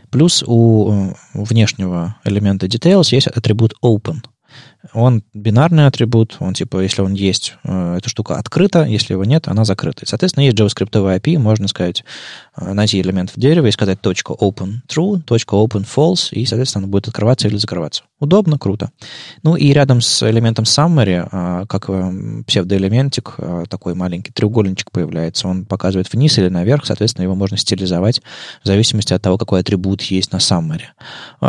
Плюс 0.09 0.43
у 0.45 1.13
внешнего 1.33 2.15
элемента 2.23 2.67
details 2.67 3.09
есть 3.11 3.27
атрибут 3.27 3.73
open– 3.83 4.17
он 4.93 5.23
бинарный 5.33 5.87
атрибут, 5.87 6.37
он 6.39 6.53
типа, 6.53 6.79
если 6.79 7.01
он 7.01 7.13
есть, 7.13 7.55
э, 7.63 7.95
эта 7.97 8.09
штука 8.09 8.37
открыта, 8.37 8.83
если 8.83 9.13
его 9.13 9.25
нет, 9.25 9.47
она 9.47 9.65
закрыта. 9.65 10.05
И, 10.05 10.07
соответственно, 10.07 10.45
есть 10.45 10.57
JavaScript 10.57 10.91
API, 10.91 11.37
можно 11.37 11.67
сказать, 11.67 12.03
э, 12.55 12.73
найти 12.73 13.01
элемент 13.01 13.31
в 13.35 13.39
дереве 13.39 13.69
и 13.69 13.71
сказать 13.71 13.99
.open 13.99 14.81
true, 14.87 15.23
.open 15.23 15.85
false, 15.85 16.29
и, 16.31 16.45
соответственно, 16.45 16.85
он 16.85 16.91
будет 16.91 17.07
открываться 17.07 17.47
или 17.47 17.57
закрываться. 17.57 18.03
Удобно, 18.19 18.57
круто. 18.57 18.89
Ну 19.43 19.55
и 19.55 19.71
рядом 19.73 20.01
с 20.01 20.27
элементом 20.27 20.65
summary, 20.65 21.27
э, 21.31 21.65
как 21.67 21.89
псевдоэлементик, 22.47 23.35
такой 23.69 23.93
маленький 23.93 24.31
треугольничек 24.31 24.91
появляется, 24.91 25.47
он 25.47 25.65
показывает 25.65 26.11
вниз 26.11 26.37
или 26.37 26.49
наверх, 26.49 26.85
соответственно, 26.85 27.23
его 27.23 27.35
можно 27.35 27.57
стилизовать 27.57 28.21
в 28.63 28.67
зависимости 28.67 29.13
от 29.13 29.21
того, 29.21 29.37
какой 29.37 29.59
атрибут 29.59 30.01
есть 30.01 30.31
на 30.31 30.37
summary. 30.37 30.85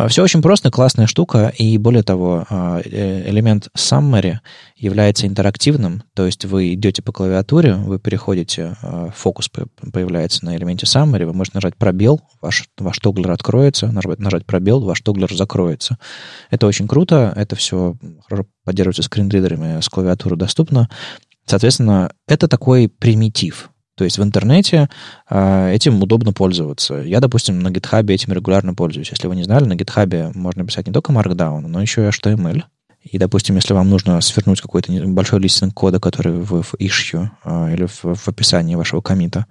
Все 0.08 0.22
очень 0.22 0.42
просто, 0.42 0.70
классная 0.70 1.06
штука, 1.06 1.52
и 1.56 1.78
более 1.78 2.02
того, 2.02 2.46
элемент 2.84 3.68
summary 3.76 4.38
является 4.78 5.26
интерактивным, 5.26 6.04
то 6.14 6.24
есть 6.24 6.44
вы 6.44 6.72
идете 6.74 7.02
по 7.02 7.12
клавиатуре, 7.12 7.74
вы 7.74 7.98
переходите, 7.98 8.76
э, 8.80 9.10
фокус 9.14 9.50
появляется 9.92 10.44
на 10.44 10.56
элементе 10.56 10.86
summary, 10.86 11.26
вы 11.26 11.32
можете 11.32 11.56
нажать 11.56 11.76
пробел, 11.76 12.20
ваш, 12.40 12.68
ваш 12.78 12.98
тоглер 12.98 13.32
откроется, 13.32 13.88
нажать, 13.88 14.20
нажать 14.20 14.46
пробел, 14.46 14.80
ваш 14.80 15.00
тоглер 15.00 15.34
закроется. 15.34 15.98
Это 16.50 16.66
очень 16.66 16.86
круто, 16.86 17.32
это 17.36 17.56
все 17.56 17.96
хорошо 18.26 18.46
поддерживается 18.64 19.02
скринридерами, 19.02 19.80
с 19.80 19.88
клавиатуры 19.88 20.36
доступно. 20.36 20.88
Соответственно, 21.44 22.12
это 22.28 22.46
такой 22.46 22.88
примитив, 22.88 23.70
то 23.96 24.04
есть 24.04 24.16
в 24.16 24.22
интернете 24.22 24.88
э, 25.28 25.72
этим 25.74 26.00
удобно 26.00 26.32
пользоваться. 26.32 26.94
Я, 26.94 27.18
допустим, 27.18 27.58
на 27.58 27.68
GitHub 27.68 28.08
этим 28.12 28.32
регулярно 28.32 28.74
пользуюсь. 28.74 29.10
Если 29.10 29.26
вы 29.26 29.34
не 29.34 29.42
знали, 29.42 29.64
на 29.64 29.72
GitHub 29.72 30.30
можно 30.36 30.64
писать 30.64 30.86
не 30.86 30.92
только 30.92 31.12
Markdown, 31.12 31.62
но 31.62 31.82
еще 31.82 32.04
и 32.04 32.08
HTML. 32.08 32.62
И, 33.10 33.18
допустим, 33.18 33.56
если 33.56 33.74
вам 33.74 33.88
нужно 33.88 34.20
свернуть 34.20 34.60
какой-то 34.60 34.92
большой 35.06 35.40
листинг 35.40 35.74
кода, 35.74 35.98
который 35.98 36.32
вы 36.32 36.62
в 36.62 36.74
issue 36.74 37.28
а, 37.44 37.70
или 37.72 37.86
в, 37.86 38.14
в 38.14 38.28
описании 38.28 38.74
вашего 38.74 39.00
комита 39.00 39.46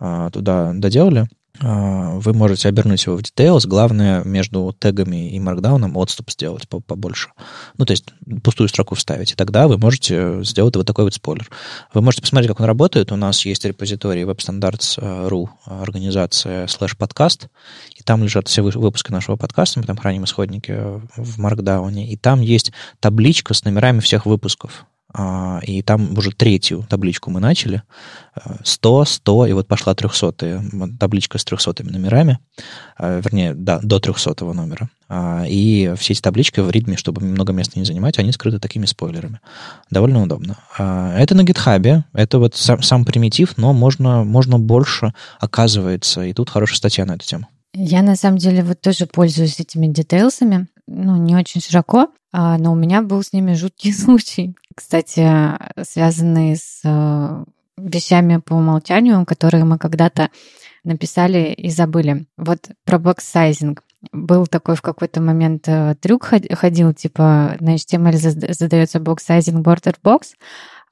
а, 0.00 0.30
туда 0.30 0.72
доделали, 0.74 1.28
вы 1.60 2.32
можете 2.32 2.68
обернуть 2.68 3.04
его 3.06 3.16
в 3.16 3.20
details. 3.20 3.66
Главное, 3.66 4.22
между 4.24 4.74
тегами 4.78 5.30
и 5.30 5.40
маркдауном 5.40 5.96
отступ 5.96 6.30
сделать 6.30 6.68
побольше. 6.68 7.30
Ну, 7.76 7.84
то 7.84 7.92
есть 7.92 8.04
пустую 8.42 8.68
строку 8.68 8.94
вставить. 8.94 9.32
И 9.32 9.34
тогда 9.34 9.68
вы 9.68 9.78
можете 9.78 10.42
сделать 10.44 10.76
вот 10.76 10.86
такой 10.86 11.04
вот 11.04 11.14
спойлер. 11.14 11.48
Вы 11.94 12.02
можете 12.02 12.22
посмотреть, 12.22 12.48
как 12.48 12.60
он 12.60 12.66
работает. 12.66 13.12
У 13.12 13.16
нас 13.16 13.44
есть 13.44 13.64
репозиторий 13.64 14.22
WebStandards.ru, 14.22 15.48
организация 15.66 16.66
слэш 16.66 16.96
подкаст, 16.96 17.48
и 17.96 18.02
там 18.02 18.22
лежат 18.22 18.48
все 18.48 18.62
выпуски 18.62 19.10
нашего 19.10 19.36
подкаста, 19.36 19.80
мы 19.80 19.86
там 19.86 19.96
храним 19.96 20.24
исходники 20.24 21.00
в 21.16 21.38
маркдауне, 21.38 22.10
и 22.10 22.16
там 22.16 22.40
есть 22.40 22.72
табличка 23.00 23.54
с 23.54 23.64
номерами 23.64 24.00
всех 24.00 24.26
выпусков. 24.26 24.86
А, 25.14 25.60
и 25.62 25.82
там 25.82 26.16
уже 26.18 26.32
третью 26.32 26.84
табличку 26.88 27.30
мы 27.30 27.40
начали. 27.40 27.82
100, 28.62 29.04
100, 29.04 29.46
и 29.46 29.52
вот 29.52 29.66
пошла 29.66 29.94
300 29.94 30.62
табличка 31.00 31.38
с 31.38 31.44
300 31.44 31.82
номерами, 31.84 32.38
а, 32.96 33.20
вернее, 33.20 33.54
да, 33.54 33.80
до 33.82 33.98
300 34.00 34.44
номера. 34.52 34.90
А, 35.08 35.44
и 35.48 35.94
все 35.96 36.12
эти 36.12 36.20
таблички 36.20 36.60
в 36.60 36.70
ритме, 36.70 36.96
чтобы 36.96 37.22
много 37.22 37.52
места 37.52 37.78
не 37.78 37.86
занимать, 37.86 38.18
они 38.18 38.32
скрыты 38.32 38.58
такими 38.58 38.84
спойлерами. 38.84 39.40
Довольно 39.90 40.22
удобно. 40.22 40.58
Это 40.76 41.34
на 41.34 41.40
GitHub, 41.40 42.02
это 42.12 42.38
вот 42.38 42.54
сам, 42.54 42.82
сам 42.82 43.04
примитив, 43.04 43.56
но 43.56 43.72
можно, 43.72 44.24
можно 44.24 44.58
больше, 44.58 45.14
оказывается, 45.40 46.22
и 46.22 46.34
тут 46.34 46.50
хорошая 46.50 46.76
статья 46.76 47.06
на 47.06 47.12
эту 47.12 47.26
тему. 47.26 47.48
Я 47.74 48.02
на 48.02 48.16
самом 48.16 48.38
деле 48.38 48.62
вот 48.62 48.80
тоже 48.80 49.06
пользуюсь 49.06 49.60
этими 49.60 49.86
details 49.86 50.38
ами, 50.38 50.68
ну, 50.88 51.16
не 51.16 51.36
очень 51.36 51.60
широко, 51.60 52.08
но 52.32 52.72
у 52.72 52.74
меня 52.74 53.02
был 53.02 53.22
с 53.22 53.32
ними 53.32 53.54
жуткий 53.54 53.92
случай 54.04 54.54
кстати, 54.78 55.28
связанные 55.82 56.54
с 56.54 56.82
э, 56.84 57.44
вещами 57.76 58.36
по 58.36 58.54
умолчанию, 58.54 59.26
которые 59.26 59.64
мы 59.64 59.76
когда-то 59.76 60.30
написали 60.84 61.52
и 61.52 61.68
забыли. 61.68 62.26
Вот 62.36 62.70
про 62.84 63.00
box-sizing. 63.00 63.82
Был 64.12 64.46
такой 64.46 64.76
в 64.76 64.82
какой-то 64.82 65.20
момент 65.20 65.64
э, 65.66 65.96
трюк 66.00 66.30
ходил, 66.52 66.94
типа 66.94 67.56
на 67.58 67.74
HTML 67.74 68.52
задается 68.52 69.00
box-sizing 69.00 69.66
border 69.66 69.96
box, 70.04 70.34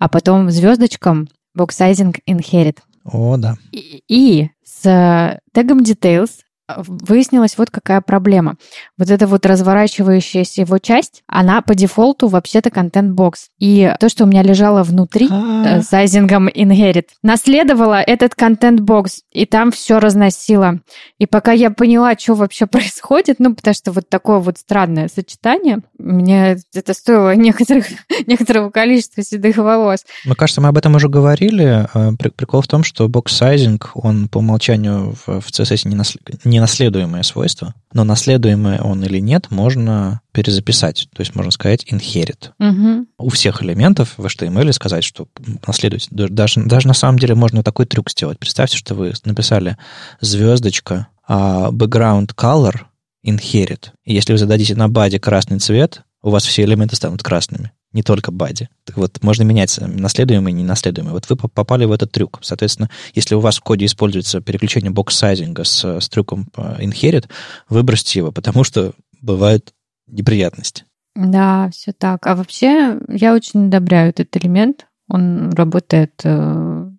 а 0.01 0.09
потом 0.09 0.51
звездочкам 0.51 1.28
box-sizing 1.55 2.16
inherit. 2.28 2.78
О, 3.05 3.36
да. 3.36 3.55
И, 3.70 4.03
и 4.09 4.51
с 4.64 5.40
тегом 5.53 5.82
details 5.82 6.40
выяснилась 6.77 7.57
вот 7.59 7.71
какая 7.71 8.01
проблема. 8.01 8.57
Вот 8.99 9.11
эта 9.11 9.27
вот 9.27 9.47
разворачивающаяся 9.47 10.62
его 10.62 10.79
часть, 10.79 11.23
она 11.27 11.62
по 11.62 11.75
дефолту 11.75 12.29
вообще-то 12.29 12.71
content-box. 12.70 13.49
И 13.59 13.95
то, 14.01 14.09
что 14.09 14.25
у 14.25 14.27
меня 14.27 14.43
лежало 14.43 14.83
внутри 14.83 15.29
э, 15.31 15.83
sizing 15.82 16.32
ом 16.32 16.49
inherit, 16.49 17.09
наследовало 17.23 18.01
этот 18.01 18.35
content-box, 18.34 19.22
и 19.33 19.47
там 19.47 19.71
все 19.71 20.01
разносило. 20.01 20.81
И 21.19 21.27
пока 21.27 21.53
я 21.53 21.71
поняла, 21.71 22.14
что 22.19 22.35
вообще 22.35 22.67
происходит, 22.67 23.37
ну, 23.39 23.55
потому 23.55 23.75
что 23.75 23.93
вот 23.93 24.09
такое 24.09 24.39
вот 24.39 24.59
странное 24.59 25.09
сочетание, 25.09 25.81
мне 25.99 26.59
это 26.75 26.95
стоило 26.95 27.35
некоторых, 27.35 27.87
некоторого 28.27 28.71
количества 28.71 29.23
седых 29.23 29.57
волос. 29.57 30.01
Мне 30.25 30.35
кажется, 30.35 30.61
мы 30.61 30.69
об 30.69 30.79
этом 30.79 30.97
уже 30.97 31.09
говорили. 31.09 31.87
Э, 31.95 32.12
прикол 32.17 32.62
в 32.62 32.69
том, 32.69 32.83
что 32.83 33.09
box-sizing, 33.09 33.93
он 33.95 34.29
по 34.29 34.39
умолчанию 34.39 35.14
в, 35.27 35.41
в 35.41 35.47
CSS 35.51 35.89
не, 35.89 35.95
наслед... 35.95 36.23
не 36.45 36.55
ненаследуемое 36.57 37.22
свойство, 37.22 37.74
но 37.92 38.04
наследуемое 38.04 38.80
он 38.80 39.04
или 39.04 39.18
нет, 39.18 39.50
можно 39.50 40.20
перезаписать. 40.32 41.09
То 41.14 41.20
есть 41.20 41.34
можно 41.34 41.50
сказать 41.50 41.84
inherit. 41.90 42.50
Угу. 42.59 43.07
У 43.18 43.28
всех 43.30 43.62
элементов 43.62 44.14
в 44.16 44.24
HTML 44.24 44.72
сказать, 44.72 45.04
что 45.04 45.28
наследуйте. 45.66 46.09
Даже, 46.11 46.62
даже 46.62 46.88
на 46.88 46.94
самом 46.94 47.18
деле 47.18 47.34
можно 47.34 47.62
такой 47.62 47.86
трюк 47.86 48.11
сделать. 48.11 48.38
Представьте, 48.38 48.76
что 48.76 48.94
вы 48.94 49.12
написали 49.24 49.76
звездочка, 50.20 51.09
а 51.28 51.70
background 51.70 52.34
color 52.34 52.76
inherit. 53.24 53.90
И 54.04 54.14
если 54.14 54.32
вы 54.32 54.38
зададите 54.38 54.74
на 54.74 54.88
body 54.89 55.20
красный 55.20 55.59
цвет, 55.59 56.02
у 56.27 56.31
вас 56.31 56.45
все 56.45 56.64
элементы 56.64 56.97
станут 56.97 57.22
красными 57.22 57.70
не 57.93 58.03
только 58.03 58.33
body. 58.32 58.68
Так 58.85 58.97
вот, 58.97 59.22
можно 59.22 59.45
менять 59.45 59.79
наследуемые 59.81 60.53
и 60.53 60.57
ненаследуемые. 60.57 61.12
Вот 61.12 61.31
вы 61.31 61.37
попали 61.37 61.85
в 61.85 61.93
этот 61.93 62.11
трюк. 62.11 62.41
Соответственно, 62.43 62.91
если 63.14 63.37
у 63.37 63.41
вас 63.41 63.59
в 63.59 63.61
коде 63.61 63.87
используется 63.87 64.41
переключение 64.41 64.91
box-sizing 64.91 65.56
а 65.56 65.62
с, 65.62 65.85
с 65.85 66.09
трюком 66.09 66.49
inherit, 66.57 67.29
выбросьте 67.68 68.18
его, 68.18 68.33
потому 68.33 68.64
что 68.64 68.93
бывают 69.22 69.72
неприятности. 70.09 70.85
Да, 71.14 71.70
все 71.72 71.93
так. 71.93 72.27
А 72.27 72.35
вообще, 72.35 72.99
я 73.09 73.33
очень 73.33 73.68
одобряю 73.68 74.11
этот 74.11 74.37
элемент. 74.37 74.89
Он 75.09 75.51
работает 75.51 76.20
э, 76.24 76.91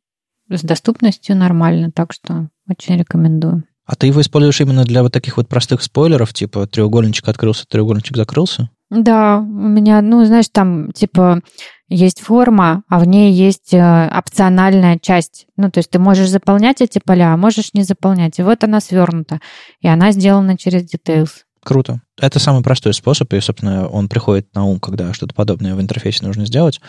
с 0.50 0.62
доступностью 0.62 1.36
нормально, 1.36 1.92
так 1.92 2.14
что 2.14 2.50
очень 2.70 2.98
рекомендую. 2.98 3.66
А 3.88 3.96
ты 3.96 4.08
его 4.08 4.20
используешь 4.20 4.60
именно 4.60 4.84
для 4.84 5.02
вот 5.02 5.14
таких 5.14 5.38
вот 5.38 5.48
простых 5.48 5.82
спойлеров, 5.82 6.34
типа 6.34 6.68
треугольничек 6.68 7.28
открылся, 7.30 7.66
треугольничек 7.68 8.18
закрылся? 8.18 8.70
Да, 8.90 9.40
у 9.40 9.44
меня, 9.44 10.02
ну, 10.02 10.24
знаешь, 10.26 10.48
там, 10.50 10.92
типа, 10.92 11.42
есть 11.90 12.22
форма, 12.22 12.84
а 12.90 13.00
в 13.00 13.06
ней 13.06 13.34
есть 13.34 13.74
э, 13.74 14.10
опциональная 14.14 14.98
часть. 14.98 15.48
Ну, 15.58 15.72
то 15.72 15.80
есть 15.80 15.90
ты 15.90 16.00
можешь 16.00 16.30
заполнять 16.30 16.82
эти 16.82 17.00
поля, 17.04 17.34
а 17.34 17.38
можешь 17.38 17.74
не 17.74 17.84
заполнять. 17.84 18.40
И 18.40 18.44
вот 18.44 18.64
она 18.64 18.80
свернута, 18.80 19.40
и 19.82 19.88
она 19.88 20.12
сделана 20.12 20.58
через 20.58 20.84
Details. 20.84 21.47
Круто. 21.68 22.00
Это 22.18 22.40
самый 22.40 22.64
простой 22.64 22.94
способ, 22.94 23.34
и, 23.34 23.42
собственно, 23.42 23.90
он 23.90 24.08
приходит 24.08 24.56
на 24.56 24.64
ум, 24.64 24.80
когда 24.80 25.12
что-то 25.12 25.36
подобное 25.36 25.76
в 25.76 25.82
интерфейсе 25.82 26.26
нужно 26.26 26.46
сделать. 26.46 26.80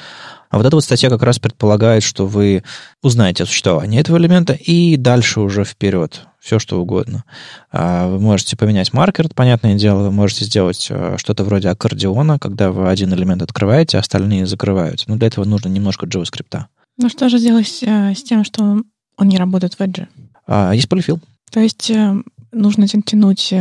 А 0.51 0.57
вот 0.57 0.65
эта 0.65 0.77
вот 0.77 0.85
статья 0.85 1.11
как 1.11 1.21
раз 1.25 1.41
предполагает, 1.41 2.05
что 2.05 2.29
вы 2.29 2.63
узнаете 3.03 3.43
о 3.43 3.47
существовании 3.47 3.99
этого 3.99 4.19
элемента 4.19 4.53
и 4.53 4.97
дальше 4.97 5.41
уже 5.41 5.65
вперед, 5.65 6.29
все 6.39 6.61
что 6.61 6.81
угодно. 6.81 7.25
А, 7.73 8.07
вы 8.07 8.21
можете 8.21 8.57
поменять 8.57 8.93
маркер, 8.93 9.29
понятное 9.35 9.75
дело, 9.75 10.05
вы 10.05 10.11
можете 10.13 10.45
сделать 10.45 10.87
э, 10.91 11.17
что-то 11.19 11.43
вроде 11.43 11.71
аккордеона, 11.71 12.39
когда 12.39 12.71
вы 12.71 12.89
один 12.89 13.13
элемент 13.13 13.43
открываете, 13.43 13.97
а 13.97 14.01
остальные 14.01 14.47
закрываются. 14.47 15.11
Но 15.11 15.17
для 15.17 15.27
этого 15.27 15.45
нужно 15.45 15.71
немножко 15.71 16.07
JavaScript. 16.07 16.57
Ну 16.99 17.09
что 17.09 17.29
же 17.29 17.41
делать 17.41 17.83
э, 17.83 18.15
с 18.15 18.23
тем, 18.23 18.45
что 18.45 18.63
он 18.63 19.29
не 19.29 19.39
работает 19.39 19.75
в 19.75 19.81
Edge? 19.81 20.07
А, 20.47 20.71
есть 20.71 20.89
полифил. 20.89 21.19
То 21.51 21.59
есть 21.59 21.91
э, 21.91 22.15
нужно 22.53 22.87
тянуть 22.87 23.53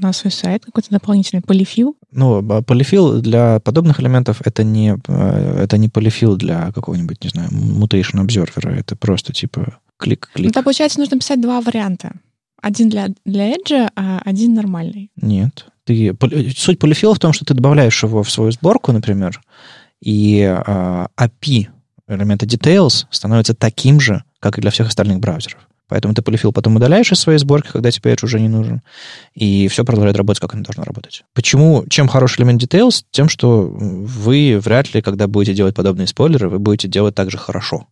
на 0.00 0.12
свой 0.12 0.30
сайт 0.30 0.64
какой-то 0.64 0.90
дополнительный 0.90 1.42
полифил, 1.42 1.96
ну, 2.10 2.42
полифил 2.62 3.20
для 3.20 3.60
подобных 3.60 4.00
элементов 4.00 4.40
это 4.44 4.64
не, 4.64 4.96
э, 5.06 5.62
это 5.62 5.78
не 5.78 5.88
полифил 5.88 6.36
для 6.36 6.72
какого-нибудь, 6.72 7.22
не 7.22 7.30
знаю, 7.30 7.50
mutation 7.50 8.24
observer. 8.24 8.70
Это 8.70 8.96
просто 8.96 9.32
типа 9.32 9.78
клик-клик. 9.98 10.46
Ну, 10.46 10.50
то, 10.52 10.62
получается, 10.62 11.00
нужно 11.00 11.18
писать 11.18 11.40
два 11.40 11.60
варианта. 11.60 12.12
Один 12.60 12.88
для, 12.88 13.08
для 13.24 13.52
Edge, 13.52 13.90
а 13.94 14.20
один 14.24 14.54
нормальный. 14.54 15.10
Нет. 15.16 15.66
Ты, 15.84 16.16
суть 16.56 16.78
полифила 16.78 17.14
в 17.14 17.18
том, 17.18 17.32
что 17.32 17.44
ты 17.44 17.54
добавляешь 17.54 18.02
его 18.02 18.22
в 18.22 18.30
свою 18.30 18.50
сборку, 18.50 18.92
например, 18.92 19.40
и 20.00 20.42
а, 20.42 21.08
API 21.16 21.68
элемента 22.08 22.46
details 22.46 23.06
становится 23.10 23.54
таким 23.54 24.00
же, 24.00 24.24
как 24.40 24.58
и 24.58 24.60
для 24.60 24.70
всех 24.70 24.88
остальных 24.88 25.20
браузеров. 25.20 25.67
Поэтому 25.88 26.14
ты 26.14 26.22
полифил 26.22 26.52
потом 26.52 26.76
удаляешь 26.76 27.10
из 27.10 27.18
своей 27.18 27.38
сборки, 27.38 27.70
когда 27.72 27.90
тебе 27.90 28.12
Edge 28.12 28.24
уже 28.24 28.40
не 28.40 28.48
нужен, 28.48 28.82
и 29.34 29.68
все 29.68 29.84
продолжает 29.84 30.16
работать, 30.16 30.40
как 30.40 30.54
оно 30.54 30.62
должно 30.62 30.84
работать. 30.84 31.24
Почему? 31.34 31.84
Чем 31.88 32.08
хороший 32.08 32.40
элемент 32.40 32.62
Details? 32.62 33.04
Тем, 33.10 33.28
что 33.28 33.62
вы 33.62 34.60
вряд 34.62 34.94
ли, 34.94 35.00
когда 35.00 35.26
будете 35.26 35.54
делать 35.54 35.74
подобные 35.74 36.06
спойлеры, 36.06 36.48
вы 36.48 36.58
будете 36.58 36.88
делать 36.88 37.14
так 37.14 37.30
же 37.30 37.38
хорошо. 37.38 37.86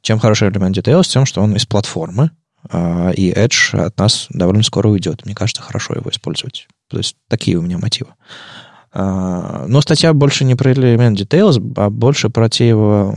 Чем 0.00 0.18
хороший 0.18 0.48
элемент 0.48 0.76
Details? 0.76 1.04
Тем, 1.04 1.26
что 1.26 1.42
он 1.42 1.54
из 1.54 1.66
платформы, 1.66 2.30
а, 2.70 3.10
и 3.10 3.32
Edge 3.32 3.76
от 3.78 3.98
нас 3.98 4.26
довольно 4.30 4.62
скоро 4.62 4.88
уйдет. 4.88 5.24
Мне 5.24 5.34
кажется, 5.34 5.62
хорошо 5.62 5.94
его 5.94 6.10
использовать. 6.10 6.66
То 6.88 6.98
есть 6.98 7.16
такие 7.28 7.56
у 7.56 7.62
меня 7.62 7.78
мотивы. 7.78 8.10
А, 8.92 9.66
но 9.68 9.80
статья 9.80 10.12
больше 10.12 10.44
не 10.44 10.54
про 10.54 10.72
элемент 10.72 11.20
Details, 11.20 11.60
а 11.76 11.90
больше 11.90 12.30
про 12.30 12.48
те 12.48 12.68
его 12.68 13.12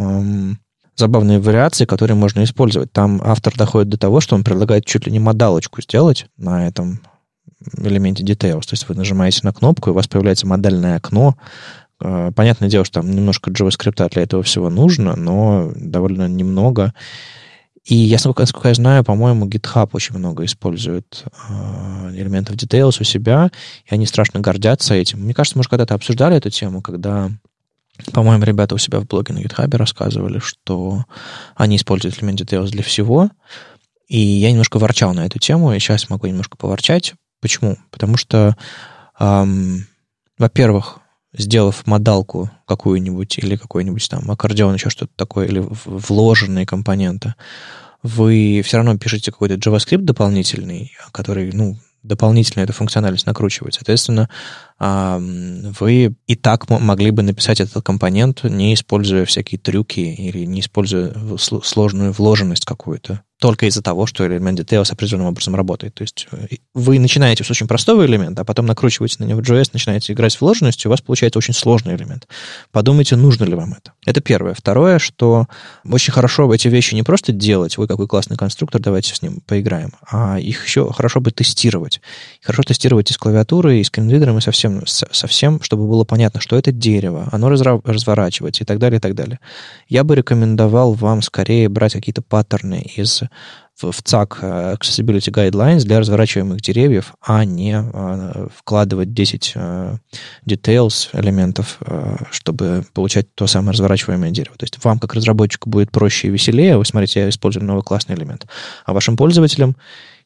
забавные 1.00 1.40
вариации, 1.40 1.86
которые 1.86 2.16
можно 2.16 2.44
использовать. 2.44 2.92
Там 2.92 3.22
автор 3.24 3.56
доходит 3.56 3.90
до 3.90 3.98
того, 3.98 4.20
что 4.20 4.36
он 4.36 4.44
предлагает 4.44 4.86
чуть 4.86 5.06
ли 5.06 5.12
не 5.12 5.20
модалочку 5.20 5.82
сделать 5.82 6.28
на 6.38 6.68
этом 6.68 7.02
элементе 7.78 8.24
details. 8.24 8.62
То 8.62 8.74
есть 8.74 8.88
вы 8.88 8.96
нажимаете 8.96 9.42
на 9.44 9.54
кнопку, 9.54 9.90
и 9.90 9.92
у 9.92 9.96
вас 9.96 10.08
появляется 10.08 10.48
модальное 10.48 10.98
окно. 10.98 11.36
Э, 12.02 12.32
понятное 12.36 12.70
дело, 12.70 12.86
что 12.86 13.02
там 13.02 13.12
немножко 13.12 13.52
JavaScript 13.52 14.10
для 14.10 14.24
этого 14.24 14.44
всего 14.44 14.70
нужно, 14.70 15.16
но 15.16 15.72
довольно 15.76 16.28
немного. 16.28 16.94
И 17.86 17.96
я, 17.96 18.18
насколько 18.24 18.68
я 18.68 18.74
знаю, 18.74 19.04
по-моему, 19.04 19.48
GitHub 19.48 19.90
очень 19.94 20.16
много 20.18 20.46
использует 20.46 21.24
э, 21.50 22.12
элементов 22.14 22.56
details 22.56 22.98
у 23.00 23.04
себя, 23.04 23.52
и 23.86 23.94
они 23.94 24.06
страшно 24.06 24.40
гордятся 24.40 24.94
этим. 24.94 25.22
Мне 25.22 25.34
кажется, 25.34 25.58
мы 25.58 25.62
уже 25.62 25.70
когда-то 25.70 25.96
обсуждали 25.96 26.38
эту 26.38 26.50
тему, 26.50 26.82
когда 26.82 27.32
по-моему, 28.14 28.44
ребята 28.44 28.76
у 28.76 28.78
себя 28.78 29.00
в 29.00 29.08
блоге 29.08 29.34
на 29.34 29.40
GitHub 29.40 29.76
рассказывали, 29.76 30.40
что 30.40 31.06
они 31.56 31.76
используют 31.76 32.18
элемент 32.18 32.42
details 32.42 32.70
для 32.70 32.84
всего. 32.84 33.30
И 34.08 34.20
я 34.20 34.52
немножко 34.52 34.80
ворчал 34.80 35.14
на 35.14 35.26
эту 35.26 35.40
тему, 35.40 35.74
и 35.74 35.80
сейчас 35.80 36.10
могу 36.10 36.28
немножко 36.28 36.58
поворчать. 36.58 37.14
Почему? 37.42 37.78
Потому 37.92 38.18
что, 38.18 38.58
эм, 39.20 39.86
во-первых, 40.38 41.00
сделав 41.34 41.86
модалку 41.86 42.50
какую-нибудь 42.66 43.38
или 43.38 43.56
какой-нибудь 43.56 44.10
там 44.10 44.30
аккордеон, 44.32 44.76
еще 44.76 44.90
что-то 44.90 45.12
такое, 45.16 45.48
или 45.48 45.64
вложенные 45.86 46.66
компоненты, 46.66 47.36
вы 48.02 48.62
все 48.66 48.78
равно 48.78 48.98
пишете 48.98 49.32
какой-то 49.32 49.56
JavaScript 49.56 50.02
дополнительный, 50.02 50.94
который, 51.12 51.52
ну, 51.54 51.78
дополнительно 52.02 52.64
эта 52.64 52.74
функциональность 52.74 53.26
накручивает. 53.26 53.76
Соответственно, 53.76 54.30
вы 54.80 56.16
и 56.28 56.36
так 56.36 56.70
могли 56.70 57.12
бы 57.12 57.22
написать 57.22 57.60
этот 57.60 57.84
компонент, 57.84 58.44
не 58.44 58.74
используя 58.74 59.26
всякие 59.26 59.60
трюки 59.60 60.00
или 60.00 60.46
не 60.46 60.62
используя 60.62 61.14
сложную 61.38 62.14
вложенность 62.14 62.66
какую-то 62.66 63.22
только 63.40 63.68
из-за 63.68 63.82
того, 63.82 64.06
что 64.06 64.28
элемент 64.28 64.60
details 64.60 64.92
определенным 64.92 65.28
образом 65.28 65.56
работает. 65.56 65.96
То 65.96 66.02
есть 66.02 66.28
э, 66.32 66.48
вы 66.74 67.00
начинаете 67.00 67.44
с 67.46 67.50
очень 67.50 67.68
простого 67.68 68.06
элемента, 68.06 68.42
а 68.42 68.46
потом 68.46 68.66
накручиваете 68.66 69.16
на 69.20 69.24
него 69.24 69.40
JS, 69.40 69.70
начинаете 69.72 70.12
играть 70.12 70.34
с 70.34 70.42
вложенностью, 70.42 70.90
у 70.90 70.92
вас 70.92 71.02
получается 71.02 71.40
очень 71.40 71.54
сложный 71.54 71.96
элемент. 71.96 72.28
Подумайте, 72.72 73.16
нужно 73.16 73.46
ли 73.46 73.56
вам 73.56 73.74
это. 73.74 73.94
Это 74.06 74.20
первое. 74.20 74.54
Второе, 74.54 75.00
что 75.00 75.48
очень 75.90 76.12
хорошо 76.12 76.54
эти 76.54 76.68
вещи 76.68 76.96
не 76.96 77.04
просто 77.04 77.32
делать, 77.32 77.78
ой, 77.78 77.88
какой 77.88 78.08
классный 78.08 78.36
конструктор, 78.36 78.82
давайте 78.82 79.16
с 79.16 79.22
ним 79.22 79.40
поиграем, 79.48 79.94
а 80.12 80.38
их 80.38 80.66
еще 80.66 80.92
хорошо 80.92 81.22
бы 81.22 81.32
тестировать. 81.32 82.02
Хорошо 82.44 82.64
тестировать 82.64 83.10
и 83.10 83.14
с 83.14 83.18
клавиатурой, 83.18 83.80
и 83.80 83.84
с 83.84 83.88
скринридером, 83.88 84.38
и 84.38 84.42
совсем, 84.86 85.10
совсем, 85.12 85.62
чтобы 85.62 85.88
было 85.88 86.04
понятно, 86.04 86.40
что 86.40 86.58
это 86.58 86.72
дерево, 86.72 87.30
оно 87.32 87.50
разворачивается 87.50 88.64
и 88.64 88.66
так 88.66 88.80
далее, 88.80 88.98
и 88.98 89.02
так 89.02 89.16
далее. 89.16 89.40
Я 89.88 90.04
бы 90.04 90.16
рекомендовал 90.16 90.94
вам 90.94 91.22
скорее 91.22 91.70
брать 91.70 91.94
какие-то 91.94 92.22
паттерны 92.22 92.82
из 92.96 93.24
в, 93.82 94.02
ЦАК 94.04 94.40
э, 94.42 94.76
Accessibility 94.76 95.32
Guidelines 95.32 95.84
для 95.84 96.00
разворачиваемых 96.00 96.62
деревьев, 96.62 97.14
а 97.22 97.46
не 97.46 97.76
э, 97.82 98.48
вкладывать 98.56 99.14
10 99.14 99.54
э, 99.56 99.98
details 100.46 101.10
элементов, 101.14 101.80
чтобы 102.32 102.84
получать 102.94 103.34
то 103.36 103.48
самое 103.48 103.72
разворачиваемое 103.74 104.32
дерево. 104.32 104.56
То 104.58 104.64
есть 104.64 104.84
вам, 104.84 105.00
как 105.00 105.14
разработчику, 105.14 105.70
будет 105.70 105.92
проще 105.92 106.28
и 106.28 106.32
веселее. 106.32 106.78
Вы 106.78 106.86
смотрите, 106.86 107.22
я 107.22 107.30
использую 107.30 107.66
новый 107.66 107.84
классный 107.84 108.16
элемент. 108.16 108.46
А 108.86 108.94
вашим 108.94 109.18
пользователям, 109.18 109.76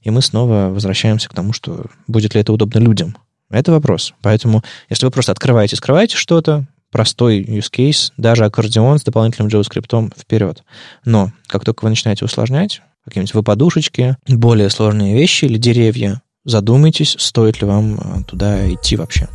и 0.02 0.10
мы 0.10 0.22
снова 0.22 0.70
возвращаемся 0.70 1.30
к 1.30 1.34
тому, 1.34 1.54
что 1.54 1.86
будет 2.08 2.34
ли 2.36 2.42
это 2.42 2.54
удобно 2.54 2.80
людям. 2.80 3.16
Это 3.54 3.72
вопрос. 3.72 4.16
Поэтому, 4.24 4.64
если 4.90 5.06
вы 5.06 5.12
просто 5.12 5.32
открываете, 5.32 5.76
скрываете 5.76 6.18
что-то, 6.18 6.66
простой 6.92 7.42
use 7.44 7.72
case, 7.72 8.12
даже 8.18 8.46
аккордеон 8.46 8.98
с 8.98 9.04
дополнительным 9.04 9.48
JavaScript 9.48 10.20
вперед. 10.20 10.64
Но 11.06 11.32
как 11.46 11.64
только 11.64 11.84
вы 11.84 11.92
начинаете 11.92 12.26
усложнять, 12.26 12.82
какие-нибудь 13.06 13.36
выпадушечки, 13.36 14.18
более 14.28 14.72
сложные 14.72 15.14
вещи 15.14 15.46
или 15.46 15.60
деревья, 15.60 16.24
задумайтесь, 16.46 17.16
стоит 17.20 17.62
ли 17.62 17.68
вам 17.68 17.96
э, 17.96 18.24
туда 18.28 18.68
идти 18.74 18.96
вообще. 18.96 19.28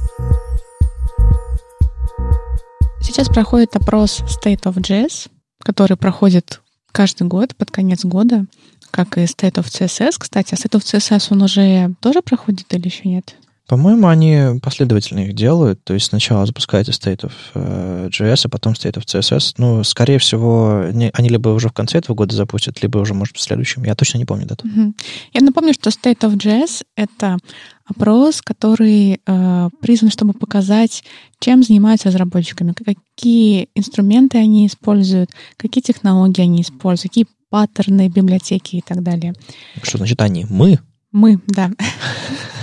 Сейчас 3.01 3.29
проходит 3.29 3.77
опрос 3.77 4.23
State 4.23 4.63
of 4.63 4.75
JS, 4.75 5.29
который 5.63 5.97
проходит 5.97 6.61
каждый 6.91 7.29
год, 7.29 7.55
под 7.55 7.71
конец 7.71 8.05
года, 8.05 8.47
как 8.91 9.17
и 9.17 9.23
State 9.23 9.55
of 9.55 9.67
CSS. 9.67 10.17
Кстати, 10.19 10.55
а 10.55 10.57
State 10.57 10.77
of 10.77 10.83
CSS 10.83 11.29
он 11.31 11.43
уже 11.43 11.95
тоже 12.01 12.21
проходит 12.21 12.75
или 12.75 12.87
еще 12.87 13.09
нет? 13.09 13.37
По-моему, 13.69 14.09
они 14.09 14.59
последовательно 14.63 15.21
их 15.21 15.35
делают. 15.35 15.85
То 15.85 15.93
есть 15.93 16.07
сначала 16.07 16.47
запускается 16.47 16.93
State 16.93 17.21
of 17.21 17.33
э, 17.55 18.09
JS, 18.09 18.47
а 18.47 18.49
потом 18.49 18.73
State 18.73 18.95
of 18.95 19.05
CSS. 19.05 19.57
Ну, 19.59 19.85
скорее 19.85 20.19
всего, 20.19 20.85
они 20.89 21.29
либо 21.29 21.51
уже 21.51 21.69
в 21.69 21.75
конце 21.75 21.99
этого 21.99 22.17
года 22.17 22.35
запустят, 22.35 22.83
либо 22.83 22.97
уже, 22.97 23.13
может, 23.13 23.37
в 23.37 23.41
следующем. 23.41 23.85
Я 23.85 23.95
точно 23.95 24.17
не 24.17 24.25
помню 24.25 24.47
дату. 24.47 24.67
Угу. 24.67 24.95
Я 25.35 25.41
напомню, 25.43 25.75
что 25.75 25.91
State 25.91 26.21
of 26.21 26.39
JS— 26.39 26.83
это 26.97 27.37
опрос, 27.85 28.41
который 28.41 29.21
э, 29.27 29.69
призван, 29.83 30.11
чтобы 30.11 30.33
показать, 30.33 31.05
чем 31.39 31.63
занимаются 31.63 32.09
разработчиками, 32.09 32.73
какие 32.73 33.69
инструменты 33.75 34.39
они 34.39 34.67
используют, 34.67 35.31
какие 35.59 35.83
технологии 35.83 36.41
они 36.41 36.63
используют, 36.63 37.11
какие 37.11 37.27
паттерны, 37.51 38.09
библиотеки 38.09 38.77
и 38.77 38.81
так 38.81 39.03
далее. 39.03 39.35
Что 39.83 39.99
значит 39.99 40.23
они? 40.23 40.47
Мы? 40.49 40.79
Мы, 41.13 41.39
да. 41.47 41.71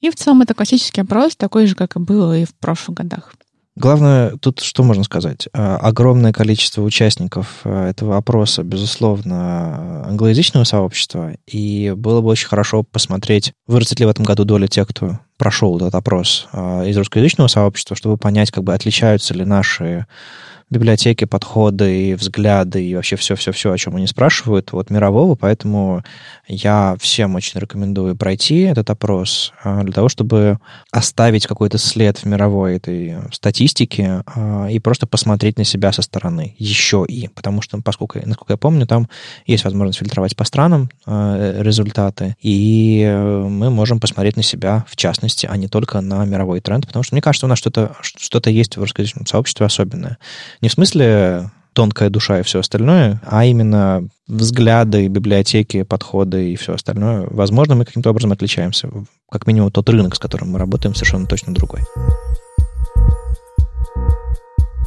И 0.00 0.10
в 0.10 0.16
целом 0.16 0.42
это 0.42 0.54
классический 0.54 1.00
опрос, 1.00 1.36
такой 1.36 1.66
же, 1.66 1.74
как 1.74 1.96
и 1.96 1.98
было 1.98 2.38
и 2.38 2.44
в 2.44 2.54
прошлых 2.54 2.98
годах. 2.98 3.32
Главное, 3.76 4.32
тут 4.40 4.60
что 4.60 4.82
можно 4.82 5.04
сказать? 5.04 5.48
А, 5.52 5.76
огромное 5.76 6.32
количество 6.32 6.80
участников 6.80 7.60
а, 7.64 7.90
этого 7.90 8.16
опроса, 8.16 8.62
безусловно, 8.62 10.06
англоязычного 10.06 10.64
сообщества, 10.64 11.32
и 11.46 11.92
было 11.94 12.22
бы 12.22 12.28
очень 12.28 12.48
хорошо 12.48 12.84
посмотреть, 12.84 13.52
вырастет 13.66 14.00
ли 14.00 14.06
в 14.06 14.08
этом 14.08 14.24
году 14.24 14.44
доля 14.44 14.66
тех, 14.66 14.88
кто 14.88 15.18
прошел 15.36 15.76
этот 15.76 15.94
опрос 15.94 16.48
а, 16.52 16.84
из 16.84 16.96
русскоязычного 16.96 17.48
сообщества, 17.48 17.96
чтобы 17.96 18.16
понять, 18.16 18.50
как 18.50 18.64
бы 18.64 18.72
отличаются 18.72 19.34
ли 19.34 19.44
наши 19.44 20.06
библиотеки, 20.68 21.24
подходы 21.24 22.10
и 22.10 22.14
взгляды, 22.14 22.84
и 22.84 22.94
вообще 22.96 23.14
все-все-все, 23.16 23.72
о 23.72 23.78
чем 23.78 23.96
они 23.96 24.06
спрашивают, 24.08 24.72
вот 24.72 24.90
мирового, 24.90 25.36
поэтому 25.36 26.02
я 26.48 26.96
всем 26.98 27.36
очень 27.36 27.60
рекомендую 27.60 28.16
пройти 28.16 28.62
этот 28.62 28.90
опрос 28.90 29.52
а, 29.62 29.84
для 29.84 29.92
того, 29.92 30.08
чтобы 30.08 30.58
оставить 30.90 31.46
какой-то 31.46 31.78
след 31.78 32.18
в 32.18 32.24
мировой 32.24 32.76
этой 32.76 33.16
статистике 33.32 34.22
а, 34.26 34.66
и 34.66 34.80
просто 34.80 35.06
посмотреть 35.06 35.56
на 35.56 35.64
себя 35.64 35.92
со 35.92 36.02
стороны 36.02 36.56
еще 36.58 37.04
и, 37.06 37.28
потому 37.28 37.62
что, 37.62 37.80
поскольку, 37.80 38.18
насколько 38.24 38.54
я 38.54 38.56
помню, 38.56 38.86
там 38.86 39.08
есть 39.46 39.64
возможность 39.64 40.00
фильтровать 40.00 40.34
по 40.34 40.44
странам 40.44 40.90
а, 41.06 41.62
результаты, 41.62 42.34
и 42.40 43.02
э, 43.06 43.46
мы 43.48 43.70
можем 43.70 44.00
посмотреть 44.00 44.36
на 44.36 44.42
себя 44.42 44.84
в 44.88 44.96
частности, 44.96 45.46
а 45.46 45.56
не 45.56 45.68
только 45.68 46.00
на 46.00 46.24
мировой 46.24 46.60
тренд, 46.60 46.86
потому 46.86 47.04
что 47.04 47.14
мне 47.14 47.22
кажется, 47.22 47.46
у 47.46 47.48
нас 47.48 47.58
что-то 47.58 47.94
что 48.02 48.40
есть 48.50 48.76
в 48.76 48.80
русскоязычном 48.80 49.26
сообществе 49.26 49.66
особенное. 49.66 50.18
Не 50.60 50.68
в 50.68 50.72
смысле 50.72 51.50
тонкая 51.72 52.08
душа 52.08 52.40
и 52.40 52.42
все 52.42 52.60
остальное, 52.60 53.20
а 53.26 53.44
именно 53.44 54.08
взгляды, 54.26 55.08
библиотеки, 55.08 55.82
подходы 55.82 56.52
и 56.52 56.56
все 56.56 56.74
остальное. 56.74 57.26
Возможно, 57.30 57.74
мы 57.74 57.84
каким-то 57.84 58.10
образом 58.10 58.32
отличаемся. 58.32 58.88
Как 59.30 59.46
минимум, 59.46 59.70
тот 59.70 59.88
рынок, 59.90 60.16
с 60.16 60.18
которым 60.18 60.52
мы 60.52 60.58
работаем, 60.58 60.94
совершенно 60.94 61.26
точно 61.26 61.52
другой. 61.52 61.82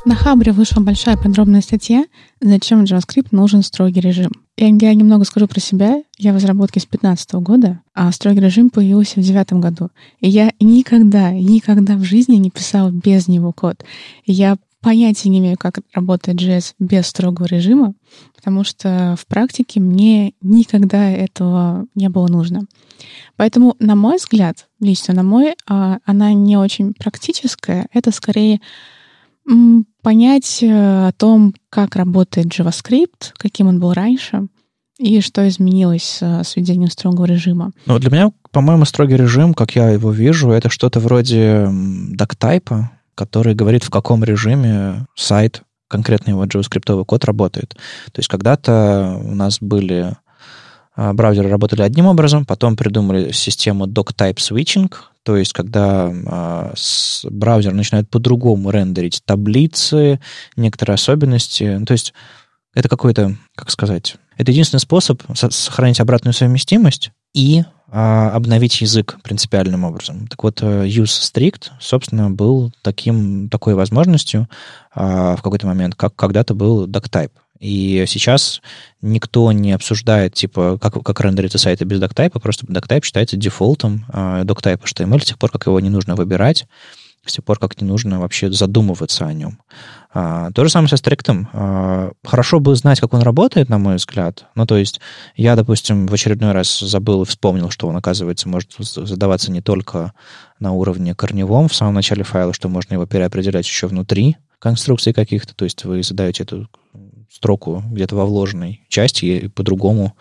На 0.06 0.16
Хабре 0.16 0.54
вышла 0.54 0.82
большая 0.82 1.18
подробная 1.18 1.62
статья 1.62 2.06
«Зачем 2.42 2.84
JavaScript 2.84 3.28
нужен 3.32 3.62
строгий 3.62 4.00
режим?». 4.00 4.32
Я, 4.58 4.68
я 4.68 4.94
немного 4.96 5.26
скажу 5.26 5.48
про 5.48 5.60
себя. 5.60 6.02
Я 6.18 6.32
в 6.32 6.38
разработке 6.38 6.80
с 6.80 6.84
2015 6.84 7.34
года, 7.34 7.82
а 7.94 8.12
строгий 8.12 8.40
режим 8.40 8.72
появился 8.72 9.20
в 9.20 9.24
2009 9.24 9.54
году. 9.62 9.90
И 10.20 10.30
я 10.30 10.52
никогда, 10.60 11.32
никогда 11.32 11.96
в 11.96 12.04
жизни 12.04 12.38
не 12.38 12.50
писал 12.50 12.92
без 12.92 13.28
него 13.28 13.52
код. 13.52 13.84
Я 14.26 14.58
понятия 14.82 15.30
не 15.30 15.40
имею, 15.40 15.58
как 15.58 15.80
работает 15.94 16.42
JS 16.42 16.74
без 16.80 17.08
строгого 17.08 17.46
режима, 17.46 17.94
потому 18.36 18.64
что 18.64 19.16
в 19.20 19.26
практике 19.28 19.80
мне 19.80 20.34
никогда 20.42 21.10
этого 21.10 21.86
не 21.96 22.10
было 22.10 22.28
нужно. 22.28 22.62
Поэтому, 23.36 23.76
на 23.80 23.96
мой 23.96 24.18
взгляд, 24.18 24.68
лично 24.80 25.14
на 25.14 25.24
мой, 25.24 25.56
а, 25.68 26.00
она 26.06 26.34
не 26.34 26.58
очень 26.58 26.94
практическая. 26.94 27.88
Это 27.94 28.12
скорее 28.12 28.60
понять 30.04 30.62
э, 30.62 31.08
о 31.08 31.12
том, 31.12 31.56
как 31.70 31.96
работает 31.96 32.48
JavaScript, 32.48 33.34
каким 33.36 33.68
он 33.68 33.80
был 33.80 33.94
раньше, 33.94 34.48
и 35.00 35.22
что 35.22 35.48
изменилось 35.48 36.20
с 36.22 36.56
введением 36.56 36.92
строгого 36.92 37.26
режима. 37.26 37.72
Ну, 37.86 37.98
для 37.98 38.12
меня, 38.12 38.32
по-моему, 38.52 38.86
строгий 38.86 39.16
режим, 39.16 39.54
как 39.54 39.76
я 39.76 39.90
его 39.90 40.12
вижу, 40.12 40.52
это 40.52 40.70
что-то 40.70 41.00
вроде 41.00 41.68
доктайпа, 41.72 42.92
который 43.20 43.54
говорит, 43.54 43.84
в 43.84 43.90
каком 43.90 44.24
режиме 44.24 45.06
сайт, 45.14 45.64
конкретно 45.90 46.30
его 46.30 46.46
JavaScript 46.46 47.04
код 47.04 47.26
работает. 47.26 47.76
То 48.14 48.20
есть 48.20 48.30
когда-то 48.30 49.20
у 49.22 49.36
нас 49.36 49.58
были 49.60 50.16
а, 50.96 51.12
браузеры 51.12 51.50
работали 51.50 51.82
одним 51.82 52.06
образом, 52.06 52.46
потом 52.46 52.78
придумали 52.78 53.34
систему 53.34 53.88
doc-type 53.88 54.38
switching, 54.38 54.94
то 55.24 55.36
есть 55.36 55.52
когда 55.52 56.10
а, 56.28 56.74
браузер 57.26 57.74
начинает 57.74 58.10
по-другому 58.10 58.70
рендерить 58.70 59.22
таблицы, 59.26 60.22
некоторые 60.56 60.96
особенности. 60.96 61.84
То 61.86 61.92
есть 61.92 62.14
это 62.74 62.88
какой-то, 62.88 63.36
как 63.54 63.70
сказать, 63.70 64.16
это 64.38 64.52
единственный 64.52 64.80
способ 64.80 65.22
сохранить 65.36 66.00
обратную 66.00 66.34
совместимость 66.34 67.12
и 67.34 67.64
обновить 67.92 68.82
язык 68.82 69.18
принципиальным 69.24 69.84
образом. 69.84 70.28
Так 70.28 70.44
вот, 70.44 70.62
э, 70.62 70.86
use 70.86 71.06
strict, 71.06 71.72
собственно, 71.80 72.30
был 72.30 72.72
таким, 72.82 73.50
такой 73.50 73.74
возможностью 73.74 74.48
а, 74.94 75.36
в 75.36 75.42
какой-то 75.42 75.66
момент, 75.66 75.96
как 75.96 76.16
когда-то 76.16 76.54
был 76.54 76.88
doctype. 76.88 77.32
И 77.60 78.06
сейчас 78.08 78.62
никто 79.02 79.52
не 79.52 79.74
обсуждает, 79.74 80.34
типа, 80.34 80.78
как, 80.80 81.04
как 81.04 81.22
рендериться 81.22 81.58
сайты 81.58 81.84
без 81.84 82.00
доктайпа, 82.00 82.40
просто 82.40 82.66
доктайп 82.68 83.04
считается 83.04 83.38
дефолтом 83.38 84.06
э, 84.14 84.44
доктайпа 84.46 84.86
HTML 84.86 85.22
с 85.22 85.26
тех 85.26 85.38
пор, 85.38 85.52
как 85.52 85.66
его 85.66 85.80
не 85.80 85.90
нужно 85.90 86.16
выбирать 86.16 86.68
с 87.26 87.34
тех 87.34 87.44
пор, 87.44 87.60
как 87.60 87.80
не 87.82 87.88
нужно 87.88 88.20
вообще 88.20 88.52
задумываться 88.52 89.26
о 89.26 89.34
нем. 89.34 89.60
А, 90.12 90.52
то 90.52 90.64
же 90.64 90.70
самое 90.70 90.90
со 90.90 90.98
стриктом. 90.98 91.50
А, 91.54 92.12
хорошо 92.24 92.60
бы 92.60 92.76
знать, 92.76 93.00
как 93.00 93.14
он 93.14 93.22
работает, 93.22 93.70
на 93.70 93.78
мой 93.78 93.96
взгляд. 93.96 94.46
Ну, 94.56 94.66
то 94.66 94.78
есть 94.78 95.00
я, 95.36 95.56
допустим, 95.56 96.08
в 96.08 96.14
очередной 96.14 96.52
раз 96.52 96.80
забыл 96.80 97.24
и 97.24 97.26
вспомнил, 97.26 97.70
что 97.70 97.88
он, 97.88 97.96
оказывается, 97.96 98.50
может 98.50 98.72
задаваться 98.80 99.52
не 99.52 99.62
только 99.62 100.14
на 100.60 100.72
уровне 100.72 101.14
корневом 101.14 101.68
в 101.68 101.76
самом 101.76 101.94
начале 101.94 102.24
файла, 102.24 102.54
что 102.54 102.70
можно 102.70 102.94
его 102.94 103.06
переопределять 103.06 103.68
еще 103.68 103.88
внутри 103.88 104.38
конструкций 104.60 105.14
каких-то. 105.14 105.56
То 105.56 105.66
есть 105.66 105.86
вы 105.86 106.04
задаете 106.04 106.44
эту 106.44 106.68
строку 107.32 107.84
где-то 107.92 108.16
во 108.16 108.26
вложенной 108.26 108.86
части 108.90 109.26
и 109.26 109.48
по-другому, 109.48 110.16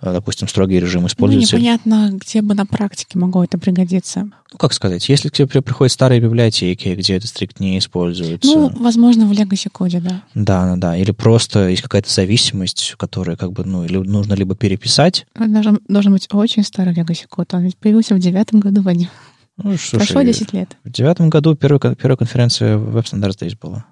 допустим, 0.00 0.48
строгий 0.48 0.78
режим 0.80 1.06
используется. 1.06 1.56
Ну, 1.56 1.62
непонятно, 1.62 2.10
где 2.12 2.42
бы 2.42 2.54
на 2.54 2.66
практике 2.66 3.18
могло 3.18 3.44
это 3.44 3.58
пригодиться. 3.58 4.30
Ну, 4.52 4.58
как 4.58 4.72
сказать, 4.72 5.08
если 5.08 5.28
к 5.28 5.32
тебе 5.32 5.46
приходят 5.62 5.92
старые 5.92 6.20
библиотеки, 6.20 6.88
где 6.90 7.16
этот 7.16 7.28
стрикт 7.28 7.60
не 7.60 7.78
используется. 7.78 8.48
Ну, 8.48 8.70
возможно, 8.76 9.26
в 9.26 9.32
Legacy 9.32 9.68
коде, 9.70 10.00
да. 10.00 10.22
Да, 10.34 10.66
да, 10.66 10.76
да. 10.76 10.96
Или 10.96 11.10
просто 11.10 11.68
есть 11.68 11.82
какая-то 11.82 12.12
зависимость, 12.12 12.94
которая 12.96 13.36
как 13.36 13.52
бы, 13.52 13.64
ну, 13.64 13.84
или 13.84 13.98
нужно 13.98 14.34
либо 14.34 14.54
переписать. 14.54 15.26
Должен, 15.34 15.80
должен 15.88 16.12
быть 16.12 16.28
очень 16.32 16.64
старый 16.64 16.94
Legacy 16.94 17.26
код. 17.28 17.52
Он 17.54 17.62
ведь 17.62 17.76
появился 17.76 18.14
в 18.14 18.18
девятом 18.18 18.60
году, 18.60 18.82
Вадим. 18.82 19.08
Ну, 19.56 19.76
слушай, 19.76 19.96
Прошло 19.96 20.22
10 20.22 20.52
лет. 20.52 20.76
В 20.84 20.90
девятом 20.92 21.30
году 21.30 21.56
первая, 21.56 21.96
первая 21.96 22.16
конференция 22.16 22.76
Web 22.76 23.04
Standards 23.04 23.38
Days 23.40 23.56
была. 23.60 23.86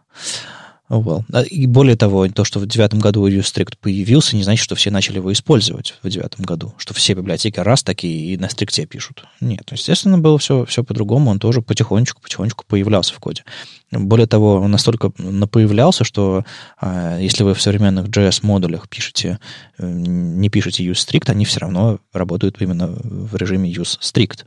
Oh 0.88 1.02
well. 1.02 1.44
И 1.46 1.66
более 1.66 1.96
того, 1.96 2.28
то, 2.28 2.44
что 2.44 2.60
в 2.60 2.66
девятом 2.66 3.00
году 3.00 3.26
Strict 3.28 3.74
появился, 3.80 4.36
не 4.36 4.44
значит, 4.44 4.62
что 4.62 4.76
все 4.76 4.90
начали 4.90 5.16
его 5.16 5.32
использовать 5.32 5.94
в 6.02 6.08
девятом 6.08 6.44
году, 6.44 6.74
что 6.78 6.94
все 6.94 7.14
библиотеки 7.14 7.58
раз 7.58 7.82
такие 7.82 8.32
и 8.32 8.36
на 8.36 8.48
стрикте 8.48 8.86
пишут. 8.86 9.24
Нет, 9.40 9.68
естественно, 9.72 10.18
было 10.18 10.38
все, 10.38 10.64
все 10.64 10.84
по-другому, 10.84 11.30
он 11.30 11.40
тоже 11.40 11.60
потихонечку-потихонечку 11.60 12.64
появлялся 12.68 13.14
в 13.14 13.18
коде. 13.18 13.42
Более 13.90 14.28
того, 14.28 14.54
он 14.54 14.70
настолько 14.70 15.10
появлялся, 15.10 16.04
что 16.04 16.44
а, 16.80 17.18
если 17.18 17.42
вы 17.42 17.54
в 17.54 17.62
современных 17.62 18.06
JS-модулях 18.06 18.88
пишете, 18.88 19.40
э, 19.78 19.88
не 19.88 20.48
пишете 20.50 20.84
use 20.84 20.94
strict, 20.94 21.30
они 21.30 21.44
все 21.44 21.60
равно 21.60 21.98
работают 22.12 22.60
именно 22.60 22.86
в 22.86 23.34
режиме 23.36 23.72
use 23.72 23.98
strict. 24.00 24.44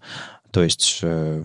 То 0.51 0.63
есть, 0.63 0.99
э, 1.01 1.43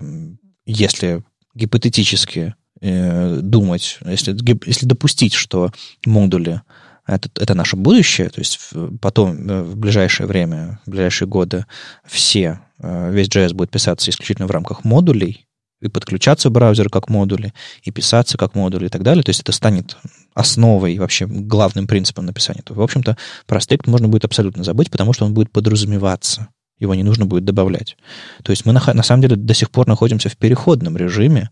если 0.67 1.23
гипотетически 1.55 2.55
э, 2.85 3.41
думать, 3.41 3.99
если, 4.05 4.37
если 4.67 4.87
допустить, 4.87 5.35
что 5.35 5.71
модули 6.05 6.63
это, 7.07 7.29
это 7.39 7.55
наше 7.55 7.77
будущее, 7.77 8.29
то 8.31 8.41
есть 8.41 8.59
потом 9.01 9.49
э, 9.49 9.63
в 9.63 9.77
ближайшее 9.77 10.27
время, 10.27 10.81
в 10.87 10.91
ближайшие 10.91 11.29
годы 11.29 11.67
все, 12.07 12.61
э, 12.79 13.11
весь 13.13 13.29
JS 13.29 13.55
будет 13.55 13.71
писаться 13.71 14.11
исключительно 14.11 14.47
в 14.47 14.51
рамках 14.51 14.85
модулей, 14.85 15.47
и 15.81 15.89
подключаться 15.89 16.49
в 16.49 16.53
браузер 16.53 16.89
как 16.89 17.11
модули, 17.11 17.53
и 17.83 17.91
писаться 17.91 18.39
как 18.39 18.55
модули 18.55 18.87
и 18.87 18.89
так 18.89 19.03
далее. 19.03 19.23
То 19.23 19.31
есть 19.31 19.41
это 19.41 19.53
станет 19.53 19.99
основой 20.33 20.95
и 20.95 20.99
вообще 20.99 21.27
главным 21.27 21.87
принципом 21.87 22.25
написания. 22.25 22.63
То, 22.63 22.73
в 22.73 22.81
общем-то, 22.81 23.19
про 23.47 23.61
стрикт 23.61 23.87
можно 23.87 24.09
будет 24.09 24.25
абсолютно 24.25 24.65
забыть, 24.65 24.91
потому 24.91 25.13
что 25.13 25.27
он 25.27 25.35
будет 25.35 25.51
подразумеваться. 25.51 26.49
Его 26.79 26.95
не 26.95 27.03
нужно 27.03 27.27
будет 27.27 27.45
добавлять. 27.45 27.99
То 28.43 28.51
есть 28.51 28.65
мы 28.65 28.73
на, 28.73 28.83
на 28.95 29.03
самом 29.03 29.21
деле 29.21 29.37
до 29.37 29.53
сих 29.53 29.71
пор 29.71 29.87
находимся 29.87 30.31
в 30.31 30.39
переходном 30.39 30.97
режиме, 30.97 31.51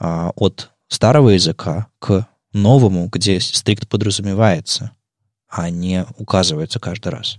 а, 0.00 0.32
от 0.34 0.70
старого 0.88 1.30
языка 1.30 1.86
к 1.98 2.26
новому, 2.52 3.08
где 3.12 3.38
стрикт 3.38 3.88
подразумевается, 3.88 4.92
а 5.48 5.70
не 5.70 6.06
указывается 6.16 6.80
каждый 6.80 7.08
раз. 7.08 7.38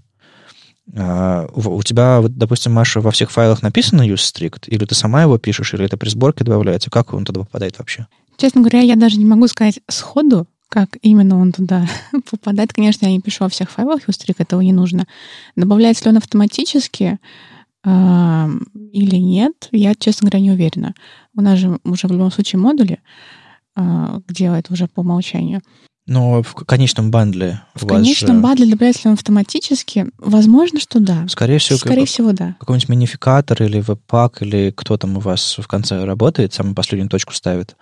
А, 0.95 1.47
у 1.53 1.83
тебя, 1.83 2.21
допустим, 2.23 2.73
Маша, 2.73 3.01
во 3.01 3.11
всех 3.11 3.31
файлах 3.31 3.61
написано 3.61 4.07
use 4.07 4.15
strict, 4.15 4.67
или 4.67 4.85
ты 4.85 4.95
сама 4.95 5.23
его 5.23 5.37
пишешь, 5.37 5.73
или 5.73 5.85
это 5.85 5.97
при 5.97 6.09
сборке 6.09 6.43
добавляется? 6.43 6.89
Как 6.89 7.13
он 7.13 7.25
туда 7.25 7.41
попадает 7.41 7.79
вообще? 7.79 8.07
Честно 8.37 8.61
говоря, 8.61 8.81
я 8.81 8.95
даже 8.95 9.17
не 9.17 9.25
могу 9.25 9.47
сказать 9.47 9.79
сходу, 9.87 10.47
как 10.69 10.97
именно 11.01 11.39
он 11.39 11.51
туда 11.51 11.87
попадает. 12.31 12.73
Конечно, 12.73 13.05
я 13.05 13.11
не 13.11 13.19
пишу 13.19 13.43
во 13.43 13.49
всех 13.49 13.69
файлах 13.71 14.07
use 14.07 14.17
strict, 14.17 14.35
этого 14.37 14.61
не 14.61 14.73
нужно. 14.73 15.07
Добавляется 15.55 16.05
ли 16.05 16.11
он 16.11 16.17
автоматически? 16.17 17.19
Или 17.83 19.15
нет, 19.15 19.69
я, 19.71 19.95
честно 19.95 20.29
говоря, 20.29 20.43
не 20.43 20.51
уверена. 20.51 20.93
У 21.35 21.41
нас 21.41 21.59
же 21.59 21.79
уже 21.83 22.07
в 22.07 22.11
любом 22.11 22.31
случае 22.31 22.59
модули 22.59 22.99
а, 23.75 24.21
делает 24.29 24.69
уже 24.69 24.87
по 24.87 24.99
умолчанию. 25.01 25.61
Но 26.07 26.41
в 26.41 26.53
конечном 26.53 27.11
бандле 27.11 27.61
в 27.75 27.85
конечном 27.85 28.37
же... 28.37 28.41
бандле 28.41 28.65
добавляется 28.65 29.03
ли 29.03 29.09
он 29.09 29.13
автоматически? 29.13 30.07
Возможно, 30.17 30.79
что 30.79 30.99
да. 30.99 31.27
Скорее 31.27 31.59
всего, 31.59 31.77
Скорее 31.77 32.01
как, 32.01 32.09
всего 32.09 32.31
да. 32.33 32.55
Какой-нибудь 32.59 32.89
минификатор 32.89 33.63
или 33.63 33.79
веб-пак, 33.79 34.41
или 34.41 34.73
кто 34.75 34.97
там 34.97 35.17
у 35.17 35.19
вас 35.19 35.57
в 35.57 35.67
конце 35.67 36.03
работает, 36.03 36.53
самую 36.53 36.75
последнюю 36.75 37.09
точку 37.09 37.33
ставит, 37.33 37.75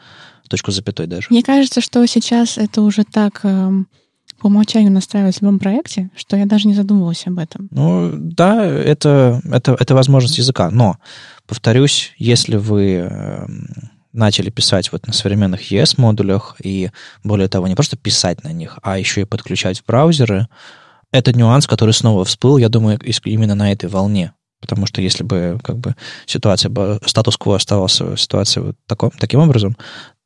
точку 0.50 0.72
запятой 0.72 1.08
даже. 1.08 1.28
Мне 1.30 1.44
кажется, 1.44 1.82
что 1.82 2.06
сейчас 2.06 2.58
это 2.58 2.82
уже 2.82 3.04
так 3.04 3.44
по 4.40 4.48
умолчанию 4.48 4.92
настраивать 4.92 5.38
в 5.38 5.42
любом 5.42 5.60
проекте, 5.60 6.10
что 6.16 6.36
я 6.38 6.46
даже 6.46 6.68
не 6.68 6.74
задумывалась 6.74 7.26
об 7.28 7.40
этом. 7.40 7.68
Ну, 7.72 8.12
да, 8.14 8.66
это, 8.66 9.42
это, 9.52 9.76
это 9.80 9.96
возможность 9.96 10.38
языка. 10.38 10.70
Но, 10.72 10.98
повторюсь, 11.48 12.14
если 12.18 12.56
вы 12.56 12.96
эм, 12.96 13.68
начали 14.14 14.50
писать 14.50 14.92
вот 14.92 15.08
на 15.08 15.14
современных 15.14 15.72
ES-модулях, 15.72 16.56
и 16.64 16.92
более 17.24 17.48
того, 17.48 17.68
не 17.68 17.76
просто 17.76 17.98
писать 17.98 18.44
на 18.44 18.52
них, 18.52 18.80
а 18.82 18.98
еще 18.98 19.22
и 19.22 19.26
подключать 19.26 19.80
в 19.80 19.86
браузеры, 19.86 20.48
это 21.12 21.34
нюанс, 21.34 21.68
который 21.68 21.94
снова 21.94 22.26
всплыл, 22.26 22.58
я 22.58 22.70
думаю, 22.70 23.00
именно 23.26 23.56
на 23.56 23.72
этой 23.72 23.90
волне. 23.90 24.34
Потому 24.62 24.86
что 24.86 25.02
если 25.02 25.24
бы 25.24 25.58
как 25.64 25.78
бы 25.78 25.96
ситуация, 26.26 26.72
статус-кво 27.06 27.56
оставался 27.56 28.18
ситуацией 28.18 28.66
вот 28.66 28.76
таком, 28.88 29.12
таким 29.12 29.40
образом, 29.40 29.78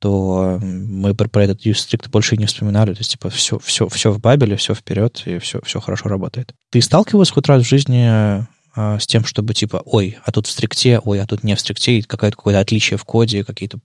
то 0.04 0.60
мы 0.62 1.16
про, 1.16 1.30
про 1.30 1.46
этот 1.46 1.66
use 1.66 1.76
strict 1.76 2.10
больше 2.10 2.36
и 2.36 2.38
не 2.38 2.46
вспоминали. 2.46 2.94
То 2.94 3.00
есть, 3.00 3.12
типа, 3.12 3.30
все, 3.30 3.58
все, 3.60 3.88
все 3.88 4.12
в 4.12 4.20
бабеле, 4.20 4.58
все 4.58 4.76
вперед, 4.76 5.24
и 5.24 5.38
все, 5.38 5.62
все 5.64 5.80
хорошо 5.80 6.10
работает. 6.10 6.54
Ты 6.72 6.82
сталкивался 6.82 7.32
хоть 7.32 7.48
раз 7.48 7.64
в 7.64 7.70
жизни 7.70 8.06
а, 8.06 8.46
с 8.76 9.08
тем, 9.08 9.24
чтобы, 9.24 9.54
типа, 9.54 9.82
ой, 9.86 10.18
а 10.26 10.34
тут 10.34 10.48
в 10.48 10.52
стрикте, 10.52 11.00
ой, 11.00 11.22
а 11.22 11.26
тут 11.26 11.46
не 11.46 11.56
в 11.56 11.60
стрикте, 11.62 12.04
какое-то 12.04 12.36
какое-то 12.36 12.60
отличие 12.60 12.98
в 12.98 13.06
коде, 13.06 13.46
какие-то 13.46 13.80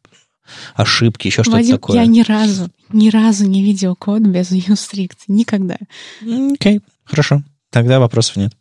ошибки, 0.74 1.28
еще 1.28 1.44
что-то 1.44 1.58
Вадим, 1.58 1.76
такое. 1.76 2.00
Я 2.00 2.06
ни 2.06 2.22
разу, 2.22 2.68
ни 2.92 3.10
разу 3.10 3.46
не 3.46 3.62
видел 3.62 3.94
код 3.94 4.22
без 4.22 4.50
strict 4.50 5.18
Никогда. 5.28 5.76
Окей, 6.20 6.78
okay, 6.78 6.82
хорошо. 7.04 7.44
Тогда 7.70 8.00
вопросов 8.00 8.34
нет. 8.34 8.56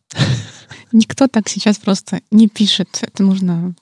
Никто 0.92 1.28
так 1.28 1.50
сейчас 1.50 1.80
просто 1.80 2.22
не 2.30 2.48
пишет. 2.48 3.00
Это 3.02 3.24
нужно, 3.24 3.74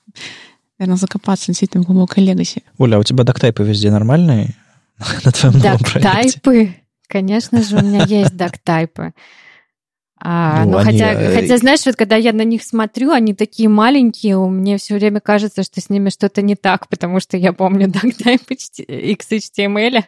наверное, 0.80 0.98
закопаться 0.98 1.48
действительно 1.48 1.84
в 1.84 1.88
глубокой 1.88 2.24
легаси. 2.24 2.64
Оля, 2.78 2.96
а 2.98 3.00
у 3.00 3.04
тебя 3.04 3.24
доктайпы 3.24 3.64
везде 3.64 3.92
нормальные 3.92 4.56
на 5.24 5.32
твоем 5.32 5.58
новом 5.60 5.78
Доктайпы? 5.78 6.76
Конечно 7.08 7.62
же, 7.62 7.78
у 7.78 7.82
меня 7.82 8.04
есть 8.06 8.36
доктайпы. 8.36 9.14
А, 10.18 10.66
ну, 10.66 10.72
ну 10.72 10.78
они... 10.78 11.00
хотя, 11.00 11.14
э, 11.14 11.36
хотя, 11.36 11.58
знаешь, 11.58 11.86
вот 11.86 11.96
когда 11.96 12.16
я 12.16 12.34
на 12.34 12.44
них 12.44 12.64
смотрю, 12.64 13.12
они 13.12 13.34
такие 13.34 13.70
маленькие, 13.70 14.38
у 14.38 14.50
меня 14.50 14.78
все 14.78 14.96
время 14.96 15.20
кажется, 15.20 15.62
что 15.62 15.82
с 15.82 15.90
ними 15.90 16.10
что-то 16.10 16.42
не 16.42 16.56
так, 16.56 16.88
потому 16.88 17.20
что 17.20 17.38
я 17.38 17.54
помню 17.54 17.88
DuckType 17.90 18.48
XHTML, 18.88 20.04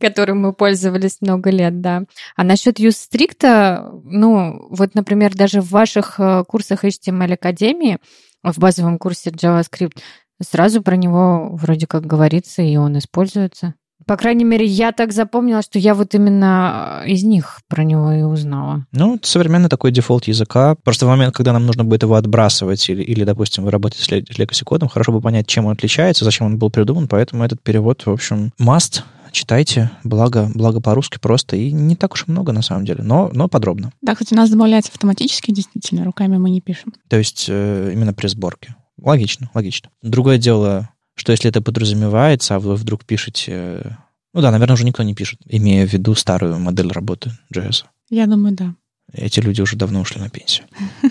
которым 0.00 0.40
мы 0.40 0.52
пользовались 0.54 1.18
много 1.20 1.50
лет, 1.50 1.80
да. 1.80 2.04
А 2.34 2.42
насчет 2.42 2.80
UseStrict, 2.80 4.00
ну, 4.04 4.66
вот, 4.70 4.94
например, 4.94 5.34
даже 5.34 5.60
в 5.60 5.70
ваших 5.70 6.18
э, 6.18 6.42
курсах 6.48 6.84
HTML 6.84 7.34
Академии, 7.34 7.98
в 8.42 8.58
базовом 8.58 8.98
курсе 8.98 9.30
JavaScript, 9.30 9.98
сразу 10.42 10.82
про 10.82 10.96
него 10.96 11.50
вроде 11.52 11.86
как 11.86 12.06
говорится, 12.06 12.62
и 12.62 12.76
он 12.76 12.98
используется. 12.98 13.74
По 14.06 14.16
крайней 14.16 14.44
мере, 14.44 14.64
я 14.64 14.92
так 14.92 15.12
запомнила, 15.12 15.60
что 15.62 15.78
я 15.78 15.94
вот 15.94 16.14
именно 16.14 17.02
из 17.06 17.22
них 17.22 17.60
про 17.68 17.84
него 17.84 18.10
и 18.12 18.22
узнала. 18.22 18.86
Ну, 18.92 19.16
это 19.16 19.28
современный 19.28 19.68
такой 19.68 19.92
дефолт 19.92 20.24
языка. 20.24 20.74
Просто 20.82 21.04
в 21.04 21.08
момент, 21.10 21.34
когда 21.34 21.52
нам 21.52 21.66
нужно 21.66 21.84
будет 21.84 22.02
его 22.02 22.14
отбрасывать 22.14 22.88
или, 22.88 23.02
или 23.02 23.24
допустим, 23.24 23.64
вы 23.64 23.70
работаете 23.70 24.04
с 24.04 24.08
legacy 24.10 24.64
кодом, 24.64 24.88
хорошо 24.88 25.12
бы 25.12 25.20
понять, 25.20 25.46
чем 25.46 25.66
он 25.66 25.72
отличается, 25.72 26.24
зачем 26.24 26.46
он 26.46 26.58
был 26.58 26.70
придуман, 26.70 27.08
поэтому 27.08 27.44
этот 27.44 27.62
перевод, 27.62 28.06
в 28.06 28.10
общем, 28.10 28.52
must, 28.58 29.02
читайте, 29.32 29.90
благо, 30.04 30.50
благо 30.54 30.80
по-русски 30.80 31.18
просто, 31.20 31.56
и 31.56 31.72
не 31.72 31.96
так 31.96 32.14
уж 32.14 32.24
и 32.26 32.30
много 32.30 32.52
на 32.52 32.62
самом 32.62 32.84
деле, 32.84 33.02
но, 33.02 33.30
но 33.32 33.48
подробно. 33.48 33.92
Да, 34.02 34.14
кстати, 34.14 34.34
у 34.34 34.36
нас 34.36 34.50
добавляется 34.50 34.92
автоматически, 34.92 35.50
действительно, 35.50 36.04
руками 36.04 36.36
мы 36.38 36.50
не 36.50 36.60
пишем. 36.60 36.92
То 37.08 37.16
есть 37.16 37.46
э, 37.48 37.90
именно 37.92 38.12
при 38.12 38.28
сборке. 38.28 38.74
Логично, 39.00 39.50
логично. 39.54 39.90
Другое 40.02 40.38
дело, 40.38 40.90
что 41.14 41.32
если 41.32 41.48
это 41.48 41.62
подразумевается, 41.62 42.56
а 42.56 42.60
вы 42.60 42.74
вдруг 42.74 43.04
пишете... 43.04 43.98
Ну 44.32 44.40
да, 44.40 44.50
наверное, 44.50 44.74
уже 44.74 44.84
никто 44.84 45.02
не 45.02 45.14
пишет, 45.14 45.40
имея 45.46 45.86
в 45.86 45.92
виду 45.92 46.14
старую 46.14 46.58
модель 46.58 46.92
работы 46.92 47.32
JS. 47.54 47.84
Я 48.10 48.26
думаю, 48.26 48.54
да. 48.54 48.74
Эти 49.12 49.40
люди 49.40 49.60
уже 49.60 49.76
давно 49.76 50.00
ушли 50.00 50.20
на 50.20 50.28
пенсию. 50.28 50.66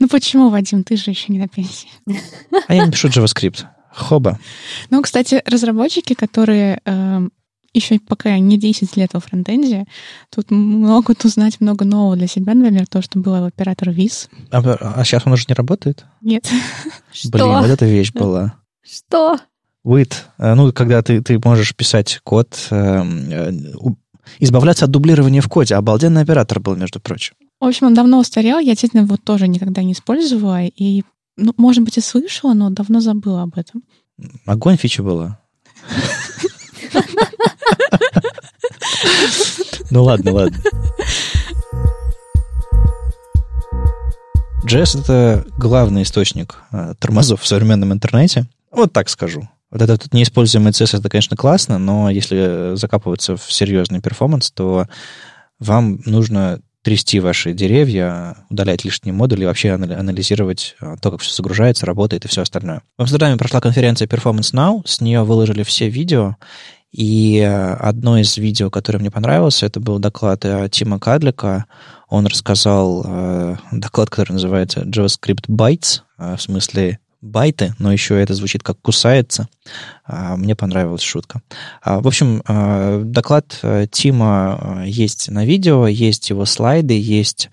Ну 0.00 0.06
почему, 0.08 0.48
Вадим, 0.48 0.84
ты 0.84 0.96
же 0.96 1.10
еще 1.10 1.32
не 1.32 1.40
на 1.40 1.48
пенсии? 1.48 1.88
А 2.68 2.74
я 2.74 2.84
не 2.84 2.90
пишу 2.92 3.08
JavaScript. 3.08 3.64
Хоба. 3.90 4.38
Ну, 4.90 5.02
кстати, 5.02 5.42
разработчики, 5.44 6.14
которые 6.14 6.80
э, 6.84 7.28
еще 7.74 7.98
пока 7.98 8.38
не 8.38 8.58
10 8.58 8.96
лет 8.96 9.10
во 9.12 9.20
фронтенде, 9.20 9.84
тут 10.34 10.50
могут 10.50 11.24
узнать 11.24 11.60
много 11.60 11.84
нового 11.84 12.16
для 12.16 12.26
себя, 12.26 12.54
например, 12.54 12.86
то, 12.86 13.02
что 13.02 13.18
было 13.18 13.40
в 13.40 13.44
оператор 13.44 13.90
ВИЗ. 13.90 14.28
А, 14.50 14.60
а 14.60 15.04
сейчас 15.04 15.26
он 15.26 15.32
уже 15.32 15.44
не 15.48 15.54
работает? 15.54 16.04
Нет. 16.20 16.48
Блин, 17.30 17.46
вот 17.46 17.70
эта 17.70 17.86
вещь 17.86 18.12
была. 18.12 18.54
Что? 18.82 19.38
With. 19.84 20.14
Э, 20.38 20.54
ну, 20.54 20.72
когда 20.72 21.02
ты, 21.02 21.22
ты 21.22 21.38
можешь 21.42 21.74
писать 21.74 22.20
код, 22.24 22.68
э, 22.70 23.02
э, 23.30 23.52
избавляться 24.38 24.86
от 24.86 24.90
дублирования 24.90 25.40
в 25.40 25.48
коде. 25.48 25.74
Обалденный 25.74 26.22
оператор 26.22 26.60
был, 26.60 26.76
между 26.76 27.00
прочим. 27.00 27.34
В 27.60 27.64
общем, 27.64 27.88
он 27.88 27.94
давно 27.94 28.20
устарел, 28.20 28.58
я 28.58 28.72
действительно 28.72 29.04
вот 29.04 29.22
тоже 29.24 29.48
никогда 29.48 29.82
не 29.82 29.92
использовала, 29.92 30.64
и, 30.64 31.02
ну, 31.36 31.54
может 31.56 31.82
быть, 31.82 31.98
и 31.98 32.00
слышала, 32.00 32.54
но 32.54 32.70
давно 32.70 33.00
забыла 33.00 33.42
об 33.42 33.58
этом. 33.58 33.82
Огонь 34.46 34.76
фича 34.76 35.02
была. 35.02 35.40
Ну 39.90 40.04
ладно, 40.04 40.32
ладно. 40.32 40.58
JS— 44.66 45.00
это 45.02 45.46
главный 45.56 46.02
источник 46.02 46.56
э, 46.72 46.92
тормозов 46.98 47.40
в 47.40 47.46
современном 47.46 47.92
интернете. 47.92 48.44
Вот 48.70 48.92
так 48.92 49.08
скажу. 49.08 49.48
Вот 49.70 49.80
этот 49.80 50.12
неиспользуемый 50.12 50.72
CSS, 50.72 50.98
это, 50.98 51.08
конечно, 51.08 51.36
классно, 51.36 51.78
но 51.78 52.10
если 52.10 52.74
закапываться 52.74 53.36
в 53.36 53.50
серьезный 53.50 54.00
перформанс, 54.00 54.50
то 54.50 54.86
вам 55.58 56.00
нужно 56.04 56.60
трясти 56.82 57.20
ваши 57.20 57.52
деревья, 57.52 58.36
удалять 58.48 58.84
лишние 58.84 59.12
модули 59.12 59.42
и 59.42 59.46
вообще 59.46 59.72
анализировать 59.72 60.76
э, 60.80 60.96
то, 61.00 61.10
как 61.10 61.20
все 61.20 61.34
загружается, 61.34 61.86
работает 61.86 62.24
и 62.24 62.28
все 62.28 62.42
остальное. 62.42 62.82
В 62.96 63.02
Амстердаме 63.02 63.36
прошла 63.36 63.60
конференция 63.60 64.08
Performance 64.08 64.54
Now, 64.54 64.82
с 64.86 65.00
нее 65.00 65.22
выложили 65.22 65.64
все 65.64 65.88
видео, 65.88 66.36
и 66.92 67.38
э, 67.38 67.74
одно 67.74 68.18
из 68.18 68.36
видео, 68.38 68.70
которое 68.70 68.98
мне 68.98 69.10
понравилось, 69.10 69.62
это 69.62 69.80
был 69.80 69.98
доклад 69.98 70.44
э, 70.44 70.68
Тима 70.70 70.98
Кадлика. 70.98 71.66
Он 72.08 72.26
рассказал 72.26 73.04
э, 73.06 73.56
доклад, 73.72 74.08
который 74.10 74.32
называется 74.32 74.80
JavaScript 74.80 75.48
Bytes, 75.48 76.00
в 76.16 76.38
смысле 76.38 76.98
байты, 77.20 77.74
но 77.78 77.92
еще 77.92 78.20
это 78.20 78.34
звучит 78.34 78.62
как 78.62 78.80
кусается. 78.80 79.48
А, 80.04 80.36
мне 80.36 80.54
понравилась 80.54 81.02
шутка. 81.02 81.42
А, 81.82 82.00
в 82.00 82.06
общем, 82.06 82.42
а, 82.46 83.02
доклад 83.02 83.58
э, 83.62 83.86
Тима 83.90 84.58
э, 84.60 84.88
есть 84.88 85.30
на 85.30 85.44
видео, 85.44 85.86
есть 85.86 86.30
его 86.30 86.44
слайды, 86.44 86.98
есть 86.98 87.50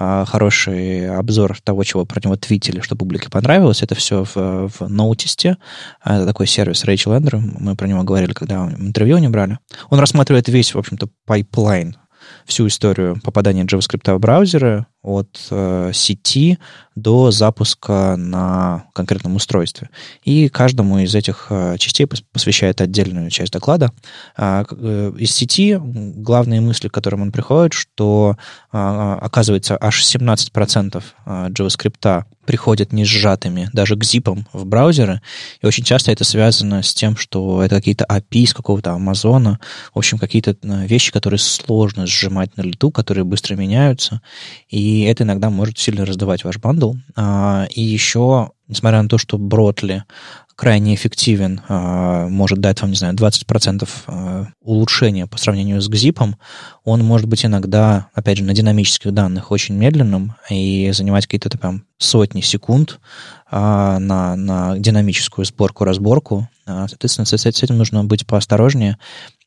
хороший 0.00 1.10
обзор 1.10 1.58
того, 1.60 1.82
чего 1.82 2.04
про 2.04 2.20
него 2.22 2.36
твитили, 2.36 2.78
что 2.82 2.94
публике 2.94 3.30
понравилось. 3.30 3.82
Это 3.82 3.96
все 3.96 4.22
в, 4.22 4.36
в 4.36 4.82
Notice. 4.82 5.56
Это 6.04 6.24
такой 6.24 6.46
сервис 6.46 6.84
Рэйчел 6.84 7.16
Эндрю. 7.16 7.38
Мы 7.38 7.74
про 7.74 7.88
него 7.88 8.04
говорили, 8.04 8.32
когда 8.32 8.70
интервью 8.78 9.18
не 9.18 9.28
брали. 9.28 9.58
Он 9.90 9.98
рассматривает 9.98 10.46
весь, 10.46 10.72
в 10.72 10.78
общем-то, 10.78 11.08
pipeline 11.26 11.96
всю 12.44 12.66
историю 12.66 13.20
попадания 13.22 13.64
JavaScript 13.64 14.14
в 14.14 14.18
браузеры 14.18 14.86
от 15.02 15.46
э, 15.50 15.90
сети 15.94 16.58
до 16.94 17.30
запуска 17.30 18.16
на 18.16 18.84
конкретном 18.92 19.36
устройстве. 19.36 19.90
И 20.24 20.48
каждому 20.48 20.98
из 20.98 21.14
этих 21.14 21.46
э, 21.50 21.76
частей 21.78 22.06
посвящает 22.06 22.80
отдельную 22.80 23.30
часть 23.30 23.52
доклада. 23.52 23.92
Э, 24.36 24.64
э, 24.70 25.12
из 25.18 25.34
сети 25.34 25.78
главные 25.80 26.60
мысли, 26.60 26.88
к 26.88 26.92
которым 26.92 27.22
он 27.22 27.32
приходит, 27.32 27.72
что 27.72 28.36
э, 28.72 29.18
оказывается 29.20 29.78
аж 29.80 30.02
17% 30.02 31.02
э, 31.26 31.48
JavaScript 31.50 32.24
приходят 32.48 32.94
не 32.94 33.04
сжатыми, 33.04 33.68
даже 33.74 33.94
gzip 33.94 34.04
ом 34.04 34.46
в 34.54 34.64
браузеры. 34.64 35.20
И 35.60 35.66
очень 35.66 35.84
часто 35.84 36.12
это 36.12 36.24
связано 36.24 36.82
с 36.82 36.94
тем, 36.94 37.14
что 37.14 37.62
это 37.62 37.76
какие-то 37.76 38.06
API 38.08 38.46
с 38.46 38.54
какого-то 38.54 38.92
Амазона, 38.92 39.60
в 39.92 39.98
общем, 39.98 40.16
какие-то 40.16 40.56
э, 40.62 40.86
вещи, 40.86 41.12
которые 41.12 41.38
сложно 41.40 42.06
сжимать 42.06 42.56
на 42.56 42.62
лету, 42.62 42.90
которые 42.90 43.24
быстро 43.24 43.54
меняются. 43.54 44.22
И 44.70 45.02
это 45.02 45.24
иногда 45.24 45.50
может 45.50 45.78
сильно 45.78 46.06
раздавать 46.06 46.42
ваш 46.42 46.56
бандл. 46.56 46.94
А, 47.16 47.66
и 47.70 47.82
еще, 47.82 48.52
несмотря 48.66 49.02
на 49.02 49.10
то, 49.10 49.18
что 49.18 49.36
Бротли 49.36 50.04
крайне 50.58 50.96
эффективен, 50.96 51.60
а, 51.68 52.26
может 52.26 52.58
дать 52.58 52.80
вам, 52.80 52.90
не 52.90 52.96
знаю, 52.96 53.14
20% 53.14 53.88
а, 54.08 54.48
улучшения 54.60 55.28
по 55.28 55.38
сравнению 55.38 55.80
с 55.80 55.88
GZIP, 55.88 56.34
он 56.82 57.04
может 57.04 57.28
быть 57.28 57.46
иногда, 57.46 58.08
опять 58.12 58.38
же, 58.38 58.44
на 58.44 58.54
динамических 58.54 59.12
данных 59.14 59.52
очень 59.52 59.76
медленным 59.76 60.34
и 60.50 60.90
занимать 60.92 61.26
какие-то 61.26 61.56
прям 61.56 61.84
сотни 61.98 62.40
секунд 62.40 62.98
на, 63.50 63.98
на 64.36 64.78
динамическую 64.78 65.44
сборку-разборку. 65.44 66.48
Соответственно, 66.64 67.26
с 67.26 67.46
этим 67.46 67.78
нужно 67.78 68.04
быть 68.04 68.26
поосторожнее 68.26 68.98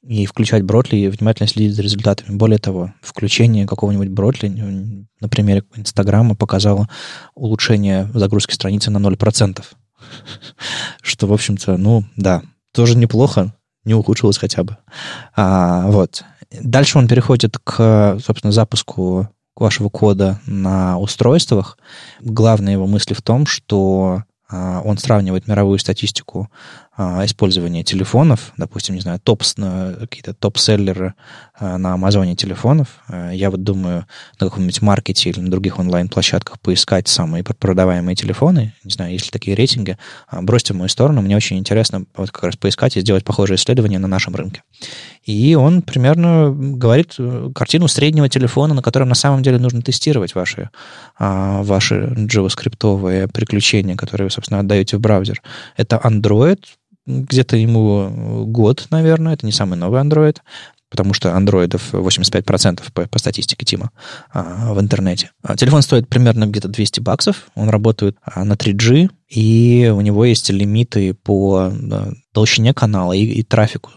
и 0.03 0.26
включать 0.26 0.64
Бротли 0.64 0.97
и 0.97 1.07
внимательно 1.07 1.47
следить 1.47 1.76
за 1.76 1.82
результатами. 1.82 2.36
Более 2.36 2.57
того, 2.57 2.93
включение 3.01 3.68
какого-нибудь 3.68 4.09
Бротли, 4.09 4.47
на 5.20 5.30
примере 5.30 5.64
Инстаграма, 5.76 6.36
показало 6.36 6.89
улучшение 7.36 8.09
загрузки 8.14 8.53
страницы 8.53 8.91
на 8.91 8.97
0%. 8.97 9.64
Что, 11.01 11.28
в 11.28 11.34
общем-то, 11.34 11.78
ну, 11.78 12.03
да, 12.16 12.41
тоже 12.74 12.97
неплохо, 12.97 13.53
не 13.86 13.93
ухудшилось 13.93 14.38
хотя 14.38 14.64
бы. 14.64 14.78
А, 15.36 15.88
вот. 15.88 16.24
Дальше 16.51 16.97
он 16.97 17.07
переходит 17.07 17.57
к, 17.64 18.18
собственно, 18.24 18.51
запуску 18.51 19.30
вашего 19.55 19.89
кода 19.89 20.39
на 20.45 20.97
устройствах. 20.97 21.78
Главная 22.20 22.74
его 22.74 22.88
мысль 22.88 23.14
в 23.14 23.22
том, 23.22 23.45
что 23.45 24.24
а, 24.49 24.82
он 24.84 24.97
сравнивает 24.97 25.47
мировую 25.47 25.80
статистику 25.80 26.49
а, 27.04 27.26
использования 27.26 27.84
телефонов, 27.84 28.54
допустим, 28.58 28.93
не 28.93 29.02
знаю, 29.02 29.20
топ, 29.20 29.41
какие-то 29.41 30.36
топ-селлеры 30.36 31.16
а, 31.58 31.80
на 31.80 31.93
Амазоне 31.93 32.36
телефонов. 32.36 32.89
А, 33.08 33.32
я 33.32 33.49
вот 33.49 33.64
думаю 33.64 34.06
на 34.39 34.47
каком-нибудь 34.47 34.84
маркете 34.84 35.32
или 35.32 35.39
на 35.39 35.49
других 35.49 35.80
онлайн-площадках 35.80 36.60
поискать 36.60 37.08
самые 37.08 37.43
продаваемые 37.43 38.16
телефоны. 38.16 38.76
Не 38.84 38.91
знаю, 38.91 39.14
есть 39.14 39.26
ли 39.26 39.32
такие 39.32 39.56
рейтинги. 39.56 39.97
Бросьте 40.32 40.74
в 40.74 40.78
мою 40.78 40.89
сторону. 40.89 41.24
Мне 41.24 41.36
очень 41.36 41.58
интересно 41.58 42.06
вот 42.16 42.30
как 42.30 42.43
раз 42.43 42.56
поискать 42.56 42.95
и 42.97 43.02
сделать 43.02 43.26
похожие 43.26 43.56
исследования 43.56 43.97
на 43.97 44.08
нашем 44.08 44.36
рынке. 44.36 44.62
И 45.24 45.56
он 45.56 45.82
примерно 45.82 46.52
говорит 46.52 47.16
э, 47.18 47.49
картину 47.56 47.88
среднего 47.88 48.30
телефона, 48.30 48.76
на 48.76 48.84
котором 48.84 49.10
на 49.10 49.16
самом 49.16 49.41
деле 49.41 49.58
нужно 49.58 49.82
тестировать 49.82 50.36
ваши, 50.36 50.70
ваши 51.18 52.14
JavaScript 52.16 53.28
приключения, 53.30 53.95
которые 53.95 54.26
вы, 54.26 54.32
собственно, 54.32 54.60
отдаете 54.60 54.97
в 54.97 54.99
браузер. 54.99 55.41
Это 55.78 55.99
Android, 56.04 56.60
где-то 57.06 57.58
ему 57.58 58.45
год, 58.45 58.88
наверное, 58.89 59.34
это 59.34 59.45
не 59.45 59.52
самый 59.52 59.78
новый 59.78 60.02
Android, 60.02 60.38
потому 60.91 61.14
что 61.14 61.34
андроидов 61.34 61.93
85% 61.93 62.91
по, 62.93 63.08
по 63.08 63.20
статистике 63.20 63.66
Тима 63.66 63.91
а, 64.32 64.74
в 64.74 64.80
интернете. 64.80 65.32
А, 65.41 65.56
телефон 65.56 65.82
стоит 65.82 66.08
примерно 66.08 66.45
где-то 66.45 66.68
200 66.68 66.99
баксов, 66.99 67.49
он 67.56 67.70
работает 67.70 68.18
а, 68.24 68.43
на 68.43 68.54
3G, 68.54 69.10
и 69.32 69.90
у 69.96 70.02
него 70.02 70.26
есть 70.26 70.50
лимиты 70.50 71.14
по 71.14 71.72
толщине 72.34 72.74
канала 72.74 73.14
и, 73.14 73.24
и 73.24 73.44
трафику. 73.44 73.92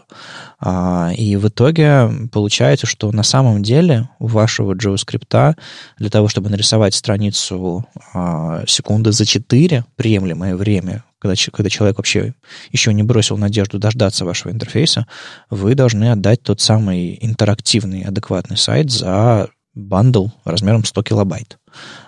А, 0.61 1.11
и 1.15 1.35
в 1.35 1.49
итоге 1.49 2.09
получается, 2.31 2.87
что 2.87 3.11
на 3.11 3.23
самом 3.23 3.61
деле 3.61 4.09
у 4.19 4.27
вашего 4.27 4.73
JavaScript 4.73 5.55
для 5.97 6.09
того, 6.09 6.29
чтобы 6.29 6.49
нарисовать 6.49 6.95
страницу 6.95 7.85
а, 8.13 8.63
секунды 8.65 9.11
за 9.11 9.25
4, 9.25 9.83
приемлемое 9.97 10.55
время, 10.55 11.03
когда, 11.19 11.35
когда 11.51 11.69
человек 11.69 11.97
вообще 11.97 12.33
еще 12.71 12.93
не 12.93 13.03
бросил 13.03 13.37
надежду 13.37 13.77
дождаться 13.77 14.23
вашего 14.23 14.51
интерфейса, 14.51 15.05
вы 15.49 15.75
должны 15.75 16.11
отдать 16.11 16.43
тот 16.43 16.61
самый 16.61 17.17
интерактивный, 17.21 18.03
адекватный 18.03 18.57
сайт 18.57 18.89
за 18.89 19.49
bundle 19.75 20.27
размером 20.45 20.83
100 20.85 21.03
килобайт. 21.03 21.59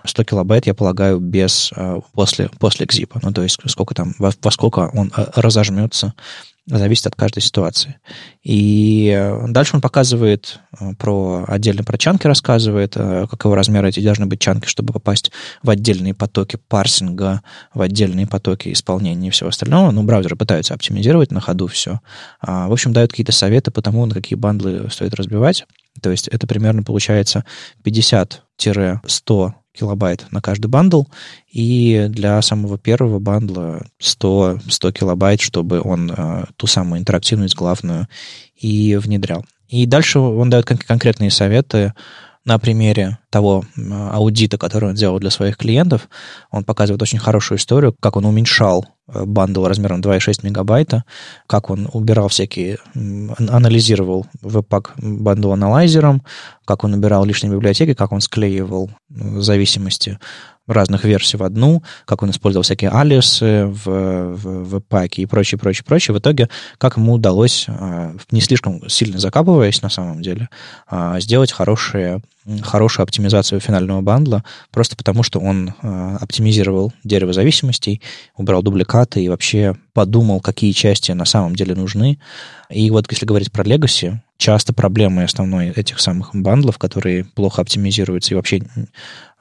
100 0.06 0.24
килобайт, 0.24 0.66
я 0.66 0.74
полагаю, 0.74 1.20
без, 1.20 1.72
а, 1.76 2.00
после, 2.14 2.50
после 2.60 2.86
gzip 2.86 3.09
а. 3.09 3.20
Ну, 3.22 3.32
то 3.32 3.44
есть 3.44 3.60
сколько 3.66 3.94
там, 3.94 4.16
во, 4.18 4.32
во 4.42 4.52
сколько 4.52 4.90
он 4.94 5.12
а, 5.16 5.32
разожмется 5.36 6.14
зависит 6.68 7.08
от 7.08 7.16
каждой 7.16 7.42
ситуации. 7.42 7.96
И 8.44 9.14
э, 9.18 9.48
дальше 9.48 9.76
он 9.76 9.82
показывает 9.82 10.60
э, 10.80 10.94
про 10.98 11.46
отдельно 11.48 11.84
про 11.84 11.98
chunk 11.98 12.23
и 12.23 12.28
рассказывает, 12.28 12.94
э, 12.96 13.26
какого 13.30 13.56
размера 13.56 13.88
эти 13.88 14.02
должны 14.02 14.26
быть 14.26 14.42
chunk 14.42 14.61
и, 14.61 14.68
чтобы 14.68 14.92
попасть 14.94 15.32
в 15.64 15.70
отдельные 15.70 16.14
потоки 16.14 16.60
парсинга, 16.68 17.42
в 17.74 17.82
отдельные 17.82 18.28
потоки 18.28 18.74
исполнения 18.74 19.30
и 19.30 19.32
всего 19.32 19.50
остального. 19.50 19.92
Ну, 19.92 20.04
браузеры 20.04 20.36
пытаются 20.36 20.74
оптимизировать 20.74 21.32
на 21.32 21.40
ходу 21.40 21.68
все. 21.68 22.02
А, 22.42 22.68
в 22.68 22.74
общем, 22.74 22.92
дают 22.92 23.12
какие-то 23.12 23.32
советы 23.32 23.72
по 23.72 23.82
тому, 23.82 24.06
на 24.06 24.14
какие 24.14 24.38
bundle 24.38 24.83
ы 24.83 24.90
стоит 24.92 25.14
разбивать. 25.14 25.66
То 26.02 26.12
есть 26.12 26.28
это 26.28 26.48
примерно 26.48 26.84
получается 26.84 27.46
50-100 27.84 29.54
килобайт 29.78 30.26
на 30.32 30.42
каждый 30.42 30.68
bundle, 30.68 31.04
и 31.52 32.08
для 32.10 32.42
самого 32.42 32.78
первого 32.78 33.20
bundle 33.20 33.77
а 33.77 33.86
100, 34.00 34.60
100 34.68 34.92
килобайт, 34.92 35.40
чтобы 35.42 35.82
он 35.82 36.12
э, 36.12 36.46
ту 36.56 36.68
самую 36.68 37.00
интерактивность 37.00 37.56
главную 37.56 38.08
и 38.56 38.96
внедрял. 38.96 39.46
И 39.68 39.86
дальше 39.86 40.20
он 40.20 40.50
дает 40.50 40.66
кон- 40.66 40.78
конкретные 40.78 41.30
советы 41.30 41.94
на 42.44 42.58
примере 42.58 43.20
того 43.30 43.64
аудита, 44.12 44.58
который 44.58 44.90
он 44.90 44.96
делал 44.96 45.20
для 45.20 45.30
своих 45.30 45.58
клиентов. 45.58 46.10
Он 46.52 46.64
показывает 46.64 47.02
очень 47.02 47.20
хорошую 47.20 47.58
историю, 47.58 47.96
как 48.00 48.16
он 48.16 48.26
уменьшал 48.26 48.86
э, 49.08 49.26
bundle 49.26 49.66
размером 49.66 50.02
2,6 50.02 50.46
мегабайта, 50.46 51.04
как 51.46 51.70
он 51.70 51.90
убирал 51.92 52.30
всякие, 52.30 52.78
анализировал 52.96 54.26
webpack 54.42 54.94
bundle 54.98 55.52
analyzer 55.52 56.04
ом, 56.04 56.24
как 56.66 56.84
он 56.84 56.94
убирал 56.94 57.26
лишние 57.26 57.54
библиотеки, 57.54 57.94
как 57.94 58.12
он 58.12 58.22
склеивал 58.22 58.92
зависимости 59.10 60.18
разных 60.68 61.06
версий 61.06 61.38
в 61.38 61.44
одну, 61.44 61.82
как 62.06 62.24
он 62.24 62.32
использовал 62.32 62.64
всякие 62.64 62.90
alias 62.92 63.54
ы 63.54 63.66
в, 63.66 64.64
в 64.64 64.80
webpack 64.82 65.17
е 65.17 65.22
и 65.22 65.26
прочее, 65.26 65.58
прочее, 65.58 65.86
прочее. 65.86 66.14
В 66.14 66.20
итоге, 66.20 66.50
как 66.78 66.98
ему 66.98 67.14
удалось, 67.14 67.66
а, 67.70 68.14
не 68.32 68.42
слишком 68.42 68.88
сильно 68.90 69.18
закапываясь 69.18 69.82
на 69.82 69.90
самом 69.90 70.22
деле, 70.22 70.50
а, 70.88 71.20
сделать 71.20 71.52
хорошие, 71.52 72.22
хорошую 72.62 73.04
оптимизацию 73.04 73.60
финального 73.60 74.02
бандла, 74.02 74.44
просто 74.72 74.96
потому 74.96 75.24
что 75.24 75.40
он 75.40 75.74
а, 75.82 76.18
оптимизировал 76.18 76.94
дерево 77.04 77.34
зависимостей, 77.34 78.02
убрал 78.36 78.64
дубликаты 78.64 79.24
и 79.24 79.30
вообще 79.30 79.76
подумал, 79.94 80.40
какие 80.40 80.72
части 80.72 81.12
на 81.12 81.26
самом 81.26 81.56
деле 81.56 81.76
нужны. 81.76 82.20
И 82.70 82.90
вот 82.92 83.12
если 83.12 83.26
говорить 83.26 83.52
про 83.52 83.64
Legacy, 83.64 84.18
часто 84.38 84.74
проблемой 84.74 85.26
основной 85.26 85.70
этих 85.70 86.00
самых 86.00 86.34
бандлов, 86.34 86.78
которые 86.78 87.26
плохо 87.26 87.62
оптимизируются, 87.62 88.34
и 88.34 88.36
вообще 88.36 88.62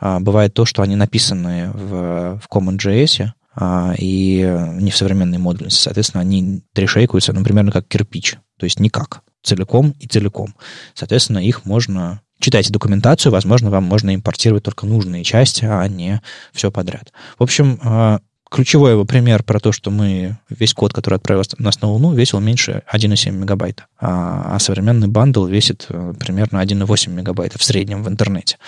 а, 0.01 0.21
бывает 0.21 0.55
то, 0.55 0.65
что 0.65 0.83
они 0.83 0.97
написаны 0.97 1.71
в, 1.73 2.41
в 2.41 2.49
CommonJS, 2.51 3.31
а, 3.55 3.95
и 3.97 4.41
не 4.75 4.91
в 4.91 4.97
современной 4.97 5.39
модульности. 5.39 5.83
Соответственно, 5.83 6.21
они 6.21 6.63
трешейкаются, 6.75 7.33
примерно 7.33 7.73
как 7.73 7.89
кирпич, 7.89 8.37
то 8.59 8.65
есть 8.65 8.81
никак, 8.81 9.23
целиком 9.43 9.95
и 9.99 10.07
целиком. 10.07 10.55
Соответственно, 10.95 11.39
их 11.39 11.65
можно 11.65 12.21
читайте 12.39 12.73
документацию, 12.73 13.33
возможно, 13.33 13.71
вам 13.71 13.85
можно 13.85 14.15
импортировать 14.15 14.65
только 14.65 14.87
нужные 14.87 15.25
части, 15.25 15.65
а 15.65 15.87
не 15.89 16.21
все 16.53 16.71
подряд. 16.71 17.13
В 17.39 17.43
общем, 17.43 17.79
а, 17.83 18.21
ключевой 18.51 18.93
его 18.93 19.05
пример 19.05 19.43
про 19.43 19.61
то, 19.61 19.73
что 19.73 19.91
мы 19.91 20.39
весь 20.49 20.75
код, 20.75 20.93
который 20.93 21.17
отправил 21.17 21.43
нас 21.59 21.81
на 21.81 21.89
Луну, 21.89 22.13
весил 22.15 22.41
меньше 22.41 22.83
1,7 22.93 23.33
мегабайта, 23.33 23.87
а, 23.99 24.55
а 24.55 24.59
современный 24.59 25.09
бандл 25.09 25.47
весит 25.47 25.87
э, 25.89 26.15
примерно 26.19 26.63
1,8 26.63 27.11
мегабайта 27.11 27.59
в 27.59 27.65
среднем 27.65 28.03
в 28.03 28.09
интернете. 28.09 28.59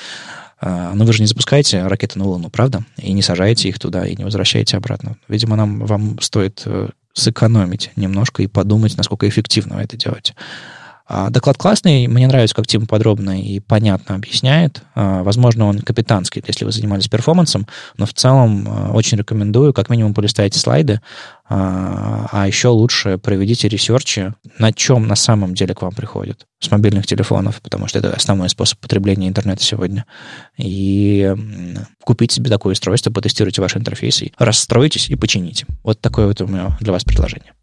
А, 0.61 0.93
но 0.95 1.05
вы 1.05 1.13
же 1.13 1.21
не 1.23 1.27
запускаете 1.27 1.87
ракеты 1.87 2.19
на 2.19 2.25
Луну, 2.25 2.51
правда? 2.51 2.85
И 2.97 3.13
не 3.13 3.23
сажаете 3.23 3.69
их 3.69 3.79
туда, 3.79 4.07
и 4.07 4.17
не 4.17 4.25
возвращаете 4.25 4.77
обратно. 4.77 5.17
Видимо, 5.29 5.57
нам, 5.57 5.87
вам 5.87 6.19
стоит 6.21 6.63
э, 6.67 6.89
сэкономить 7.13 7.93
немножко 7.97 8.43
и 8.43 8.47
подумать, 8.49 8.97
насколько 8.97 9.29
эффективно 9.29 9.77
вы 9.77 9.83
это 9.83 9.97
делаете. 9.97 10.35
А, 11.11 11.31
доклад 11.31 11.57
классный, 11.57 12.07
мне 12.07 12.27
нравится, 12.27 12.55
как 12.55 12.67
Тим 12.67 12.87
подробно 12.87 13.41
и 13.41 13.61
понятно 13.61 14.15
объясняет. 14.15 14.83
А, 14.95 15.23
возможно, 15.23 15.65
он 15.65 15.79
капитанский, 15.79 16.45
если 16.47 16.67
вы 16.67 16.73
занимались 16.73 17.09
перформансом, 17.09 17.67
но 17.97 18.05
в 18.05 18.13
целом 18.13 18.69
а, 18.69 18.93
очень 18.93 19.17
рекомендую, 19.17 19.73
как 19.73 19.89
минимум 19.89 20.13
полистайте 20.13 20.59
слайды, 20.59 21.01
а 21.51 22.45
еще 22.47 22.69
лучше 22.69 23.17
проведите 23.17 23.69
ресерчи, 23.69 24.35
на 24.59 24.71
чем 24.71 25.09
на 25.09 25.17
самом 25.17 25.55
деле 25.55 25.75
к 25.75 25.81
вам 25.81 25.95
приходят 25.95 26.47
с 26.61 26.71
мобильных 26.71 27.07
телефонов, 27.07 27.63
потому 27.63 27.87
что 27.87 27.99
это 27.99 28.13
основной 28.13 28.51
способ 28.51 28.79
потребления 28.81 29.29
интернета 29.29 29.65
сегодня. 29.65 30.05
И 30.59 31.35
купите 32.05 32.37
себе 32.37 32.51
такое 32.51 32.75
устройство, 32.75 33.11
потестируйте 33.11 33.63
ваши 33.63 33.79
интерфейсы, 33.79 34.33
расстроитесь 34.37 35.09
и 35.09 35.17
почините. 35.17 35.65
Вот 35.83 36.03
такое 36.03 36.27
вот 36.27 36.39
у 36.43 36.47
меня 36.47 36.77
для 36.81 36.93
вас 36.93 37.03
предложение. 37.03 37.55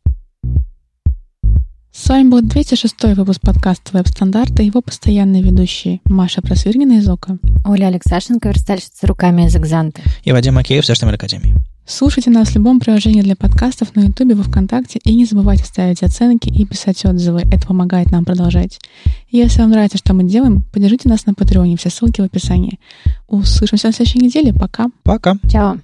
С 1.98 2.10
вами 2.10 2.28
был 2.28 2.42
206 2.42 3.16
выпуск 3.16 3.40
подкаста 3.40 3.94
«Веб-стандарты» 3.94 4.64
и 4.64 4.66
его 4.66 4.82
постоянные 4.82 5.42
ведущие 5.42 6.02
Маша 6.04 6.42
Просвиргина 6.42 6.98
из 6.98 7.08
ОКО, 7.08 7.38
Оля 7.64 7.86
Алексашенко, 7.86 8.50
верстальщица 8.50 9.08
руками 9.08 9.46
из 9.46 9.56
«Экзанты» 9.56 10.02
и 10.26 10.34
Вадим 10.34 10.56
Макеев 10.56 10.84
из 10.84 11.02
Академии. 11.02 11.56
Слушайте 11.86 12.32
нас 12.32 12.50
в 12.50 12.56
любом 12.56 12.82
приложении 12.82 13.22
для 13.22 13.38
подкастов 13.38 13.96
на 13.96 14.02
Ютубе, 14.02 14.36
во 14.36 14.44
Вконтакте 14.44 15.00
и 15.06 15.16
не 15.16 15.24
забывайте 15.24 15.64
ставить 15.64 16.04
оценки 16.04 16.50
и 16.50 16.66
писать 16.66 17.06
отзывы. 17.06 17.44
Это 17.50 17.66
помогает 17.66 18.12
нам 18.12 18.26
продолжать. 18.26 18.78
Если 19.30 19.62
вам 19.62 19.70
нравится, 19.70 19.98
что 19.98 20.14
мы 20.14 20.26
делаем, 20.26 20.64
поддержите 20.74 21.08
нас 21.08 21.26
на 21.26 21.34
Патреоне. 21.34 21.78
Все 21.78 21.90
ссылки 21.90 22.20
в 22.20 22.26
описании. 22.26 22.78
Услышимся 23.30 23.88
на 23.88 23.94
следующей 23.94 24.20
неделе. 24.20 24.54
Пока. 24.54 24.88
Пока. 25.04 25.38
Чао. 25.50 25.78